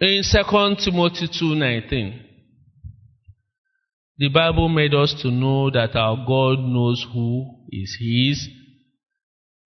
In 0.00 0.22
2 0.22 0.76
Timothy 0.84 1.28
2:19, 1.28 2.20
the 4.18 4.28
Bible 4.28 4.68
made 4.68 4.92
us 4.92 5.14
to 5.22 5.30
know 5.30 5.70
that 5.70 5.96
our 5.96 6.16
God 6.26 6.58
knows 6.58 7.06
who 7.12 7.66
is 7.70 7.96
his 7.98 8.61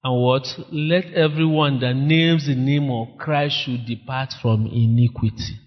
and 0.04 0.22
what 0.22 0.46
let 0.70 1.12
everyone 1.14 1.80
that 1.80 1.94
names 1.94 2.46
the 2.46 2.54
name 2.54 2.90
of 2.90 3.18
Christ 3.18 3.56
should 3.64 3.86
depart 3.86 4.32
from 4.40 4.66
iniquity. 4.66 5.58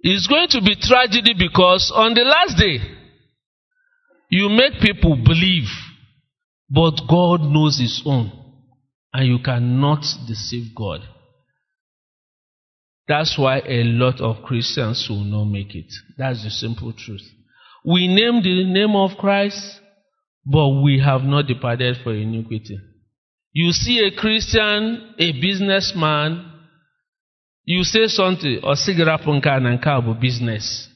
It's 0.00 0.26
going 0.26 0.48
to 0.50 0.60
be 0.60 0.74
tragedy 0.80 1.34
because 1.38 1.92
on 1.94 2.14
the 2.14 2.22
last 2.22 2.58
day 2.58 2.78
you 4.30 4.48
make 4.48 4.80
people 4.80 5.16
believe 5.16 5.68
but 6.72 7.02
God 7.08 7.42
knows 7.42 7.78
his 7.78 8.02
own 8.06 8.32
and 9.12 9.26
you 9.26 9.38
cannot 9.44 10.02
deceive 10.26 10.74
God. 10.74 11.00
That's 13.06 13.36
why 13.36 13.58
a 13.58 13.84
lot 13.84 14.20
of 14.22 14.42
Christians 14.42 15.06
will 15.10 15.24
not 15.24 15.44
make 15.44 15.74
it. 15.74 15.92
That's 16.16 16.42
the 16.42 16.50
simple 16.50 16.94
truth. 16.94 17.22
We 17.84 18.06
name 18.06 18.42
the 18.42 18.64
name 18.64 18.96
of 18.96 19.18
Christ, 19.18 19.80
but 20.44 20.68
we 20.82 21.00
have 21.04 21.22
not 21.22 21.46
departed 21.46 21.98
for 22.02 22.14
iniquity. 22.14 22.78
You 23.52 23.72
see 23.72 23.98
a 24.00 24.18
Christian, 24.18 25.14
a 25.18 25.32
businessman, 25.40 26.50
you 27.64 27.84
say 27.84 28.06
something, 28.06 28.60
or 28.62 28.74
sigarapunka 28.74 29.48
and 29.48 30.20
business. 30.20 30.88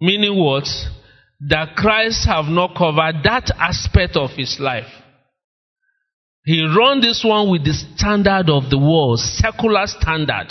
Meaning 0.00 0.38
what? 0.38 0.68
That 1.48 1.74
Christ 1.76 2.26
have 2.26 2.46
not 2.46 2.76
covered 2.76 3.22
that 3.24 3.50
aspect 3.58 4.16
of 4.16 4.30
his 4.30 4.58
life. 4.60 4.90
He 6.44 6.64
run 6.64 7.00
this 7.00 7.22
one 7.24 7.50
with 7.50 7.64
the 7.64 7.72
standard 7.72 8.48
of 8.50 8.70
the 8.70 8.78
world, 8.78 9.20
secular 9.20 9.86
standard 9.86 10.48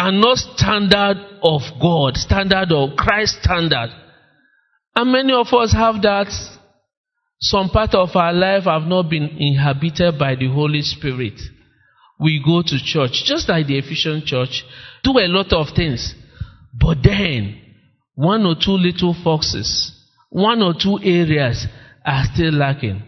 and 0.00 0.18
not 0.18 0.38
standard 0.38 1.18
of 1.42 1.60
God, 1.78 2.16
standard 2.16 2.72
of 2.72 2.96
Christ 2.96 3.42
standard. 3.42 3.90
And 4.94 5.12
many 5.12 5.32
of 5.32 5.46
us 5.52 5.72
have 5.72 6.02
that. 6.02 6.28
Some 7.40 7.70
part 7.70 7.94
of 7.94 8.14
our 8.14 8.32
life 8.32 8.64
have 8.64 8.82
not 8.82 9.08
been 9.08 9.28
inhabited 9.38 10.18
by 10.18 10.34
the 10.34 10.48
Holy 10.48 10.82
Spirit. 10.82 11.40
We 12.18 12.42
go 12.44 12.60
to 12.62 12.78
church, 12.84 13.24
just 13.24 13.48
like 13.48 13.66
the 13.66 13.78
Ephesian 13.78 14.22
church, 14.26 14.62
do 15.02 15.12
a 15.12 15.26
lot 15.26 15.52
of 15.54 15.74
things. 15.74 16.14
But 16.78 16.98
then, 17.02 17.58
one 18.14 18.44
or 18.44 18.56
two 18.62 18.72
little 18.72 19.16
foxes, 19.24 19.90
one 20.28 20.60
or 20.62 20.74
two 20.74 20.98
areas 21.02 21.66
are 22.04 22.24
still 22.34 22.52
lacking. 22.52 23.02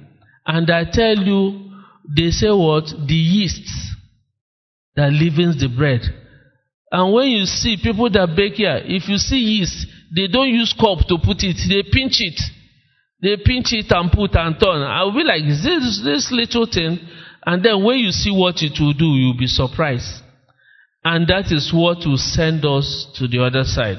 And 0.47 0.71
I 0.71 0.85
tell 0.91 1.17
you, 1.17 1.71
they 2.09 2.31
say 2.31 2.51
what? 2.51 2.87
The 2.87 3.15
yeast 3.15 3.69
that 4.97 5.13
leavens 5.13 5.61
the 5.61 5.69
bread 5.69 6.01
and 6.93 7.15
when 7.15 7.29
you 7.29 7.47
see 7.47 7.79
people 7.83 8.11
that 8.11 8.37
bake 8.37 8.53
here, 8.55 8.79
if 8.85 9.09
you 9.09 9.17
see 9.17 9.39
yeast, 9.39 9.87
they 10.15 10.29
don't 10.29 10.49
use 10.49 10.75
cup 10.79 11.07
to 11.09 11.19
put 11.23 11.43
it, 11.43 11.57
they 11.69 11.83
pinch 11.91 12.21
it. 12.21 12.41
They 13.23 13.37
pinch 13.37 13.73
it 13.73 13.87
and 13.91 14.11
put 14.11 14.35
and 14.35 14.59
turn. 14.59 14.83
I'll 14.83 15.15
be 15.15 15.23
like, 15.23 15.45
this, 15.47 16.03
this 16.05 16.29
little 16.33 16.67
thing. 16.67 16.99
And 17.47 17.65
then 17.65 17.83
when 17.85 17.99
you 17.99 18.11
see 18.11 18.31
what 18.31 18.57
it 18.63 18.79
will 18.81 18.93
do, 18.93 19.07
you'll 19.07 19.39
be 19.39 19.47
surprised. 19.47 20.23
And 21.05 21.27
that 21.29 21.51
is 21.51 21.73
what 21.75 21.99
will 22.07 22.19
send 22.19 22.65
us 22.65 23.07
to 23.19 23.27
the 23.27 23.43
other 23.43 23.65
side. 23.65 23.99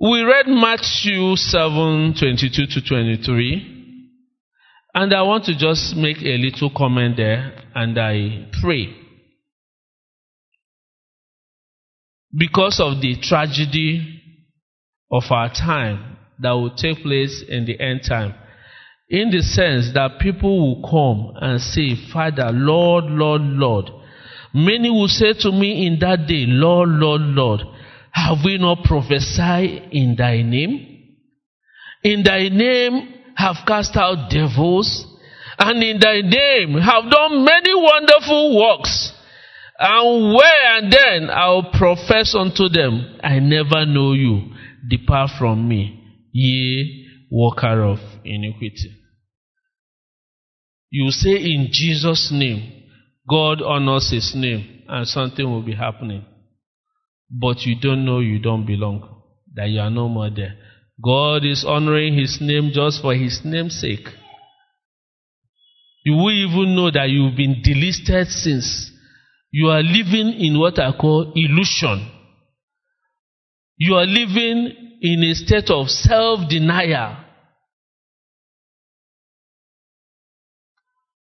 We 0.00 0.22
read 0.22 0.46
Matthew 0.48 1.36
7 1.36 2.14
22 2.18 2.66
to 2.66 2.88
23. 2.88 3.70
And 4.94 5.14
I 5.14 5.22
want 5.22 5.44
to 5.44 5.56
just 5.56 5.94
make 5.94 6.18
a 6.18 6.36
little 6.36 6.70
comment 6.74 7.16
there 7.16 7.52
and 7.74 7.98
I 7.98 8.48
pray. 8.60 8.99
Because 12.36 12.80
of 12.80 13.00
the 13.00 13.16
tragedy 13.20 14.22
of 15.10 15.24
our 15.30 15.48
time 15.52 16.16
that 16.38 16.52
will 16.52 16.74
take 16.74 17.02
place 17.02 17.44
in 17.48 17.66
the 17.66 17.78
end 17.80 18.00
time. 18.08 18.34
In 19.08 19.30
the 19.30 19.42
sense 19.42 19.92
that 19.94 20.20
people 20.20 20.56
will 20.58 20.88
come 20.88 21.34
and 21.40 21.60
say, 21.60 21.96
Father, 22.12 22.50
Lord, 22.52 23.04
Lord, 23.06 23.42
Lord. 23.42 23.90
Many 24.54 24.88
will 24.90 25.08
say 25.08 25.32
to 25.40 25.52
me 25.52 25.86
in 25.86 25.98
that 26.00 26.26
day, 26.28 26.44
Lord, 26.46 26.88
Lord, 26.90 27.20
Lord, 27.22 27.60
have 28.12 28.38
we 28.44 28.58
not 28.58 28.84
prophesied 28.84 29.88
in 29.92 30.14
thy 30.16 30.42
name? 30.42 31.16
In 32.02 32.22
thy 32.22 32.48
name 32.48 33.14
have 33.36 33.56
cast 33.66 33.96
out 33.96 34.30
devils, 34.30 35.06
and 35.58 35.82
in 35.82 35.98
thy 36.00 36.20
name 36.20 36.80
have 36.80 37.10
done 37.10 37.44
many 37.44 37.74
wonderful 37.74 38.58
works. 38.58 39.12
And 39.82 40.34
where 40.34 40.76
and 40.76 40.92
then 40.92 41.30
I'll 41.30 41.70
profess 41.72 42.34
unto 42.34 42.68
them, 42.68 43.18
I 43.24 43.38
never 43.38 43.86
know 43.86 44.12
you. 44.12 44.52
Depart 44.86 45.30
from 45.38 45.66
me, 45.66 45.98
ye 46.32 47.06
worker 47.30 47.82
of 47.84 47.98
iniquity. 48.22 48.94
You 50.90 51.10
say 51.10 51.36
in 51.36 51.68
Jesus' 51.72 52.30
name, 52.30 52.82
God 53.26 53.62
honors 53.62 54.10
his 54.10 54.34
name, 54.34 54.82
and 54.86 55.06
something 55.06 55.48
will 55.48 55.62
be 55.62 55.74
happening. 55.74 56.26
But 57.30 57.62
you 57.62 57.80
don't 57.80 58.04
know 58.04 58.20
you 58.20 58.38
don't 58.38 58.66
belong, 58.66 59.22
that 59.54 59.70
you 59.70 59.80
are 59.80 59.90
no 59.90 60.08
more 60.08 60.28
there. 60.28 60.56
God 61.02 61.44
is 61.46 61.64
honoring 61.66 62.18
his 62.18 62.38
name 62.40 62.72
just 62.74 63.00
for 63.00 63.14
his 63.14 63.40
name's 63.44 63.80
sake. 63.80 64.08
You 66.04 66.16
will 66.16 66.32
even 66.32 66.76
know 66.76 66.90
that 66.90 67.08
you've 67.08 67.36
been 67.36 67.62
delisted 67.64 68.26
since 68.26 68.90
you 69.50 69.68
are 69.68 69.82
living 69.82 70.34
in 70.38 70.58
what 70.58 70.78
I 70.78 70.92
call 70.92 71.32
illusion. 71.34 72.08
You 73.76 73.94
are 73.96 74.06
living 74.06 74.72
in 75.00 75.22
a 75.24 75.34
state 75.34 75.70
of 75.70 75.88
self 75.88 76.48
denial. 76.48 77.16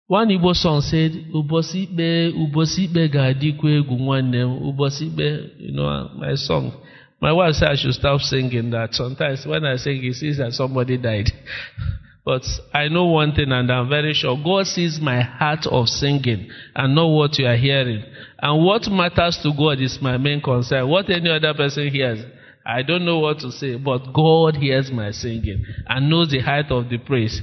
One 0.07 0.27
Igbo 0.27 0.53
song 0.53 0.81
said, 0.81 1.11
Ubosi 1.33 1.83
ikpe, 1.87 2.33
Ubosi 2.35 2.83
ikpe 2.83 3.07
ga-adịkwa 3.13 3.69
egwu 3.71 3.95
nwanne 3.97 4.39
m, 4.41 4.51
Ubosi 4.69 5.05
ikpe, 5.07 5.27
you 5.57 5.71
know, 5.71 6.09
my 6.19 6.35
song. 6.35 6.73
My 7.21 7.31
wife 7.31 7.55
said 7.55 7.69
I 7.69 7.75
should 7.75 7.93
stop 7.93 8.19
singing 8.19 8.71
that. 8.71 8.93
Sometimes 8.93 9.45
when 9.45 9.63
I 9.63 9.77
sing, 9.77 10.03
it 10.03 10.15
seems 10.15 10.37
that 10.39 10.51
somebody 10.51 10.97
died. 10.97 11.31
But 12.23 12.43
I 12.71 12.87
know 12.87 13.05
one 13.07 13.33
thing, 13.33 13.51
and 13.51 13.71
I'm 13.71 13.89
very 13.89 14.13
sure 14.13 14.37
God 14.43 14.67
sees 14.67 14.99
my 15.01 15.21
heart 15.21 15.65
of 15.65 15.87
singing 15.87 16.49
and 16.75 16.93
know 16.95 17.07
what 17.07 17.39
you 17.39 17.47
are 17.47 17.55
hearing. 17.55 18.03
And 18.39 18.63
what 18.63 18.83
matters 18.91 19.39
to 19.41 19.51
God 19.57 19.81
is 19.81 19.97
my 20.01 20.17
main 20.17 20.39
concern. 20.39 20.87
What 20.87 21.09
any 21.09 21.31
other 21.31 21.53
person 21.55 21.89
hears, 21.89 22.23
I 22.63 22.83
don't 22.83 23.05
know 23.05 23.19
what 23.19 23.39
to 23.39 23.51
say, 23.51 23.75
but 23.77 24.13
God 24.13 24.55
hears 24.55 24.91
my 24.91 25.11
singing 25.11 25.65
and 25.87 26.09
knows 26.09 26.29
the 26.29 26.39
height 26.41 26.69
of 26.69 26.89
the 26.89 26.99
praise. 26.99 27.41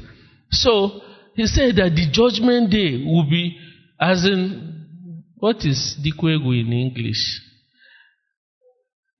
So, 0.51 1.01
he 1.35 1.47
said 1.47 1.77
that 1.77 1.95
the 1.95 2.09
judgment 2.11 2.71
day 2.71 3.05
will 3.05 3.29
be, 3.29 3.59
as 4.01 4.25
in, 4.25 5.25
what 5.37 5.57
is 5.65 5.97
dikwegu 6.05 6.61
in 6.61 6.73
English? 6.73 7.41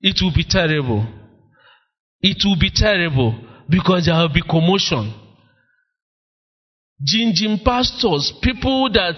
It 0.01 0.21
will 0.21 0.33
be 0.33 0.45
terrible. 0.49 1.05
It 2.21 2.37
will 2.45 2.57
be 2.59 2.71
terrible 2.73 3.35
because 3.69 4.05
there 4.05 4.15
will 4.15 4.33
be 4.33 4.41
commotion. 4.41 5.13
Jinjin 7.01 7.63
pastors, 7.63 8.33
people 8.41 8.89
that 8.91 9.15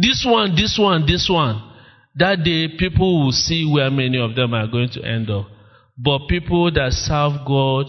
this 0.00 0.24
one, 0.26 0.54
this 0.54 0.78
one, 0.78 1.06
this 1.06 1.28
one. 1.30 1.64
That 2.16 2.42
day, 2.44 2.68
people 2.78 3.24
will 3.24 3.32
see 3.32 3.64
where 3.70 3.90
many 3.90 4.18
of 4.20 4.34
them 4.34 4.52
are 4.52 4.66
going 4.66 4.90
to 4.90 5.02
end 5.02 5.30
up. 5.30 5.46
But 5.96 6.28
people 6.28 6.70
that 6.72 6.92
serve 6.92 7.46
God 7.46 7.86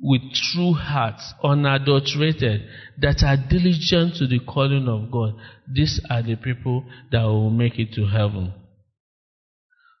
with 0.00 0.20
true 0.52 0.72
hearts, 0.72 1.34
unadulterated, 1.42 2.62
that 2.98 3.22
are 3.22 3.36
diligent 3.48 4.16
to 4.16 4.26
the 4.26 4.40
calling 4.40 4.88
of 4.88 5.10
God, 5.10 5.34
these 5.70 6.00
are 6.10 6.22
the 6.22 6.36
people 6.36 6.84
that 7.10 7.22
will 7.22 7.50
make 7.50 7.78
it 7.78 7.92
to 7.94 8.06
heaven. 8.06 8.52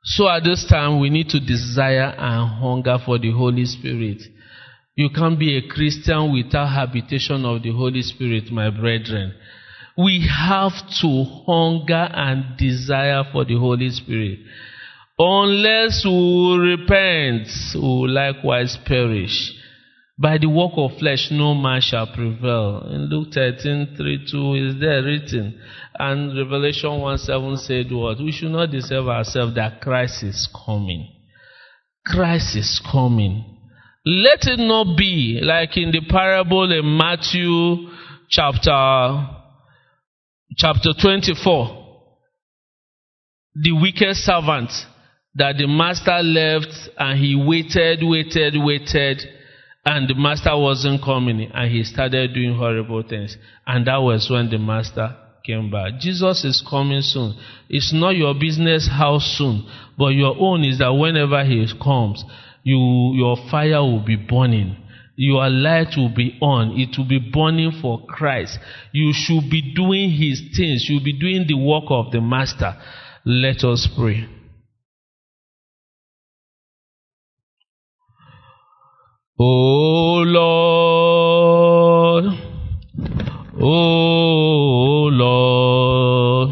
So 0.04 0.28
at 0.28 0.44
this 0.44 0.66
time, 0.68 1.00
we 1.00 1.10
need 1.10 1.28
to 1.30 1.40
desire 1.40 2.14
and 2.16 2.60
hunger 2.60 2.98
for 3.04 3.18
the 3.18 3.32
Holy 3.32 3.64
Spirit. 3.64 4.22
You 4.96 5.10
can't 5.10 5.38
be 5.38 5.58
a 5.58 5.68
Christian 5.68 6.32
without 6.32 6.68
habitation 6.68 7.44
of 7.44 7.62
the 7.62 7.70
Holy 7.70 8.00
Spirit, 8.00 8.50
my 8.50 8.70
brethren. 8.70 9.34
We 9.98 10.26
have 10.26 10.72
to 11.02 11.24
hunger 11.46 12.08
and 12.12 12.56
desire 12.56 13.24
for 13.30 13.44
the 13.44 13.58
Holy 13.58 13.90
Spirit. 13.90 14.38
Unless 15.18 16.02
we 16.06 16.56
repent, 16.58 17.48
we 17.74 17.80
will 17.80 18.08
likewise 18.08 18.78
perish. 18.86 19.52
By 20.18 20.38
the 20.38 20.48
work 20.48 20.72
of 20.76 20.98
flesh, 20.98 21.28
no 21.30 21.54
man 21.54 21.82
shall 21.82 22.06
prevail. 22.06 22.88
In 22.90 23.10
Luke 23.10 23.34
13, 23.34 23.96
3, 23.98 24.26
2 24.30 24.54
is 24.54 24.80
there 24.80 25.02
written. 25.02 25.60
And 25.98 26.38
Revelation 26.38 27.00
1 27.00 27.18
7 27.18 27.56
said 27.58 27.92
what? 27.92 28.18
We 28.18 28.32
should 28.32 28.50
not 28.50 28.70
deceive 28.70 29.06
ourselves 29.06 29.54
that 29.56 29.82
Christ 29.82 30.22
is 30.22 30.48
coming. 30.66 31.06
Christ 32.06 32.56
is 32.56 32.80
coming. 32.90 33.55
Let 34.08 34.46
it 34.46 34.60
not 34.60 34.96
be 34.96 35.40
like 35.42 35.76
in 35.76 35.90
the 35.90 36.00
parable 36.08 36.70
in 36.70 36.96
Matthew 36.96 37.90
chapter, 38.28 39.26
chapter 40.56 40.90
24. 41.02 41.84
The 43.56 43.72
wicked 43.72 44.14
servant 44.14 44.70
that 45.34 45.56
the 45.58 45.66
master 45.66 46.22
left 46.22 46.72
and 46.96 47.18
he 47.18 47.34
waited, 47.34 47.98
waited, 48.02 48.54
waited 48.56 49.22
and 49.84 50.08
the 50.08 50.14
master 50.14 50.56
wasn't 50.56 51.02
coming, 51.02 51.50
and 51.52 51.70
he 51.72 51.82
started 51.82 52.32
doing 52.32 52.56
horrible 52.56 53.02
things. 53.02 53.36
And 53.66 53.86
that 53.86 53.98
was 53.98 54.28
when 54.30 54.50
the 54.50 54.58
master 54.58 55.16
came 55.44 55.70
back. 55.70 56.00
Jesus 56.00 56.44
is 56.44 56.64
coming 56.68 57.02
soon. 57.02 57.36
It's 57.68 57.92
not 57.92 58.16
your 58.16 58.34
business 58.34 58.88
how 58.88 59.18
soon, 59.20 59.66
but 59.98 60.08
your 60.08 60.36
own 60.38 60.64
is 60.64 60.78
that 60.78 60.92
whenever 60.92 61.44
he 61.44 61.66
comes, 61.82 62.24
you, 62.66 63.12
your 63.14 63.36
fire 63.48 63.80
will 63.80 64.04
be 64.04 64.16
burning. 64.16 64.76
Your 65.14 65.48
light 65.48 65.96
will 65.96 66.12
be 66.12 66.36
on. 66.42 66.72
It 66.72 66.98
will 66.98 67.06
be 67.08 67.20
burning 67.32 67.70
for 67.80 68.04
Christ. 68.06 68.58
You 68.92 69.12
should 69.14 69.48
be 69.48 69.72
doing 69.72 70.10
his 70.10 70.40
things. 70.56 70.84
You'll 70.88 71.04
be 71.04 71.16
doing 71.16 71.46
the 71.46 71.54
work 71.54 71.84
of 71.90 72.10
the 72.10 72.20
master. 72.20 72.74
Let 73.24 73.62
us 73.62 73.88
pray. 73.96 74.26
Oh 79.38 80.24
Lord, 80.26 81.44
oh 83.60 85.08
Lord, 85.12 86.50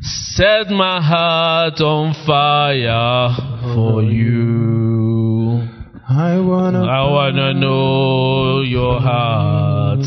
set 0.00 0.70
my 0.70 1.02
heart 1.02 1.78
on 1.82 2.14
fire 2.26 3.36
for 3.74 4.02
you. 4.02 4.69
I 6.12 6.40
wanna, 6.40 6.82
I 6.86 7.08
wanna 7.08 7.54
know 7.54 8.62
your 8.62 9.00
heart. 9.00 10.00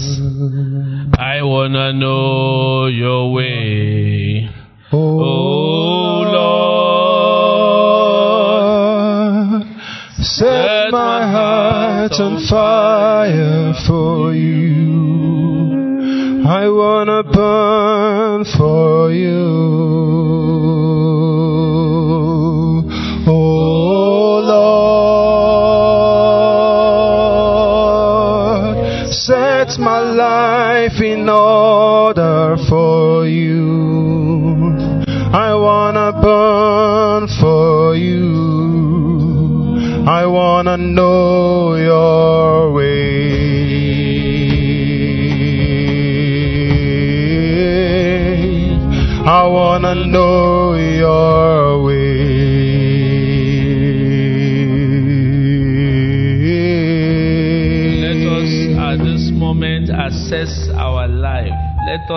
I 1.17 1.41
wanna 1.43 1.93
know 1.93 2.87
your 2.87 3.31
way. 3.31 4.49
oh 4.91 6.23
Lord, 9.53 9.63
set 10.25 10.91
my 10.91 11.25
heart 11.31 12.11
on 12.19 12.45
fire 12.49 13.73
for 13.87 14.33
you. 14.33 16.43
I 16.45 16.67
wanna 16.67 17.23
burn 17.23 18.43
for 18.57 19.09
you. 19.09 19.62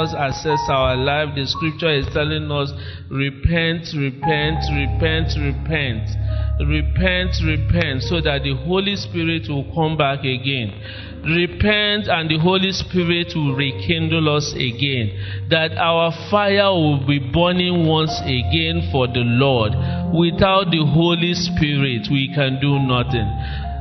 Us 0.06 0.14
assess 0.14 0.60
our 0.68 0.96
life. 0.96 1.34
The 1.34 1.46
scripture 1.46 1.90
is 1.90 2.06
telling 2.12 2.50
us 2.50 2.70
repent, 3.10 3.90
repent, 3.96 4.62
repent, 4.70 5.34
repent. 5.34 6.06
Repent, 6.56 7.36
repent, 7.44 8.02
so 8.02 8.20
that 8.22 8.40
the 8.42 8.56
Holy 8.64 8.96
Spirit 8.96 9.44
will 9.48 9.68
come 9.74 9.96
back 9.98 10.20
again. 10.20 10.72
Repent 11.20 12.08
and 12.08 12.30
the 12.30 12.38
Holy 12.38 12.72
Spirit 12.72 13.32
will 13.36 13.54
rekindle 13.54 14.34
us 14.34 14.54
again. 14.56 15.12
That 15.50 15.76
our 15.76 16.12
fire 16.30 16.72
will 16.72 17.04
be 17.06 17.18
burning 17.18 17.86
once 17.86 18.16
again 18.24 18.88
for 18.90 19.06
the 19.06 19.20
Lord. 19.20 19.76
Without 20.16 20.72
the 20.72 20.80
Holy 20.80 21.34
Spirit, 21.34 22.08
we 22.08 22.32
can 22.32 22.56
do 22.60 22.78
nothing 22.80 23.28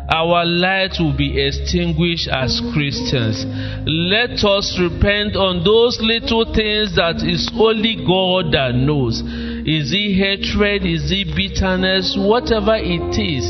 our 0.09 0.45
light 0.45 0.93
will 0.99 1.15
be 1.15 1.41
extinguished 1.41 2.27
as 2.29 2.61
Christians. 2.73 3.45
Let 3.87 4.43
us 4.45 4.77
repent 4.79 5.35
on 5.35 5.63
those 5.63 5.97
little 6.01 6.45
things 6.45 6.95
that 6.95 7.25
is 7.25 7.49
only 7.57 7.97
God 8.05 8.53
that 8.53 8.75
knows. 8.75 9.21
Is 9.65 9.89
it 9.93 10.13
hatred? 10.13 10.85
Is 10.85 11.09
it 11.09 11.33
bitterness? 11.33 12.15
Whatever 12.17 12.77
it 12.77 13.17
is. 13.17 13.49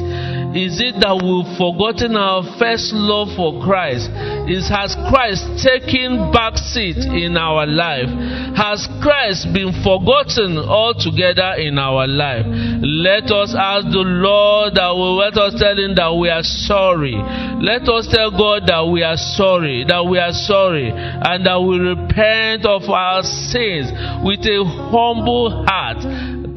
Is 0.55 0.79
it 0.79 1.03
that 1.03 1.19
we've 1.19 1.51
forgotten 1.59 2.15
our 2.15 2.39
first 2.55 2.95
love 2.95 3.27
for 3.35 3.59
Christ? 3.59 4.07
Is 4.47 4.71
has 4.71 4.95
Christ 5.11 5.43
taken 5.59 6.31
back 6.31 6.55
seat 6.55 6.95
in 6.95 7.35
our 7.35 7.67
life? 7.67 8.07
Has 8.55 8.87
Christ 9.03 9.51
been 9.51 9.75
forgotten 9.83 10.55
altogether 10.55 11.59
in 11.59 11.75
our 11.75 12.07
life? 12.07 12.47
Let 12.47 13.27
us 13.35 13.51
ask 13.51 13.91
the 13.91 14.07
Lord 14.07 14.79
that 14.79 14.95
will 14.95 15.19
let 15.19 15.35
us 15.35 15.59
tell 15.59 15.75
him 15.75 15.91
that 15.99 16.15
we 16.15 16.31
are 16.31 16.47
sorry. 16.47 17.19
Let 17.59 17.91
us 17.91 18.07
tell 18.07 18.31
God 18.31 18.63
that 18.71 18.87
we 18.87 19.03
are 19.03 19.19
sorry, 19.19 19.83
that 19.83 20.07
we 20.07 20.23
are 20.23 20.31
sorry, 20.31 20.87
and 20.87 21.43
that 21.43 21.59
we 21.59 21.83
repent 21.83 22.63
of 22.63 22.87
our 22.87 23.27
sins 23.27 23.91
with 24.23 24.39
a 24.47 24.63
humble 24.63 25.67
heart. 25.67 25.99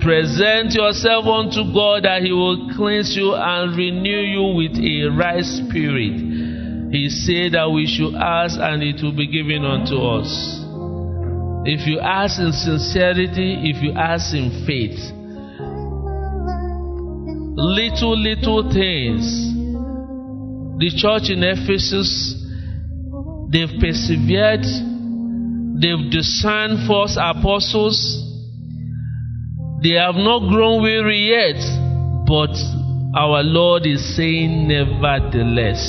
Present 0.00 0.72
yourself 0.72 1.26
unto 1.26 1.74
God 1.74 2.04
that 2.04 2.22
He 2.22 2.32
will 2.32 2.70
cleanse 2.76 3.16
you 3.16 3.34
and 3.34 3.76
renew 3.76 4.22
you 4.22 4.54
with 4.54 4.78
a 4.78 5.10
right 5.10 5.44
spirit. 5.44 6.92
He 6.92 7.10
said 7.10 7.52
that 7.52 7.70
we 7.70 7.86
should 7.86 8.14
ask 8.14 8.58
and 8.58 8.82
it 8.82 9.02
will 9.02 9.16
be 9.16 9.26
given 9.26 9.64
unto 9.64 9.96
us. 9.98 10.30
If 11.66 11.86
you 11.86 12.00
ask 12.00 12.40
in 12.40 12.52
sincerity, 12.52 13.70
if 13.70 13.82
you 13.82 13.92
ask 13.92 14.32
in 14.32 14.64
faith, 14.64 14.98
little, 17.58 18.16
little 18.16 18.70
things. 18.72 19.26
The 20.78 20.90
church 20.94 21.28
in 21.28 21.42
Ephesus, 21.42 22.38
they've 23.50 23.80
persevered, 23.82 24.62
they've 25.82 26.10
discerned 26.10 26.86
false 26.86 27.18
apostles, 27.18 27.98
they 29.82 29.94
have 29.94 30.16
not 30.16 30.48
grown 30.50 30.82
weary 30.82 31.30
yet, 31.30 31.60
but 32.26 32.50
our 33.14 33.42
Lord 33.42 33.86
is 33.86 34.16
saying, 34.16 34.66
nevertheless. 34.68 35.80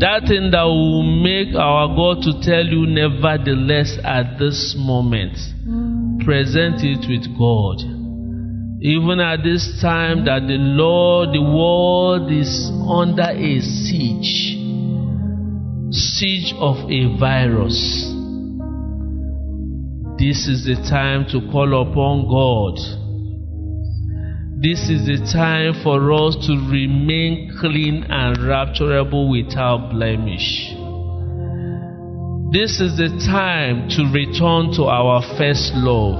That 0.00 0.28
thing 0.28 0.50
that 0.52 0.62
will 0.64 1.02
make 1.02 1.54
our 1.54 1.88
God 1.88 2.22
to 2.22 2.40
tell 2.40 2.64
you, 2.64 2.86
nevertheless, 2.86 3.98
at 4.02 4.38
this 4.38 4.74
moment, 4.78 5.36
present 6.24 6.80
it 6.80 7.04
with 7.08 7.26
God. 7.36 7.82
Even 8.80 9.18
at 9.18 9.42
this 9.42 9.80
time 9.82 10.24
that 10.24 10.46
the 10.46 10.56
Lord, 10.56 11.30
the 11.34 11.42
world 11.42 12.30
is 12.30 12.70
under 12.88 13.28
a 13.28 13.60
siege, 13.60 14.56
siege 15.90 16.54
of 16.56 16.76
a 16.88 17.18
virus. 17.18 18.17
This 20.18 20.48
is 20.48 20.64
the 20.66 20.74
time 20.90 21.26
to 21.30 21.38
call 21.52 21.80
upon 21.80 22.26
God. 22.26 22.74
This 24.60 24.90
is 24.90 25.06
the 25.06 25.22
time 25.30 25.80
for 25.84 26.10
us 26.10 26.34
to 26.48 26.58
remain 26.66 27.54
clean 27.60 28.02
and 28.02 28.36
rapturable 28.38 29.30
without 29.30 29.92
blemish. 29.92 30.74
This 32.50 32.82
is 32.82 32.98
the 32.98 33.14
time 33.30 33.88
to 33.94 34.10
return 34.10 34.74
to 34.74 34.90
our 34.90 35.22
first 35.38 35.70
love. 35.78 36.18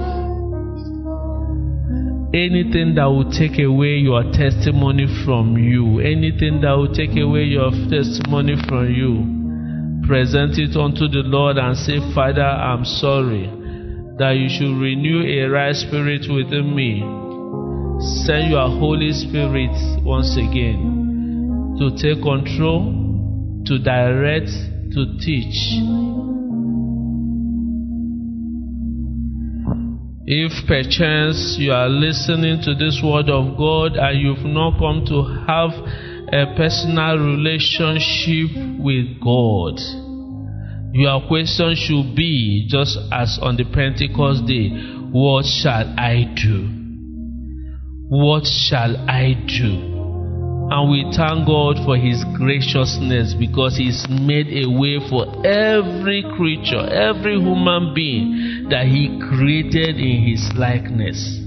Anything 2.33 2.95
that 2.95 3.11
will 3.11 3.29
take 3.29 3.59
away 3.59 3.99
your 3.99 4.23
testimony 4.31 5.11
from 5.25 5.57
you, 5.57 5.99
anything 5.99 6.61
that 6.61 6.71
will 6.71 6.95
take 6.95 7.19
away 7.19 7.51
your 7.51 7.71
testimony 7.91 8.55
from 8.63 8.87
you, 8.95 10.07
present 10.07 10.55
it 10.55 10.77
unto 10.79 11.11
the 11.11 11.27
Lord 11.27 11.57
and 11.57 11.75
say, 11.75 11.99
Father, 12.15 12.47
I'm 12.47 12.85
sorry 12.85 13.58
that 14.19 14.35
you 14.35 14.49
should 14.49 14.77
renew 14.79 15.23
a 15.23 15.49
right 15.49 15.75
spirit 15.75 16.27
within 16.29 16.75
me 16.75 17.19
Send 17.99 18.49
your 18.49 18.69
Holy 18.69 19.11
Spirit 19.11 19.75
once 20.05 20.37
again 20.37 21.75
to 21.79 21.91
take 21.99 22.23
control, 22.23 23.61
to 23.65 23.77
direct, 23.77 24.47
to 24.93 25.17
teach. 25.19 25.83
If 30.25 30.65
perchance 30.65 31.57
you 31.59 31.73
are 31.73 31.89
listening 31.89 32.61
to 32.63 32.73
this 32.73 33.01
word 33.03 33.29
of 33.29 33.57
God 33.57 33.97
and 33.97 34.21
you've 34.21 34.45
not 34.45 34.79
come 34.79 35.03
to 35.07 35.23
have 35.45 35.71
a 36.31 36.55
personal 36.55 37.17
relationship 37.17 38.79
with 38.79 39.19
God, 39.19 39.75
your 40.93 41.27
question 41.27 41.75
should 41.75 42.15
be 42.15 42.65
just 42.69 42.97
as 43.11 43.37
on 43.41 43.57
the 43.57 43.65
Pentecost 43.65 44.45
day 44.45 44.69
what 45.11 45.45
shall 45.45 45.87
I 45.97 46.31
do? 46.35 46.69
What 48.09 48.45
shall 48.45 48.95
I 49.09 49.33
do? 49.47 49.89
And 50.71 50.91
we 50.91 51.01
thank 51.17 51.47
God 51.47 51.77
for 51.83 51.97
His 51.97 52.23
graciousness 52.37 53.33
because 53.33 53.75
He's 53.75 54.05
made 54.07 54.53
a 54.53 54.69
way 54.69 54.99
for 55.09 55.25
every 55.45 56.23
creature, 56.37 56.85
every 56.85 57.39
human 57.41 57.95
being 57.95 58.67
that 58.69 58.85
He 58.85 59.19
created 59.29 59.97
in 59.97 60.29
His 60.29 60.51
likeness. 60.55 61.39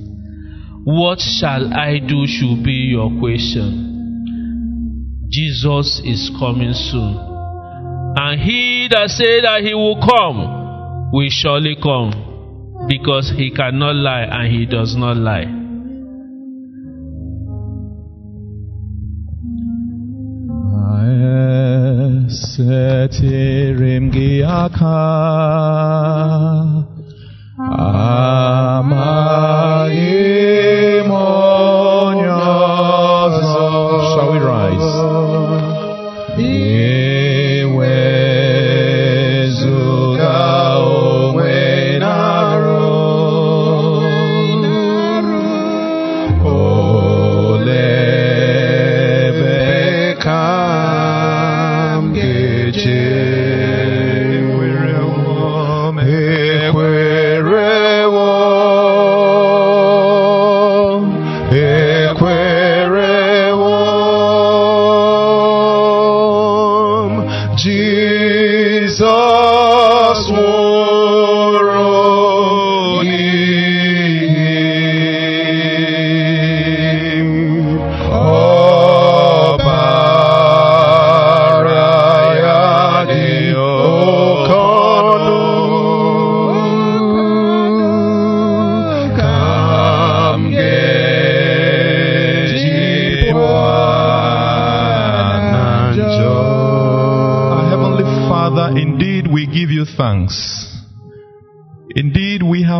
What 0.82 1.20
shall 1.20 1.72
I 1.72 2.00
do 2.00 2.26
should 2.26 2.64
be 2.64 2.90
your 2.90 3.16
question. 3.20 3.90
Jesus 5.30 6.02
is 6.04 6.32
coming 6.40 6.74
soon. 6.74 7.31
And 8.16 8.40
He 8.40 8.88
that 8.90 9.10
said 9.10 9.44
that 9.44 9.62
He 9.62 9.74
will 9.74 10.00
come 10.00 10.62
will 11.12 11.28
surely 11.30 11.76
come. 11.76 12.12
Because 12.88 13.32
He 13.36 13.50
cannot 13.50 13.94
lie 13.96 14.22
and 14.22 14.52
He 14.52 14.66
does 14.66 14.96
not 14.96 15.16
lie. 15.16 15.60
Amaim 27.58 29.22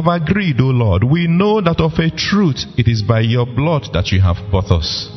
have 0.02 0.22
agreed, 0.22 0.60
O 0.60 0.64
Lord. 0.64 1.04
We 1.04 1.26
know 1.26 1.60
that 1.60 1.80
of 1.80 1.92
a 1.98 2.10
truth 2.10 2.64
it 2.76 2.88
is 2.88 3.02
by 3.02 3.20
your 3.20 3.46
blood 3.46 3.86
that 3.92 4.10
you 4.10 4.20
have 4.20 4.50
bought 4.50 4.70
us. 4.70 5.08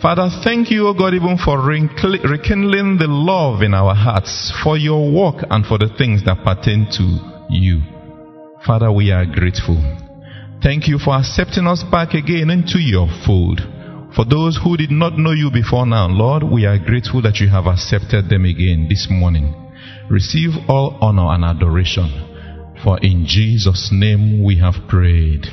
Father, 0.00 0.28
thank 0.44 0.70
you, 0.70 0.86
O 0.86 0.94
God, 0.94 1.14
even 1.14 1.36
for 1.38 1.58
rekindling 1.58 2.98
the 2.98 3.08
love 3.08 3.62
in 3.62 3.74
our 3.74 3.94
hearts 3.94 4.52
for 4.62 4.78
your 4.78 5.10
work 5.10 5.44
and 5.50 5.66
for 5.66 5.76
the 5.76 5.90
things 5.98 6.24
that 6.24 6.44
pertain 6.44 6.86
to 6.92 7.46
you. 7.50 7.82
Father, 8.64 8.92
we 8.92 9.10
are 9.10 9.26
grateful. 9.26 9.76
Thank 10.62 10.88
you 10.88 10.98
for 10.98 11.16
accepting 11.16 11.66
us 11.66 11.82
back 11.90 12.14
again 12.14 12.50
into 12.50 12.78
your 12.78 13.08
fold. 13.26 13.60
For 14.14 14.24
those 14.24 14.58
who 14.62 14.76
did 14.76 14.90
not 14.90 15.18
know 15.18 15.32
you 15.32 15.50
before 15.52 15.86
now, 15.86 16.06
Lord, 16.08 16.42
we 16.42 16.64
are 16.64 16.78
grateful 16.78 17.22
that 17.22 17.38
you 17.38 17.48
have 17.48 17.66
accepted 17.66 18.28
them 18.28 18.44
again 18.44 18.86
this 18.88 19.06
morning. 19.10 19.54
Receive 20.10 20.50
all 20.68 20.96
honor 21.00 21.34
and 21.34 21.44
adoration. 21.44 22.27
For 22.82 22.98
in 23.00 23.26
Jesus' 23.26 23.90
name 23.92 24.42
we 24.44 24.56
have 24.58 24.86
prayed. 24.88 25.46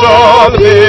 Sọ́bí 0.00 0.79